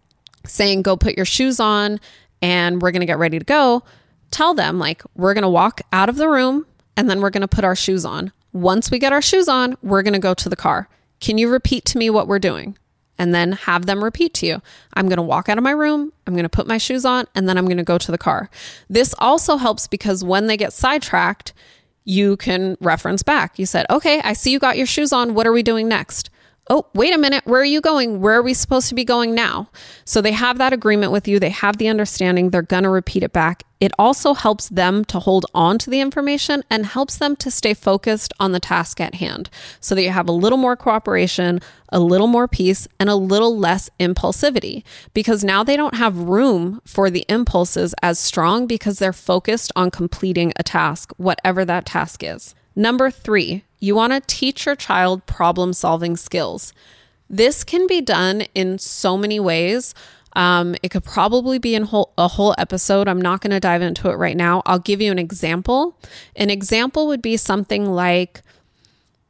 saying, 0.47 0.83
go 0.83 0.97
put 0.97 1.17
your 1.17 1.27
shoes 1.27 1.61
on 1.61 2.01
and 2.41 2.81
we're 2.81 2.91
going 2.91 3.01
to 3.01 3.07
get 3.07 3.19
ready 3.19 3.39
to 3.39 3.45
go, 3.45 3.83
tell 4.31 4.55
them, 4.55 4.79
like, 4.79 5.03
we're 5.15 5.35
going 5.35 5.43
to 5.43 5.49
walk 5.49 5.83
out 5.93 6.09
of 6.09 6.17
the 6.17 6.29
room 6.29 6.67
and 6.97 7.11
then 7.11 7.21
we're 7.21 7.31
going 7.31 7.43
to 7.43 7.49
put 7.49 7.65
our 7.65 7.77
shoes 7.77 8.05
on. 8.05 8.33
Once 8.53 8.91
we 8.91 8.99
get 8.99 9.13
our 9.13 9.23
shoes 9.23 9.49
on, 9.49 9.77
we're 9.83 10.03
going 10.03 10.15
to 10.15 10.19
go 10.19 10.33
to 10.33 10.49
the 10.49 10.57
car. 10.57 10.89
Can 11.21 11.39
you 11.39 11.51
repeat 11.51 11.85
to 11.87 11.99
me 11.99 12.09
what 12.09 12.27
we're 12.27 12.39
doing? 12.39 12.79
and 13.19 13.35
then 13.35 13.53
have 13.53 13.87
them 13.87 14.03
repeat 14.03 14.35
to 14.35 14.47
you. 14.47 14.63
I'm 14.95 15.09
to 15.09 15.23
walk 15.23 15.49
out 15.49 15.59
of 15.59 15.65
my 15.65 15.71
room, 15.71 16.13
I'm 16.27 16.37
to 16.37 16.49
put 16.49 16.67
my 16.67 16.79
shoes 16.79 17.05
on, 17.05 17.27
and 17.35 17.49
then 17.49 17.57
I'm 17.57 17.69
to 17.69 17.83
go 17.83 17.99
to 17.99 18.11
the 18.11 18.19
car. 18.19 18.51
This 18.89 19.15
also 19.19 19.57
helps 19.57 19.87
because 19.87 20.25
when 20.25 20.47
they 20.47 20.57
get 20.57 20.73
sidetracked, 20.73 21.53
you 22.05 22.37
can 22.37 22.77
reference 22.81 23.23
back. 23.23 23.59
You 23.59 23.67
said, 23.67 23.87
okay, 23.91 24.21
I 24.23 24.33
see 24.33 24.51
you 24.51 24.59
got 24.59 24.77
your 24.77 24.87
shoes 24.87 25.13
on. 25.13 25.35
What 25.35 25.47
are 25.47 25.53
we 25.53 25.63
doing 25.63 25.89
next? 25.89 26.31
Oh, 26.71 26.87
wait 26.95 27.15
a 27.15 27.19
minute, 27.19 27.47
where 27.47 27.61
are 27.61 27.65
you 27.65 27.81
going? 27.81 28.21
Where 28.21 28.39
are 28.39 28.43
we 28.43 28.55
supposed 28.55 28.89
to 28.89 28.95
be 28.95 29.05
going 29.05 29.35
now? 29.35 29.69
So 30.05 30.21
they 30.21 30.33
have 30.33 30.59
that 30.59 30.73
agreement 30.73 31.13
with 31.13 31.29
you, 31.29 31.39
they 31.39 31.51
have 31.51 31.77
the 31.77 31.89
understanding, 31.89 32.51
they're 32.51 32.63
going 32.63 32.85
to 32.85 32.91
repeat 32.91 33.23
it 33.23 33.33
back. 33.33 33.65
It 33.81 33.93
also 33.99 34.33
helps 34.33 34.71
them 34.71 35.05
to 35.07 35.19
hold 35.19 35.45
on 35.53 35.77
to 35.79 35.91
the 35.91 36.01
information 36.01 36.65
and 36.71 36.87
helps 36.87 37.19
them 37.19 37.37
to 37.37 37.51
stay 37.51 37.75
focused 37.75 38.33
on 38.41 38.53
the 38.53 38.61
task 38.61 38.99
at 38.99 39.17
hand 39.17 39.51
so 39.79 39.95
that 39.95 40.03
you 40.03 40.09
have 40.09 40.29
a 40.29 40.33
little 40.33 40.57
more 40.57 40.75
cooperation, 40.75 41.61
a 41.91 42.01
little 42.01 42.27
more 42.27 42.49
peace, 42.49 42.89
and 42.99 43.11
a 43.11 43.15
little 43.15 43.59
less 43.59 43.91
impulsivity 44.01 44.85
because 45.13 45.45
now 45.45 45.63
they 45.63 45.77
don't 45.77 45.97
have 45.97 46.17
room 46.17 46.81
for 46.87 47.11
the 47.11 47.27
impulses 47.29 47.95
as 48.03 48.19
strong 48.19 48.67
because 48.67 48.99
they're 48.99 49.13
focused 49.13 49.71
on 49.77 49.91
completing 49.91 50.53
a 50.57 50.63
task, 50.63 51.13
whatever 51.19 51.65
that 51.67 51.85
task 51.85 52.23
is. 52.23 52.55
Number 52.75 53.11
three, 53.11 53.65
you 53.85 53.95
want 53.95 54.13
to 54.13 54.21
teach 54.27 54.67
your 54.67 54.75
child 54.75 55.25
problem 55.27 55.73
solving 55.73 56.17
skills. 56.17 56.73
This 57.29 57.65
can 57.65 57.87
be 57.87 58.01
done 58.01 58.43
in 58.55 58.79
so 58.79 59.17
many 59.17 59.39
ways. 59.39 59.95
Um, 60.35 60.75
it 60.83 60.91
could 60.91 61.05
probably 61.05 61.59
be 61.59 61.75
in 61.75 61.85
whole, 61.85 62.13
a 62.19 62.27
whole 62.27 62.55
episode. 62.59 63.09
I'm 63.09 63.21
not 63.21 63.41
going 63.41 63.53
to 63.53 63.61
dive 63.61 63.83
into 63.83 64.09
it 64.11 64.15
right 64.15 64.37
now. 64.37 64.63
I'll 64.67 64.79
give 64.79 65.01
you 65.01 65.13
an 65.13 65.19
example. 65.19 65.99
An 66.35 66.51
example 66.51 67.07
would 67.07 67.23
be 67.23 67.37
something 67.37 67.87
like 67.87 68.43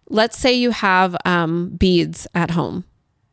let's 0.08 0.38
say 0.38 0.52
you 0.52 0.70
have 0.70 1.16
um, 1.24 1.70
beads 1.70 2.26
at 2.34 2.52
home. 2.52 2.84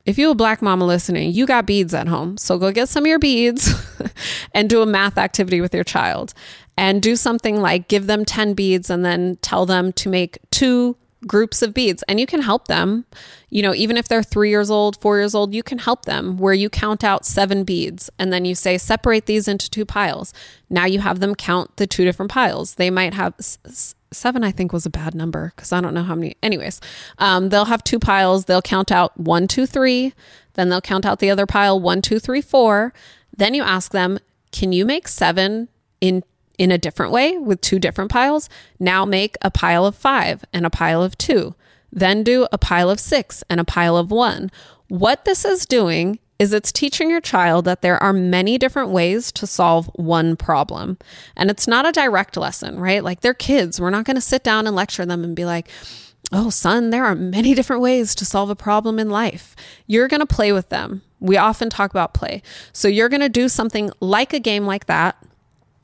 If 0.05 0.17
you 0.17 0.31
a 0.31 0.35
black 0.35 0.61
mama 0.61 0.85
listening, 0.85 1.31
you 1.31 1.45
got 1.45 1.67
beads 1.67 1.93
at 1.93 2.07
home. 2.07 2.37
So 2.37 2.57
go 2.57 2.71
get 2.71 2.89
some 2.89 3.03
of 3.03 3.07
your 3.07 3.19
beads 3.19 3.71
and 4.53 4.69
do 4.69 4.81
a 4.81 4.85
math 4.85 5.17
activity 5.17 5.61
with 5.61 5.75
your 5.75 5.83
child 5.83 6.33
and 6.77 7.01
do 7.01 7.15
something 7.15 7.61
like 7.61 7.87
give 7.87 8.07
them 8.07 8.25
10 8.25 8.53
beads 8.53 8.89
and 8.89 9.05
then 9.05 9.37
tell 9.41 9.65
them 9.65 9.93
to 9.93 10.09
make 10.09 10.39
two 10.49 10.97
groups 11.27 11.61
of 11.61 11.73
beads 11.73 12.03
and 12.07 12.19
you 12.19 12.25
can 12.25 12.41
help 12.41 12.67
them. 12.67 13.05
You 13.49 13.61
know 13.61 13.73
even 13.75 13.97
if 13.97 14.07
they're 14.07 14.23
3 14.23 14.49
years 14.49 14.71
old 14.71 14.99
4 15.01 15.17
years 15.19 15.35
old 15.35 15.53
you 15.53 15.63
can 15.63 15.77
help 15.77 16.05
them 16.05 16.37
where 16.37 16.53
you 16.53 16.69
count 16.69 17.03
out 17.03 17.25
7 17.25 17.63
beads 17.63 18.09
and 18.17 18.31
then 18.31 18.45
you 18.45 18.55
say 18.55 18.77
separate 18.77 19.25
these 19.25 19.47
into 19.47 19.69
two 19.69 19.85
piles. 19.85 20.33
Now 20.69 20.85
you 20.85 20.99
have 20.99 21.19
them 21.19 21.35
count 21.35 21.77
the 21.77 21.87
two 21.87 22.03
different 22.05 22.31
piles. 22.31 22.75
They 22.75 22.89
might 22.89 23.13
have 23.13 23.33
s- 23.39 23.95
seven 24.13 24.43
i 24.43 24.51
think 24.51 24.73
was 24.73 24.85
a 24.85 24.89
bad 24.89 25.15
number 25.15 25.53
because 25.55 25.71
i 25.71 25.79
don't 25.79 25.93
know 25.93 26.03
how 26.03 26.15
many 26.15 26.35
anyways. 26.43 26.81
Um, 27.17 27.49
they'll 27.49 27.65
have 27.65 27.83
two 27.83 27.99
piles. 27.99 28.45
They'll 28.45 28.61
count 28.61 28.91
out 28.91 29.17
one 29.17 29.47
two 29.47 29.65
three. 29.65 30.13
Then 30.55 30.69
they'll 30.69 30.81
count 30.81 31.05
out 31.05 31.19
the 31.19 31.29
other 31.29 31.45
pile 31.45 31.79
one 31.79 32.01
two 32.01 32.19
three 32.19 32.41
four. 32.41 32.93
Then 33.35 33.53
you 33.53 33.63
ask 33.63 33.91
them 33.91 34.19
can 34.51 34.73
you 34.73 34.85
make 34.85 35.07
seven 35.07 35.69
in 36.01 36.23
in 36.61 36.71
a 36.71 36.77
different 36.77 37.11
way 37.11 37.39
with 37.39 37.59
two 37.59 37.79
different 37.79 38.11
piles. 38.11 38.47
Now 38.79 39.03
make 39.03 39.35
a 39.41 39.49
pile 39.49 39.83
of 39.83 39.95
five 39.95 40.45
and 40.53 40.63
a 40.63 40.69
pile 40.69 41.01
of 41.01 41.17
two. 41.17 41.55
Then 41.91 42.21
do 42.21 42.47
a 42.51 42.59
pile 42.59 42.91
of 42.91 42.99
six 42.99 43.43
and 43.49 43.59
a 43.59 43.65
pile 43.65 43.97
of 43.97 44.11
one. 44.11 44.51
What 44.87 45.25
this 45.25 45.43
is 45.43 45.65
doing 45.65 46.19
is 46.37 46.53
it's 46.53 46.71
teaching 46.71 47.09
your 47.09 47.19
child 47.19 47.65
that 47.65 47.81
there 47.81 48.01
are 48.01 48.13
many 48.13 48.59
different 48.59 48.91
ways 48.91 49.31
to 49.31 49.47
solve 49.47 49.89
one 49.95 50.35
problem. 50.35 50.99
And 51.35 51.49
it's 51.49 51.67
not 51.67 51.87
a 51.87 51.91
direct 51.91 52.37
lesson, 52.37 52.79
right? 52.79 53.03
Like 53.03 53.21
they're 53.21 53.33
kids. 53.33 53.81
We're 53.81 53.89
not 53.89 54.05
going 54.05 54.15
to 54.15 54.21
sit 54.21 54.43
down 54.43 54.67
and 54.67 54.75
lecture 54.75 55.05
them 55.05 55.23
and 55.23 55.35
be 55.35 55.45
like, 55.45 55.67
oh, 56.31 56.51
son, 56.51 56.91
there 56.91 57.05
are 57.05 57.15
many 57.15 57.55
different 57.55 57.81
ways 57.81 58.13
to 58.13 58.23
solve 58.23 58.51
a 58.51 58.55
problem 58.55 58.99
in 58.99 59.09
life. 59.09 59.55
You're 59.87 60.07
going 60.07 60.19
to 60.19 60.27
play 60.27 60.51
with 60.51 60.69
them. 60.69 61.01
We 61.19 61.37
often 61.37 61.71
talk 61.71 61.89
about 61.89 62.13
play. 62.13 62.43
So 62.71 62.87
you're 62.87 63.09
going 63.09 63.21
to 63.21 63.29
do 63.29 63.49
something 63.49 63.89
like 63.99 64.31
a 64.31 64.39
game 64.39 64.67
like 64.67 64.85
that 64.85 65.17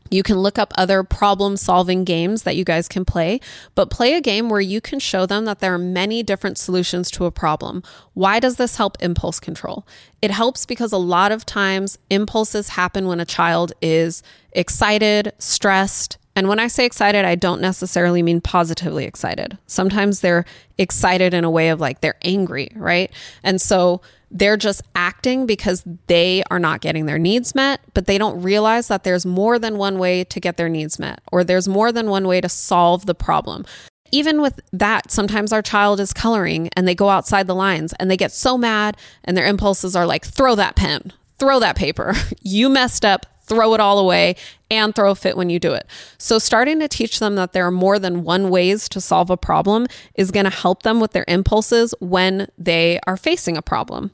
you 0.10 0.24
can 0.24 0.38
look 0.38 0.58
up 0.58 0.74
other 0.76 1.04
problem 1.04 1.58
solving 1.58 2.04
games 2.04 2.43
that 2.43 2.56
you 2.56 2.63
guys 2.63 2.88
can 2.88 3.06
play, 3.06 3.39
but 3.76 3.89
play 3.89 4.13
a 4.13 4.22
game 4.22 4.50
where 4.50 4.62
you 4.62 4.82
can 4.82 5.00
show 5.00 5.26
them 5.26 5.46
that 5.46 5.60
there 5.60 5.74
are 5.74 5.80
many 5.80 6.24
different 6.24 6.58
solutions 6.58 7.10
to 7.12 7.26
a 7.26 7.32
problem. 7.32 7.84
Why 8.13 8.39
does 8.39 8.56
this 8.56 8.78
help 8.78 8.98
impulse 9.00 9.39
control? 9.39 9.88
It 10.22 10.32
helps 10.32 10.65
because 10.65 10.91
a 10.91 10.98
lot 10.98 11.32
of 11.32 11.46
times 11.46 11.98
impulses 12.10 12.70
happen 12.70 13.08
when 13.08 13.20
a 13.20 13.26
child 13.26 13.74
is 13.82 14.24
excited, 14.52 15.34
stressed, 15.39 16.17
and 16.38 16.48
when 16.48 16.60
I 16.60 16.67
say 16.67 16.86
excited, 16.86 17.26
I 17.26 17.34
don't 17.34 17.62
necessarily 17.62 18.22
mean 18.22 18.41
positively 18.41 19.06
excited. 19.06 19.58
Sometimes 19.65 20.20
they're 20.20 20.46
excited 20.78 21.34
in 21.34 21.43
a 21.43 21.50
way 21.50 21.70
of 21.70 21.80
like 21.80 22.02
they're 22.02 22.20
angry, 22.22 22.70
right? 22.76 23.12
And 23.41 23.60
so 23.60 24.02
they're 24.32 24.58
just 24.58 24.82
acting 24.96 25.46
because 25.46 25.84
they 26.08 26.44
are 26.52 26.60
not 26.60 26.82
getting 26.82 27.06
their 27.06 27.18
needs 27.18 27.56
met, 27.56 27.82
but 27.94 28.06
they 28.06 28.18
don't 28.18 28.42
realize 28.42 28.88
that 28.88 29.04
there's 29.04 29.26
more 29.26 29.58
than 29.58 29.78
one 29.78 30.00
way 30.00 30.24
to 30.26 30.40
get 30.40 30.58
their 30.58 30.70
needs 30.70 31.00
met, 31.00 31.22
or 31.32 31.44
there's 31.44 31.68
more 31.68 31.92
than 31.92 32.10
one 32.10 32.28
way 32.28 32.42
to 32.42 32.50
solve 32.50 33.06
the 33.06 33.16
problem. 33.16 33.66
Even 34.12 34.42
with 34.42 34.60
that, 34.72 35.12
sometimes 35.12 35.52
our 35.52 35.62
child 35.62 36.00
is 36.00 36.13
coloring 36.13 36.70
and 36.76 36.88
they 36.88 36.96
go 36.96 37.10
outside 37.10 37.48
the 37.48 37.56
lines 37.56 37.94
and 38.00 38.10
they 38.10 38.18
get 38.18 38.32
so 38.32 38.58
mad, 38.58 38.98
and 39.24 39.36
their 39.36 39.46
impulses 39.46 39.96
are 39.96 40.06
like, 40.06 40.26
throw 40.26 40.56
that 40.56 40.76
pen, 40.76 41.13
throw 41.40 41.60
that 41.60 41.76
paper. 41.76 42.13
you 42.42 42.70
messed 42.70 43.06
up, 43.06 43.26
throw 43.48 43.74
it 43.74 43.80
all 43.80 43.98
away 43.98 44.36
and 44.70 44.94
throw 44.94 45.12
a 45.12 45.16
fit 45.16 45.38
when 45.38 45.50
you 45.50 45.60
do 45.60 45.74
it. 45.74 45.88
So 46.18 46.38
starting 46.38 46.80
to 46.80 46.88
teach 46.88 47.20
them 47.20 47.36
that 47.36 47.54
there 47.54 47.66
are 47.66 47.72
more 47.72 47.98
than 47.98 48.24
one 48.24 48.50
ways 48.50 48.90
to 48.90 49.02
solve 49.02 49.30
a 49.30 49.38
problem 49.38 49.88
is 50.16 50.32
going 50.32 50.44
to 50.44 50.50
help 50.50 50.84
them 50.84 51.00
with 51.00 51.13
their 51.13 51.26
impulses 51.28 51.96
when 52.00 52.50
they 52.58 53.00
are 53.08 53.18
facing 53.18 53.58
a 53.58 53.62
problem. 53.62 54.12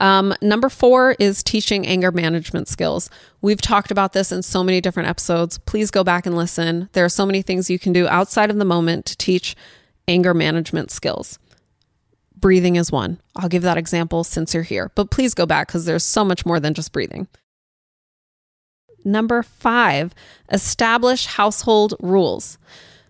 Um, 0.00 0.34
number 0.40 0.70
four 0.70 1.14
is 1.18 1.42
teaching 1.42 1.86
anger 1.86 2.10
management 2.10 2.68
skills. 2.68 3.10
We've 3.42 3.60
talked 3.60 3.90
about 3.90 4.14
this 4.14 4.32
in 4.32 4.42
so 4.42 4.64
many 4.64 4.80
different 4.80 5.10
episodes. 5.10 5.58
Please 5.58 5.90
go 5.90 6.02
back 6.02 6.24
and 6.24 6.36
listen. 6.36 6.88
There 6.92 7.04
are 7.04 7.10
so 7.10 7.26
many 7.26 7.42
things 7.42 7.70
you 7.70 7.78
can 7.78 7.92
do 7.92 8.08
outside 8.08 8.50
of 8.50 8.56
the 8.56 8.64
moment 8.64 9.04
to 9.06 9.16
teach 9.16 9.54
anger 10.08 10.32
management 10.32 10.90
skills. 10.90 11.38
Breathing 12.34 12.76
is 12.76 12.90
one. 12.90 13.20
I'll 13.36 13.50
give 13.50 13.62
that 13.62 13.76
example 13.76 14.24
since 14.24 14.54
you're 14.54 14.62
here, 14.62 14.90
but 14.94 15.10
please 15.10 15.34
go 15.34 15.44
back 15.44 15.68
because 15.68 15.84
there's 15.84 16.04
so 16.04 16.24
much 16.24 16.46
more 16.46 16.58
than 16.58 16.72
just 16.72 16.92
breathing. 16.92 17.28
Number 19.04 19.42
five, 19.42 20.14
establish 20.50 21.26
household 21.26 21.94
rules. 22.00 22.58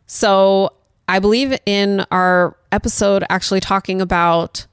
So 0.07 0.73
I 1.07 1.21
believe 1.21 1.57
in 1.67 2.05
our 2.11 2.57
episode 2.73 3.25
actually 3.31 3.61
talking 3.61 4.01
about 4.01 4.67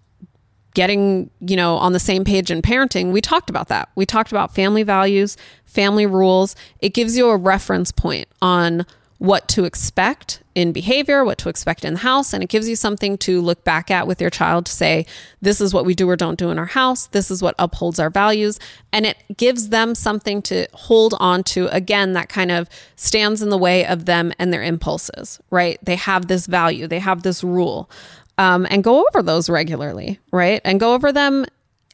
getting, 0.77 1.27
you 1.39 1.55
know, 1.55 1.75
on 1.77 1.91
the 1.91 1.99
same 1.99 2.23
page 2.23 2.51
in 2.51 2.61
parenting, 2.61 3.11
we 3.11 3.19
talked 3.19 3.49
about 3.49 3.67
that. 3.67 3.89
We 3.95 4.05
talked 4.05 4.29
about 4.29 4.53
family 4.53 4.83
values, 4.83 5.35
family 5.65 6.05
rules. 6.05 6.55
It 6.81 6.93
gives 6.93 7.17
you 7.17 7.29
a 7.29 7.35
reference 7.35 7.91
point 7.91 8.27
on 8.43 8.85
what 9.17 9.47
to 9.47 9.63
expect 9.63 10.43
in 10.53 10.71
behavior, 10.71 11.25
what 11.25 11.39
to 11.39 11.49
expect 11.49 11.83
in 11.83 11.95
the 11.95 11.99
house, 12.01 12.31
and 12.31 12.43
it 12.43 12.49
gives 12.49 12.69
you 12.69 12.75
something 12.75 13.17
to 13.17 13.41
look 13.41 13.63
back 13.63 13.89
at 13.89 14.05
with 14.05 14.21
your 14.21 14.29
child 14.29 14.67
to 14.67 14.71
say, 14.71 15.03
this 15.41 15.59
is 15.59 15.73
what 15.73 15.83
we 15.83 15.95
do 15.95 16.07
or 16.07 16.15
don't 16.15 16.37
do 16.37 16.51
in 16.51 16.59
our 16.59 16.67
house, 16.67 17.07
this 17.07 17.31
is 17.31 17.41
what 17.41 17.55
upholds 17.57 17.97
our 17.97 18.11
values, 18.11 18.59
and 18.93 19.07
it 19.07 19.17
gives 19.35 19.69
them 19.69 19.95
something 19.95 20.43
to 20.43 20.67
hold 20.73 21.15
on 21.19 21.43
to. 21.43 21.67
Again, 21.75 22.13
that 22.13 22.29
kind 22.29 22.51
of 22.51 22.69
stands 22.95 23.41
in 23.41 23.49
the 23.49 23.57
way 23.57 23.83
of 23.83 24.05
them 24.05 24.31
and 24.37 24.53
their 24.53 24.63
impulses, 24.63 25.39
right? 25.49 25.79
They 25.81 25.95
have 25.95 26.27
this 26.27 26.45
value, 26.45 26.85
they 26.85 26.99
have 26.99 27.23
this 27.23 27.43
rule 27.43 27.89
um, 28.38 28.67
and 28.69 28.84
go 28.84 29.06
over 29.06 29.21
those 29.23 29.50
regularly, 29.50 30.19
right? 30.32 30.62
And 30.63 30.80
go 30.80 30.93
over 30.93 31.12
them 31.12 31.45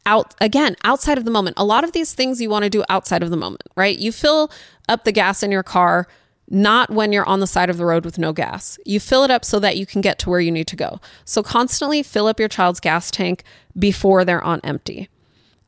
out 0.05 0.35
again 0.41 0.75
outside 0.83 1.17
of 1.17 1.25
the 1.25 1.31
moment. 1.31 1.55
A 1.57 1.65
lot 1.65 1.83
of 1.83 1.93
these 1.93 2.13
things 2.13 2.41
you 2.41 2.49
want 2.49 2.63
to 2.63 2.69
do 2.69 2.83
outside 2.89 3.23
of 3.23 3.29
the 3.29 3.37
moment, 3.37 3.63
right? 3.75 3.97
You 3.97 4.11
fill 4.11 4.51
up 4.89 5.05
the 5.05 5.11
gas 5.11 5.43
in 5.43 5.51
your 5.51 5.63
car 5.63 6.07
not 6.49 6.89
when 6.89 7.13
you're 7.13 7.25
on 7.25 7.39
the 7.39 7.47
side 7.47 7.69
of 7.69 7.77
the 7.77 7.85
road 7.85 8.05
with 8.05 8.19
no 8.19 8.33
gas. 8.33 8.77
You 8.85 8.99
fill 8.99 9.23
it 9.23 9.31
up 9.31 9.45
so 9.45 9.59
that 9.59 9.77
you 9.77 9.85
can 9.85 10.01
get 10.01 10.19
to 10.19 10.29
where 10.29 10.41
you 10.41 10.51
need 10.51 10.67
to 10.67 10.75
go. 10.75 10.99
So 11.25 11.41
constantly 11.41 12.03
fill 12.03 12.27
up 12.27 12.39
your 12.39 12.49
child's 12.49 12.79
gas 12.79 13.09
tank 13.09 13.43
before 13.77 14.25
they're 14.25 14.43
on 14.43 14.59
empty. 14.63 15.09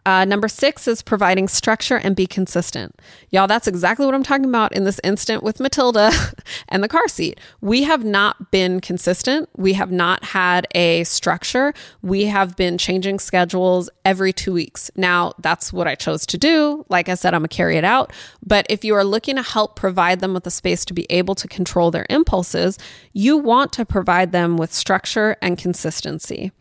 Uh, 0.06 0.24
number 0.24 0.48
six 0.48 0.88
is 0.88 1.02
providing 1.02 1.48
structure 1.48 1.98
and 1.98 2.16
be 2.16 2.28
consistent. 2.28 3.00
Y'all, 3.32 3.48
that's 3.48 3.68
exactly 3.68 4.06
what 4.06 4.14
I'm 4.14 4.24
talking 4.24 4.46
about 4.46 4.72
in 4.74 4.84
this 4.84 5.00
instant 5.04 5.42
with 5.42 5.60
Matilda 5.60 6.12
and 6.70 6.84
the 6.84 6.88
car 6.88 7.08
seat. 7.08 7.40
We 7.62 7.84
have 7.84 8.04
not 8.04 8.52
been 8.52 8.82
consistent. 8.82 9.50
We 9.58 9.74
have 9.74 9.92
not 9.92 10.24
had 10.24 10.68
a 10.76 11.04
structure. 11.06 11.74
We 12.04 12.26
have 12.26 12.56
been 12.56 12.78
changing 12.78 13.18
schedules 13.18 13.90
every 14.04 14.32
two 14.32 14.54
weeks. 14.54 14.92
Now, 14.96 15.34
that's 15.40 15.74
what 15.74 15.88
I 15.88 15.96
chose 15.96 16.28
to 16.28 16.38
do. 16.38 16.86
Like 16.88 17.10
I 17.10 17.16
said, 17.16 17.34
I'm 17.34 17.42
going 17.42 17.50
to 17.50 17.56
carry 17.56 17.78
it 17.78 17.84
out. 17.84 18.14
But 18.46 18.68
if 18.70 18.86
you 18.86 18.94
are 18.94 19.04
looking 19.04 19.38
to 19.38 19.42
help 19.42 19.76
provide 19.76 20.20
them 20.20 20.36
with 20.36 20.46
a 20.46 20.52
space 20.52 20.86
to 20.86 20.94
be 20.94 21.08
able 21.10 21.34
to 21.36 21.48
control 21.48 21.90
their 21.90 22.06
impulses, 22.12 22.78
you 23.14 23.38
want 23.38 23.74
to 23.74 23.86
provide 23.86 24.32
them 24.32 24.56
with 24.56 24.72
structure 24.72 25.36
and 25.42 25.58
consistency. 25.58 26.52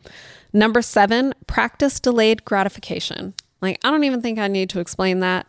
Number 0.56 0.82
seven, 0.82 1.34
practice 1.48 1.98
delayed 1.98 2.44
gratification. 2.44 3.34
Like, 3.60 3.80
I 3.82 3.90
don't 3.90 4.04
even 4.04 4.22
think 4.22 4.38
I 4.38 4.46
need 4.46 4.70
to 4.70 4.80
explain 4.80 5.18
that. 5.18 5.48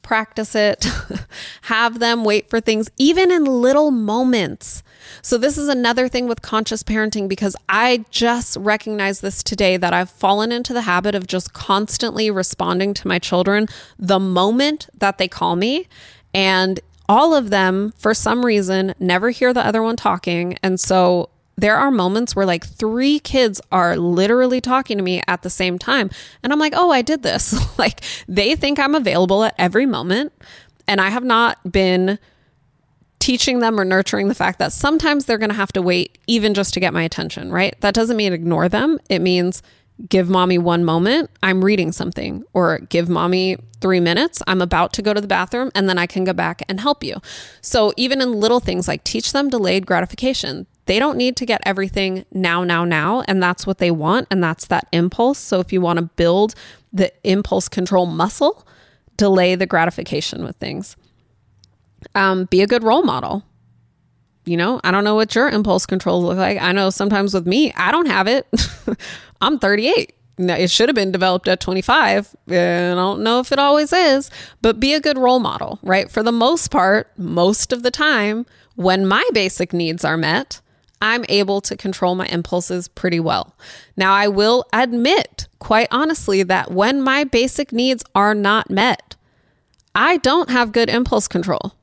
Practice 0.00 0.54
it, 0.54 0.86
have 1.62 1.98
them 1.98 2.24
wait 2.24 2.48
for 2.48 2.60
things, 2.60 2.88
even 2.96 3.30
in 3.30 3.44
little 3.44 3.90
moments. 3.90 4.82
So, 5.20 5.36
this 5.36 5.58
is 5.58 5.68
another 5.68 6.08
thing 6.08 6.26
with 6.26 6.40
conscious 6.40 6.82
parenting 6.82 7.28
because 7.28 7.54
I 7.68 8.04
just 8.10 8.56
recognize 8.56 9.20
this 9.20 9.42
today 9.42 9.76
that 9.76 9.92
I've 9.92 10.08
fallen 10.08 10.52
into 10.52 10.72
the 10.72 10.82
habit 10.82 11.14
of 11.14 11.26
just 11.26 11.52
constantly 11.52 12.30
responding 12.30 12.94
to 12.94 13.08
my 13.08 13.18
children 13.18 13.66
the 13.98 14.20
moment 14.20 14.88
that 14.96 15.18
they 15.18 15.28
call 15.28 15.56
me. 15.56 15.86
And 16.32 16.80
all 17.08 17.34
of 17.34 17.50
them, 17.50 17.92
for 17.98 18.14
some 18.14 18.46
reason, 18.46 18.94
never 18.98 19.30
hear 19.30 19.52
the 19.52 19.66
other 19.66 19.82
one 19.82 19.96
talking. 19.96 20.56
And 20.62 20.80
so 20.80 21.30
there 21.56 21.76
are 21.76 21.90
moments 21.90 22.36
where 22.36 22.46
like 22.46 22.66
three 22.66 23.18
kids 23.18 23.60
are 23.72 23.96
literally 23.96 24.60
talking 24.60 24.98
to 24.98 25.02
me 25.02 25.22
at 25.26 25.42
the 25.42 25.50
same 25.50 25.78
time. 25.78 26.10
And 26.42 26.52
I'm 26.52 26.58
like, 26.58 26.74
oh, 26.76 26.90
I 26.90 27.02
did 27.02 27.22
this. 27.22 27.54
like 27.78 28.02
they 28.28 28.54
think 28.54 28.78
I'm 28.78 28.94
available 28.94 29.44
at 29.44 29.54
every 29.58 29.86
moment. 29.86 30.32
And 30.86 31.00
I 31.00 31.08
have 31.08 31.24
not 31.24 31.70
been 31.70 32.18
teaching 33.18 33.58
them 33.60 33.80
or 33.80 33.84
nurturing 33.84 34.28
the 34.28 34.34
fact 34.34 34.58
that 34.58 34.72
sometimes 34.72 35.24
they're 35.24 35.38
going 35.38 35.50
to 35.50 35.56
have 35.56 35.72
to 35.72 35.82
wait 35.82 36.18
even 36.26 36.54
just 36.54 36.74
to 36.74 36.80
get 36.80 36.92
my 36.92 37.02
attention, 37.02 37.50
right? 37.50 37.74
That 37.80 37.94
doesn't 37.94 38.16
mean 38.16 38.32
ignore 38.32 38.68
them. 38.68 38.98
It 39.08 39.20
means 39.20 39.62
give 40.08 40.28
mommy 40.28 40.58
one 40.58 40.84
moment, 40.84 41.30
I'm 41.42 41.64
reading 41.64 41.90
something, 41.90 42.44
or 42.52 42.78
give 42.80 43.08
mommy 43.08 43.56
three 43.80 44.00
minutes, 44.00 44.42
I'm 44.46 44.60
about 44.60 44.92
to 44.94 45.02
go 45.02 45.14
to 45.14 45.20
the 45.20 45.26
bathroom, 45.26 45.70
and 45.74 45.88
then 45.88 45.98
I 45.98 46.06
can 46.06 46.24
go 46.24 46.32
back 46.32 46.62
and 46.68 46.80
help 46.80 47.02
you. 47.02 47.16
So, 47.62 47.92
even 47.96 48.20
in 48.20 48.32
little 48.32 48.60
things 48.60 48.88
like 48.88 49.04
teach 49.04 49.32
them 49.32 49.48
delayed 49.48 49.86
gratification, 49.86 50.66
they 50.86 50.98
don't 50.98 51.18
need 51.18 51.36
to 51.36 51.46
get 51.46 51.60
everything 51.64 52.24
now, 52.32 52.64
now, 52.64 52.84
now. 52.84 53.22
And 53.28 53.42
that's 53.42 53.66
what 53.66 53.78
they 53.78 53.90
want. 53.90 54.28
And 54.30 54.42
that's 54.42 54.66
that 54.66 54.88
impulse. 54.92 55.38
So 55.38 55.60
if 55.60 55.72
you 55.72 55.80
want 55.80 55.98
to 55.98 56.04
build 56.04 56.54
the 56.92 57.12
impulse 57.24 57.68
control 57.68 58.06
muscle, 58.06 58.66
delay 59.16 59.54
the 59.54 59.66
gratification 59.66 60.44
with 60.44 60.56
things. 60.56 60.96
Um, 62.14 62.44
be 62.46 62.62
a 62.62 62.66
good 62.66 62.82
role 62.82 63.02
model. 63.02 63.44
You 64.44 64.56
know, 64.56 64.80
I 64.84 64.92
don't 64.92 65.02
know 65.02 65.16
what 65.16 65.34
your 65.34 65.48
impulse 65.48 65.86
controls 65.86 66.24
look 66.24 66.38
like. 66.38 66.60
I 66.60 66.70
know 66.70 66.90
sometimes 66.90 67.34
with 67.34 67.46
me, 67.46 67.72
I 67.72 67.90
don't 67.90 68.06
have 68.06 68.28
it. 68.28 68.46
I'm 69.40 69.58
38. 69.58 70.12
Now, 70.38 70.54
it 70.54 70.70
should 70.70 70.88
have 70.88 70.94
been 70.94 71.10
developed 71.10 71.48
at 71.48 71.60
25. 71.60 72.36
And 72.48 72.92
I 72.98 73.02
don't 73.02 73.22
know 73.22 73.40
if 73.40 73.50
it 73.50 73.58
always 73.58 73.92
is, 73.92 74.30
but 74.62 74.78
be 74.78 74.94
a 74.94 75.00
good 75.00 75.18
role 75.18 75.40
model, 75.40 75.80
right? 75.82 76.08
For 76.08 76.22
the 76.22 76.30
most 76.32 76.70
part, 76.70 77.10
most 77.18 77.72
of 77.72 77.82
the 77.82 77.90
time, 77.90 78.46
when 78.76 79.06
my 79.06 79.26
basic 79.32 79.72
needs 79.72 80.04
are 80.04 80.16
met, 80.16 80.60
I'm 81.00 81.24
able 81.28 81.60
to 81.62 81.76
control 81.76 82.14
my 82.14 82.26
impulses 82.26 82.88
pretty 82.88 83.20
well. 83.20 83.54
Now, 83.96 84.12
I 84.14 84.28
will 84.28 84.64
admit, 84.72 85.46
quite 85.58 85.88
honestly, 85.90 86.42
that 86.44 86.70
when 86.70 87.02
my 87.02 87.24
basic 87.24 87.72
needs 87.72 88.02
are 88.14 88.34
not 88.34 88.70
met, 88.70 89.14
I 89.94 90.18
don't 90.18 90.50
have 90.50 90.72
good 90.72 90.88
impulse 90.88 91.28
control. 91.28 91.74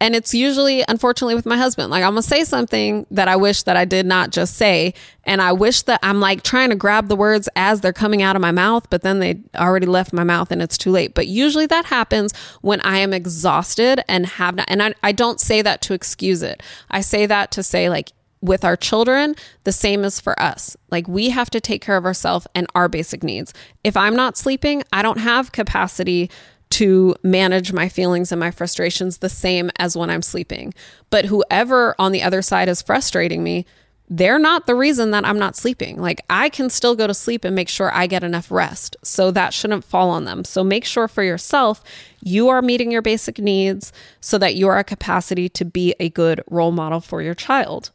And 0.00 0.16
it's 0.16 0.34
usually, 0.34 0.82
unfortunately, 0.88 1.36
with 1.36 1.46
my 1.46 1.56
husband. 1.56 1.90
Like, 1.90 2.02
I'm 2.02 2.10
gonna 2.10 2.22
say 2.22 2.42
something 2.42 3.06
that 3.12 3.28
I 3.28 3.36
wish 3.36 3.62
that 3.62 3.76
I 3.76 3.84
did 3.84 4.04
not 4.04 4.30
just 4.30 4.56
say. 4.56 4.94
And 5.22 5.40
I 5.40 5.52
wish 5.52 5.82
that 5.82 6.00
I'm 6.02 6.18
like 6.18 6.42
trying 6.42 6.70
to 6.70 6.74
grab 6.74 7.06
the 7.06 7.14
words 7.14 7.48
as 7.54 7.80
they're 7.80 7.92
coming 7.92 8.20
out 8.20 8.34
of 8.34 8.42
my 8.42 8.50
mouth, 8.50 8.90
but 8.90 9.02
then 9.02 9.20
they 9.20 9.40
already 9.54 9.86
left 9.86 10.12
my 10.12 10.24
mouth 10.24 10.50
and 10.50 10.60
it's 10.60 10.76
too 10.76 10.90
late. 10.90 11.14
But 11.14 11.28
usually 11.28 11.66
that 11.66 11.84
happens 11.84 12.32
when 12.62 12.80
I 12.80 12.98
am 12.98 13.12
exhausted 13.12 14.02
and 14.08 14.26
have 14.26 14.56
not, 14.56 14.64
and 14.66 14.82
I, 14.82 14.94
I 15.04 15.12
don't 15.12 15.40
say 15.40 15.62
that 15.62 15.82
to 15.82 15.94
excuse 15.94 16.42
it. 16.42 16.64
I 16.90 17.00
say 17.00 17.26
that 17.26 17.52
to 17.52 17.62
say, 17.62 17.88
like, 17.88 18.10
with 18.42 18.64
our 18.64 18.76
children, 18.76 19.34
the 19.64 19.72
same 19.72 20.04
is 20.04 20.20
for 20.20 20.38
us. 20.38 20.76
Like 20.90 21.08
we 21.08 21.30
have 21.30 21.48
to 21.50 21.60
take 21.60 21.80
care 21.80 21.96
of 21.96 22.04
ourselves 22.04 22.46
and 22.54 22.66
our 22.74 22.88
basic 22.88 23.22
needs. 23.22 23.54
If 23.84 23.96
I'm 23.96 24.16
not 24.16 24.36
sleeping, 24.36 24.82
I 24.92 25.00
don't 25.00 25.18
have 25.18 25.52
capacity 25.52 26.30
to 26.70 27.14
manage 27.22 27.72
my 27.72 27.88
feelings 27.88 28.32
and 28.32 28.40
my 28.40 28.50
frustrations 28.50 29.18
the 29.18 29.28
same 29.28 29.70
as 29.76 29.96
when 29.96 30.10
I'm 30.10 30.22
sleeping. 30.22 30.74
But 31.10 31.26
whoever 31.26 31.94
on 31.98 32.12
the 32.12 32.22
other 32.22 32.42
side 32.42 32.68
is 32.68 32.82
frustrating 32.82 33.44
me, 33.44 33.66
they're 34.08 34.38
not 34.38 34.66
the 34.66 34.74
reason 34.74 35.10
that 35.12 35.24
I'm 35.24 35.38
not 35.38 35.56
sleeping. 35.56 35.98
Like 35.98 36.22
I 36.28 36.48
can 36.48 36.68
still 36.68 36.96
go 36.96 37.06
to 37.06 37.14
sleep 37.14 37.44
and 37.44 37.54
make 37.54 37.68
sure 37.68 37.94
I 37.94 38.06
get 38.06 38.24
enough 38.24 38.50
rest. 38.50 38.96
So 39.02 39.30
that 39.30 39.54
shouldn't 39.54 39.84
fall 39.84 40.10
on 40.10 40.24
them. 40.24 40.44
So 40.44 40.64
make 40.64 40.84
sure 40.84 41.08
for 41.08 41.22
yourself 41.22 41.82
you 42.22 42.48
are 42.48 42.60
meeting 42.60 42.90
your 42.90 43.02
basic 43.02 43.38
needs 43.38 43.92
so 44.20 44.36
that 44.38 44.54
you 44.54 44.66
are 44.68 44.78
a 44.78 44.84
capacity 44.84 45.48
to 45.50 45.64
be 45.64 45.94
a 46.00 46.08
good 46.08 46.42
role 46.50 46.72
model 46.72 47.00
for 47.00 47.22
your 47.22 47.34
child. 47.34 47.90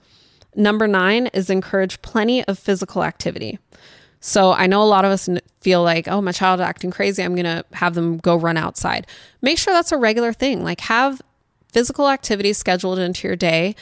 Number 0.57 0.87
9 0.87 1.27
is 1.27 1.51
encourage 1.51 2.01
plenty 2.01 2.43
of 2.45 2.57
physical 2.57 3.03
activity. 3.03 3.59
So 4.19 4.51
I 4.51 4.65
know 4.65 4.81
a 4.81 4.85
lot 4.85 5.05
of 5.05 5.11
us 5.11 5.29
feel 5.61 5.83
like, 5.83 6.07
oh, 6.07 6.19
my 6.19 6.31
child 6.31 6.59
acting 6.59 6.89
crazy. 6.89 7.23
I'm 7.23 7.35
going 7.35 7.45
to 7.45 7.63
have 7.73 7.93
them 7.93 8.17
go 8.17 8.35
run 8.35 8.57
outside. 8.57 9.05
Make 9.41 9.59
sure 9.59 9.71
that's 9.71 9.91
a 9.91 9.97
regular 9.97 10.33
thing. 10.33 10.63
Like 10.63 10.81
have 10.81 11.21
physical 11.71 12.09
activity 12.09 12.53
scheduled 12.53 12.97
into 12.97 13.27
your 13.27 13.35
day. 13.35 13.75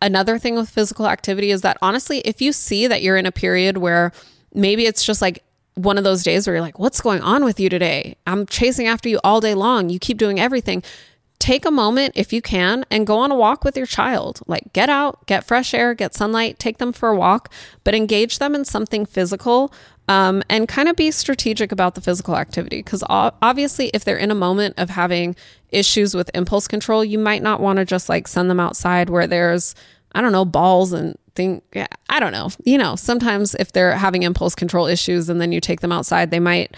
Another 0.00 0.38
thing 0.38 0.54
with 0.54 0.70
physical 0.70 1.08
activity 1.08 1.50
is 1.50 1.62
that 1.62 1.76
honestly, 1.82 2.20
if 2.20 2.40
you 2.40 2.52
see 2.52 2.86
that 2.86 3.02
you're 3.02 3.16
in 3.16 3.26
a 3.26 3.32
period 3.32 3.78
where 3.78 4.12
maybe 4.54 4.86
it's 4.86 5.04
just 5.04 5.20
like 5.20 5.42
one 5.74 5.98
of 5.98 6.04
those 6.04 6.22
days 6.22 6.46
where 6.46 6.54
you're 6.54 6.62
like, 6.62 6.78
what's 6.78 7.00
going 7.00 7.22
on 7.22 7.44
with 7.44 7.58
you 7.58 7.68
today? 7.68 8.16
I'm 8.26 8.46
chasing 8.46 8.86
after 8.86 9.08
you 9.08 9.18
all 9.24 9.40
day 9.40 9.54
long. 9.54 9.90
You 9.90 9.98
keep 9.98 10.16
doing 10.16 10.38
everything 10.38 10.84
take 11.40 11.64
a 11.64 11.70
moment 11.70 12.12
if 12.14 12.32
you 12.32 12.40
can 12.40 12.84
and 12.90 13.06
go 13.06 13.18
on 13.18 13.32
a 13.32 13.34
walk 13.34 13.64
with 13.64 13.76
your 13.76 13.86
child. 13.86 14.40
Like 14.46 14.72
get 14.72 14.88
out, 14.88 15.26
get 15.26 15.44
fresh 15.44 15.74
air, 15.74 15.94
get 15.94 16.14
sunlight, 16.14 16.58
take 16.60 16.78
them 16.78 16.92
for 16.92 17.08
a 17.08 17.16
walk, 17.16 17.52
but 17.82 17.94
engage 17.94 18.38
them 18.38 18.54
in 18.54 18.64
something 18.64 19.06
physical 19.06 19.72
um, 20.06 20.42
and 20.48 20.68
kind 20.68 20.88
of 20.88 20.96
be 20.96 21.10
strategic 21.10 21.72
about 21.72 21.94
the 21.94 22.00
physical 22.00 22.36
activity. 22.36 22.78
Because 22.78 23.02
obviously, 23.08 23.88
if 23.94 24.04
they're 24.04 24.16
in 24.16 24.30
a 24.30 24.34
moment 24.34 24.74
of 24.76 24.90
having 24.90 25.34
issues 25.70 26.14
with 26.14 26.30
impulse 26.34 26.68
control, 26.68 27.04
you 27.04 27.18
might 27.18 27.42
not 27.42 27.60
want 27.60 27.78
to 27.78 27.84
just 27.84 28.08
like 28.08 28.28
send 28.28 28.50
them 28.50 28.60
outside 28.60 29.08
where 29.08 29.26
there's, 29.26 29.74
I 30.12 30.20
don't 30.20 30.32
know, 30.32 30.44
balls 30.44 30.92
and 30.92 31.16
thing. 31.34 31.62
I 32.10 32.20
don't 32.20 32.32
know. 32.32 32.50
You 32.64 32.76
know, 32.76 32.96
sometimes 32.96 33.54
if 33.54 33.72
they're 33.72 33.96
having 33.96 34.24
impulse 34.24 34.54
control 34.54 34.86
issues 34.86 35.30
and 35.30 35.40
then 35.40 35.52
you 35.52 35.60
take 35.60 35.80
them 35.80 35.92
outside, 35.92 36.30
they 36.30 36.40
might 36.40 36.76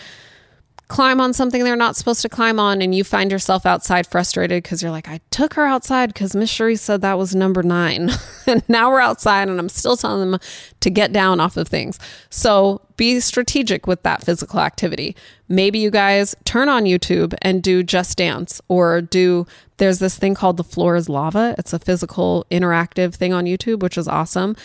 climb 0.88 1.20
on 1.20 1.32
something 1.32 1.64
they're 1.64 1.74
not 1.76 1.96
supposed 1.96 2.20
to 2.22 2.28
climb 2.28 2.60
on 2.60 2.82
and 2.82 2.94
you 2.94 3.02
find 3.02 3.30
yourself 3.30 3.64
outside 3.64 4.06
frustrated 4.06 4.62
because 4.62 4.82
you're 4.82 4.90
like, 4.90 5.08
I 5.08 5.20
took 5.30 5.54
her 5.54 5.64
outside 5.64 6.12
because 6.12 6.36
Miss 6.36 6.52
Charisse 6.52 6.80
said 6.80 7.00
that 7.00 7.16
was 7.16 7.34
number 7.34 7.62
nine. 7.62 8.10
and 8.46 8.62
now 8.68 8.90
we're 8.90 9.00
outside 9.00 9.48
and 9.48 9.58
I'm 9.58 9.70
still 9.70 9.96
telling 9.96 10.30
them 10.30 10.40
to 10.80 10.90
get 10.90 11.12
down 11.12 11.40
off 11.40 11.56
of 11.56 11.68
things. 11.68 11.98
So 12.28 12.82
be 12.96 13.20
strategic 13.20 13.86
with 13.86 14.02
that 14.02 14.22
physical 14.22 14.60
activity. 14.60 15.16
Maybe 15.48 15.78
you 15.78 15.90
guys 15.90 16.34
turn 16.44 16.68
on 16.68 16.84
YouTube 16.84 17.34
and 17.40 17.62
do 17.62 17.82
Just 17.82 18.18
Dance 18.18 18.60
or 18.68 19.00
do, 19.00 19.46
there's 19.78 19.98
this 19.98 20.18
thing 20.18 20.34
called 20.34 20.58
The 20.58 20.64
Floor 20.64 20.96
is 20.96 21.08
Lava. 21.08 21.54
It's 21.58 21.72
a 21.72 21.78
physical 21.78 22.44
interactive 22.50 23.14
thing 23.14 23.32
on 23.32 23.46
YouTube, 23.46 23.80
which 23.80 23.96
is 23.96 24.08
awesome. 24.08 24.56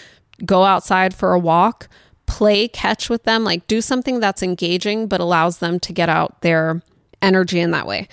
Go 0.46 0.64
outside 0.64 1.14
for 1.14 1.34
a 1.34 1.40
walk 1.40 1.88
play 2.28 2.68
catch 2.68 3.10
with 3.10 3.24
them, 3.24 3.44
like 3.44 3.66
do 3.66 3.82
something 3.82 4.20
that's 4.20 4.44
engaging 4.44 5.08
but 5.08 5.20
allows 5.20 5.58
them 5.58 5.80
to 5.80 5.94
get 5.94 6.10
out 6.10 6.42
their 6.42 6.84
energy 7.22 7.60
in 7.60 7.72
that 7.72 7.88
way. 7.88 8.08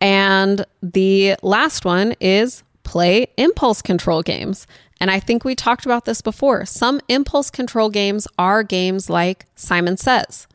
And 0.00 0.66
the 0.82 1.36
last 1.42 1.84
one 1.84 2.14
is 2.20 2.62
play 2.82 3.28
impulse 3.36 3.80
control 3.80 4.22
games. 4.22 4.66
And 5.00 5.10
I 5.10 5.20
think 5.20 5.44
we 5.44 5.54
talked 5.54 5.86
about 5.86 6.04
this 6.04 6.20
before. 6.20 6.66
Some 6.66 7.00
impulse 7.08 7.50
control 7.50 7.88
games 7.88 8.26
are 8.38 8.62
games 8.62 9.08
like 9.08 9.46
Simon 9.54 9.96
Says, 9.96 10.46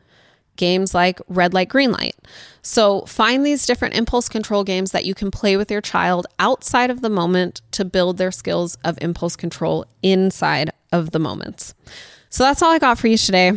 games 0.56 0.94
like 0.94 1.20
Red 1.28 1.52
Light, 1.52 1.68
Green 1.68 1.90
Light. 1.90 2.14
So 2.62 3.02
find 3.02 3.44
these 3.44 3.66
different 3.66 3.94
impulse 3.94 4.28
control 4.28 4.62
games 4.62 4.92
that 4.92 5.04
you 5.04 5.14
can 5.14 5.30
play 5.30 5.56
with 5.56 5.70
your 5.70 5.80
child 5.80 6.26
outside 6.38 6.90
of 6.90 7.00
the 7.00 7.10
moment 7.10 7.60
to 7.72 7.84
build 7.84 8.18
their 8.18 8.32
skills 8.32 8.76
of 8.84 8.98
impulse 9.00 9.36
control 9.36 9.86
inside 10.02 10.70
of 10.92 11.10
the 11.10 11.18
moments. 11.18 11.74
So 12.30 12.44
that's 12.44 12.62
all 12.62 12.70
I 12.70 12.78
got 12.78 12.98
for 12.98 13.06
you 13.06 13.16
today. 13.16 13.52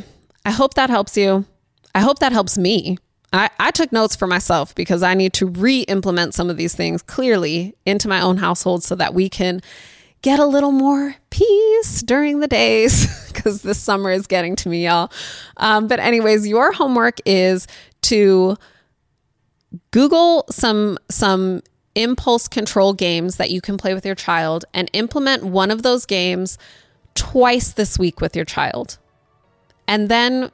I 0.45 0.51
hope 0.51 0.75
that 0.75 0.89
helps 0.89 1.17
you. 1.17 1.45
I 1.93 2.01
hope 2.01 2.19
that 2.19 2.31
helps 2.31 2.57
me. 2.57 2.97
I, 3.31 3.49
I 3.59 3.71
took 3.71 3.91
notes 3.91 4.15
for 4.15 4.27
myself 4.27 4.73
because 4.73 5.03
I 5.03 5.13
need 5.13 5.33
to 5.33 5.45
re 5.45 5.81
implement 5.81 6.33
some 6.33 6.49
of 6.49 6.57
these 6.57 6.75
things 6.75 7.01
clearly 7.01 7.75
into 7.85 8.07
my 8.07 8.21
own 8.21 8.37
household 8.37 8.83
so 8.83 8.95
that 8.95 9.13
we 9.13 9.29
can 9.29 9.61
get 10.21 10.39
a 10.39 10.45
little 10.45 10.71
more 10.71 11.15
peace 11.29 12.01
during 12.01 12.39
the 12.39 12.47
days 12.47 13.27
because 13.27 13.61
this 13.61 13.79
summer 13.79 14.11
is 14.11 14.27
getting 14.27 14.55
to 14.57 14.69
me, 14.69 14.85
y'all. 14.85 15.11
Um, 15.57 15.87
but, 15.87 15.99
anyways, 15.99 16.47
your 16.47 16.71
homework 16.71 17.19
is 17.25 17.67
to 18.03 18.57
Google 19.91 20.45
some 20.49 20.97
some 21.09 21.61
impulse 21.95 22.47
control 22.47 22.93
games 22.93 23.37
that 23.37 23.51
you 23.51 23.61
can 23.61 23.77
play 23.77 23.93
with 23.93 24.05
your 24.05 24.15
child 24.15 24.65
and 24.73 24.89
implement 24.93 25.43
one 25.43 25.69
of 25.69 25.83
those 25.83 26.05
games 26.05 26.57
twice 27.19 27.73
this 27.73 27.99
week 27.99 28.21
with 28.21 28.33
your 28.33 28.45
child. 28.45 28.97
And 29.87 30.07
then 30.07 30.51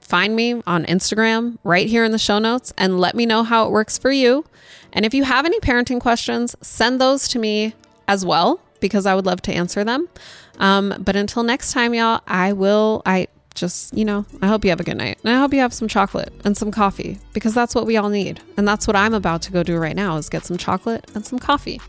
find 0.00 0.36
me 0.36 0.62
on 0.64 0.84
Instagram 0.86 1.58
right 1.64 1.88
here 1.88 2.04
in 2.04 2.12
the 2.12 2.18
show 2.18 2.38
notes 2.38 2.72
and 2.78 3.00
let 3.00 3.16
me 3.16 3.26
know 3.26 3.42
how 3.42 3.66
it 3.66 3.72
works 3.72 3.98
for 3.98 4.12
you. 4.12 4.44
And 4.92 5.04
if 5.04 5.12
you 5.12 5.24
have 5.24 5.44
any 5.44 5.58
parenting 5.58 6.00
questions, 6.00 6.54
send 6.62 7.00
those 7.00 7.26
to 7.28 7.38
me 7.40 7.74
as 8.06 8.24
well 8.24 8.60
because 8.80 9.06
I 9.06 9.14
would 9.16 9.26
love 9.26 9.42
to 9.42 9.52
answer 9.52 9.82
them. 9.82 10.08
Um, 10.60 10.94
but 11.00 11.16
until 11.16 11.42
next 11.42 11.72
time, 11.72 11.94
y'all, 11.94 12.20
I 12.28 12.52
will, 12.52 13.02
I 13.04 13.26
just, 13.54 13.92
you 13.92 14.04
know, 14.04 14.24
I 14.40 14.46
hope 14.46 14.64
you 14.64 14.70
have 14.70 14.80
a 14.80 14.84
good 14.84 14.96
night. 14.96 15.18
And 15.24 15.34
I 15.34 15.40
hope 15.40 15.52
you 15.52 15.60
have 15.60 15.74
some 15.74 15.88
chocolate 15.88 16.32
and 16.44 16.56
some 16.56 16.70
coffee 16.70 17.18
because 17.32 17.54
that's 17.54 17.74
what 17.74 17.86
we 17.86 17.96
all 17.96 18.08
need. 18.08 18.40
And 18.56 18.68
that's 18.68 18.86
what 18.86 18.94
I'm 18.94 19.14
about 19.14 19.42
to 19.42 19.52
go 19.52 19.64
do 19.64 19.78
right 19.78 19.96
now 19.96 20.16
is 20.16 20.28
get 20.28 20.44
some 20.44 20.58
chocolate 20.58 21.10
and 21.14 21.26
some 21.26 21.40
coffee. 21.40 21.80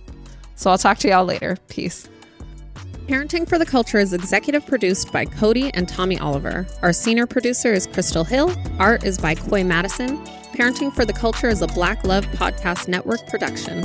So 0.55 0.71
I'll 0.71 0.79
talk 0.79 0.97
to 0.99 1.07
y'all 1.07 1.25
later. 1.25 1.57
Peace. 1.69 2.09
Parenting 3.09 3.49
for 3.49 3.57
the 3.57 3.65
Culture 3.65 3.97
is 3.97 4.13
executive 4.13 4.67
produced 4.67 5.11
by 5.11 5.25
Codie 5.25 5.71
and 5.73 5.89
Tommy 5.89 6.19
Oliver. 6.19 6.67
Our 6.83 6.93
senior 6.93 7.25
producer 7.25 7.73
is 7.73 7.87
Crystal 7.87 8.23
Hill. 8.23 8.55
Art 8.77 9.03
is 9.03 9.17
by 9.17 9.33
Coy 9.33 9.63
Madison. 9.63 10.23
Parenting 10.53 10.93
for 10.93 11.05
the 11.05 11.13
Culture 11.13 11.49
is 11.49 11.63
a 11.63 11.67
Black 11.69 12.03
Love 12.03 12.23
Podcast 12.27 12.87
Network 12.87 13.25
production. 13.25 13.79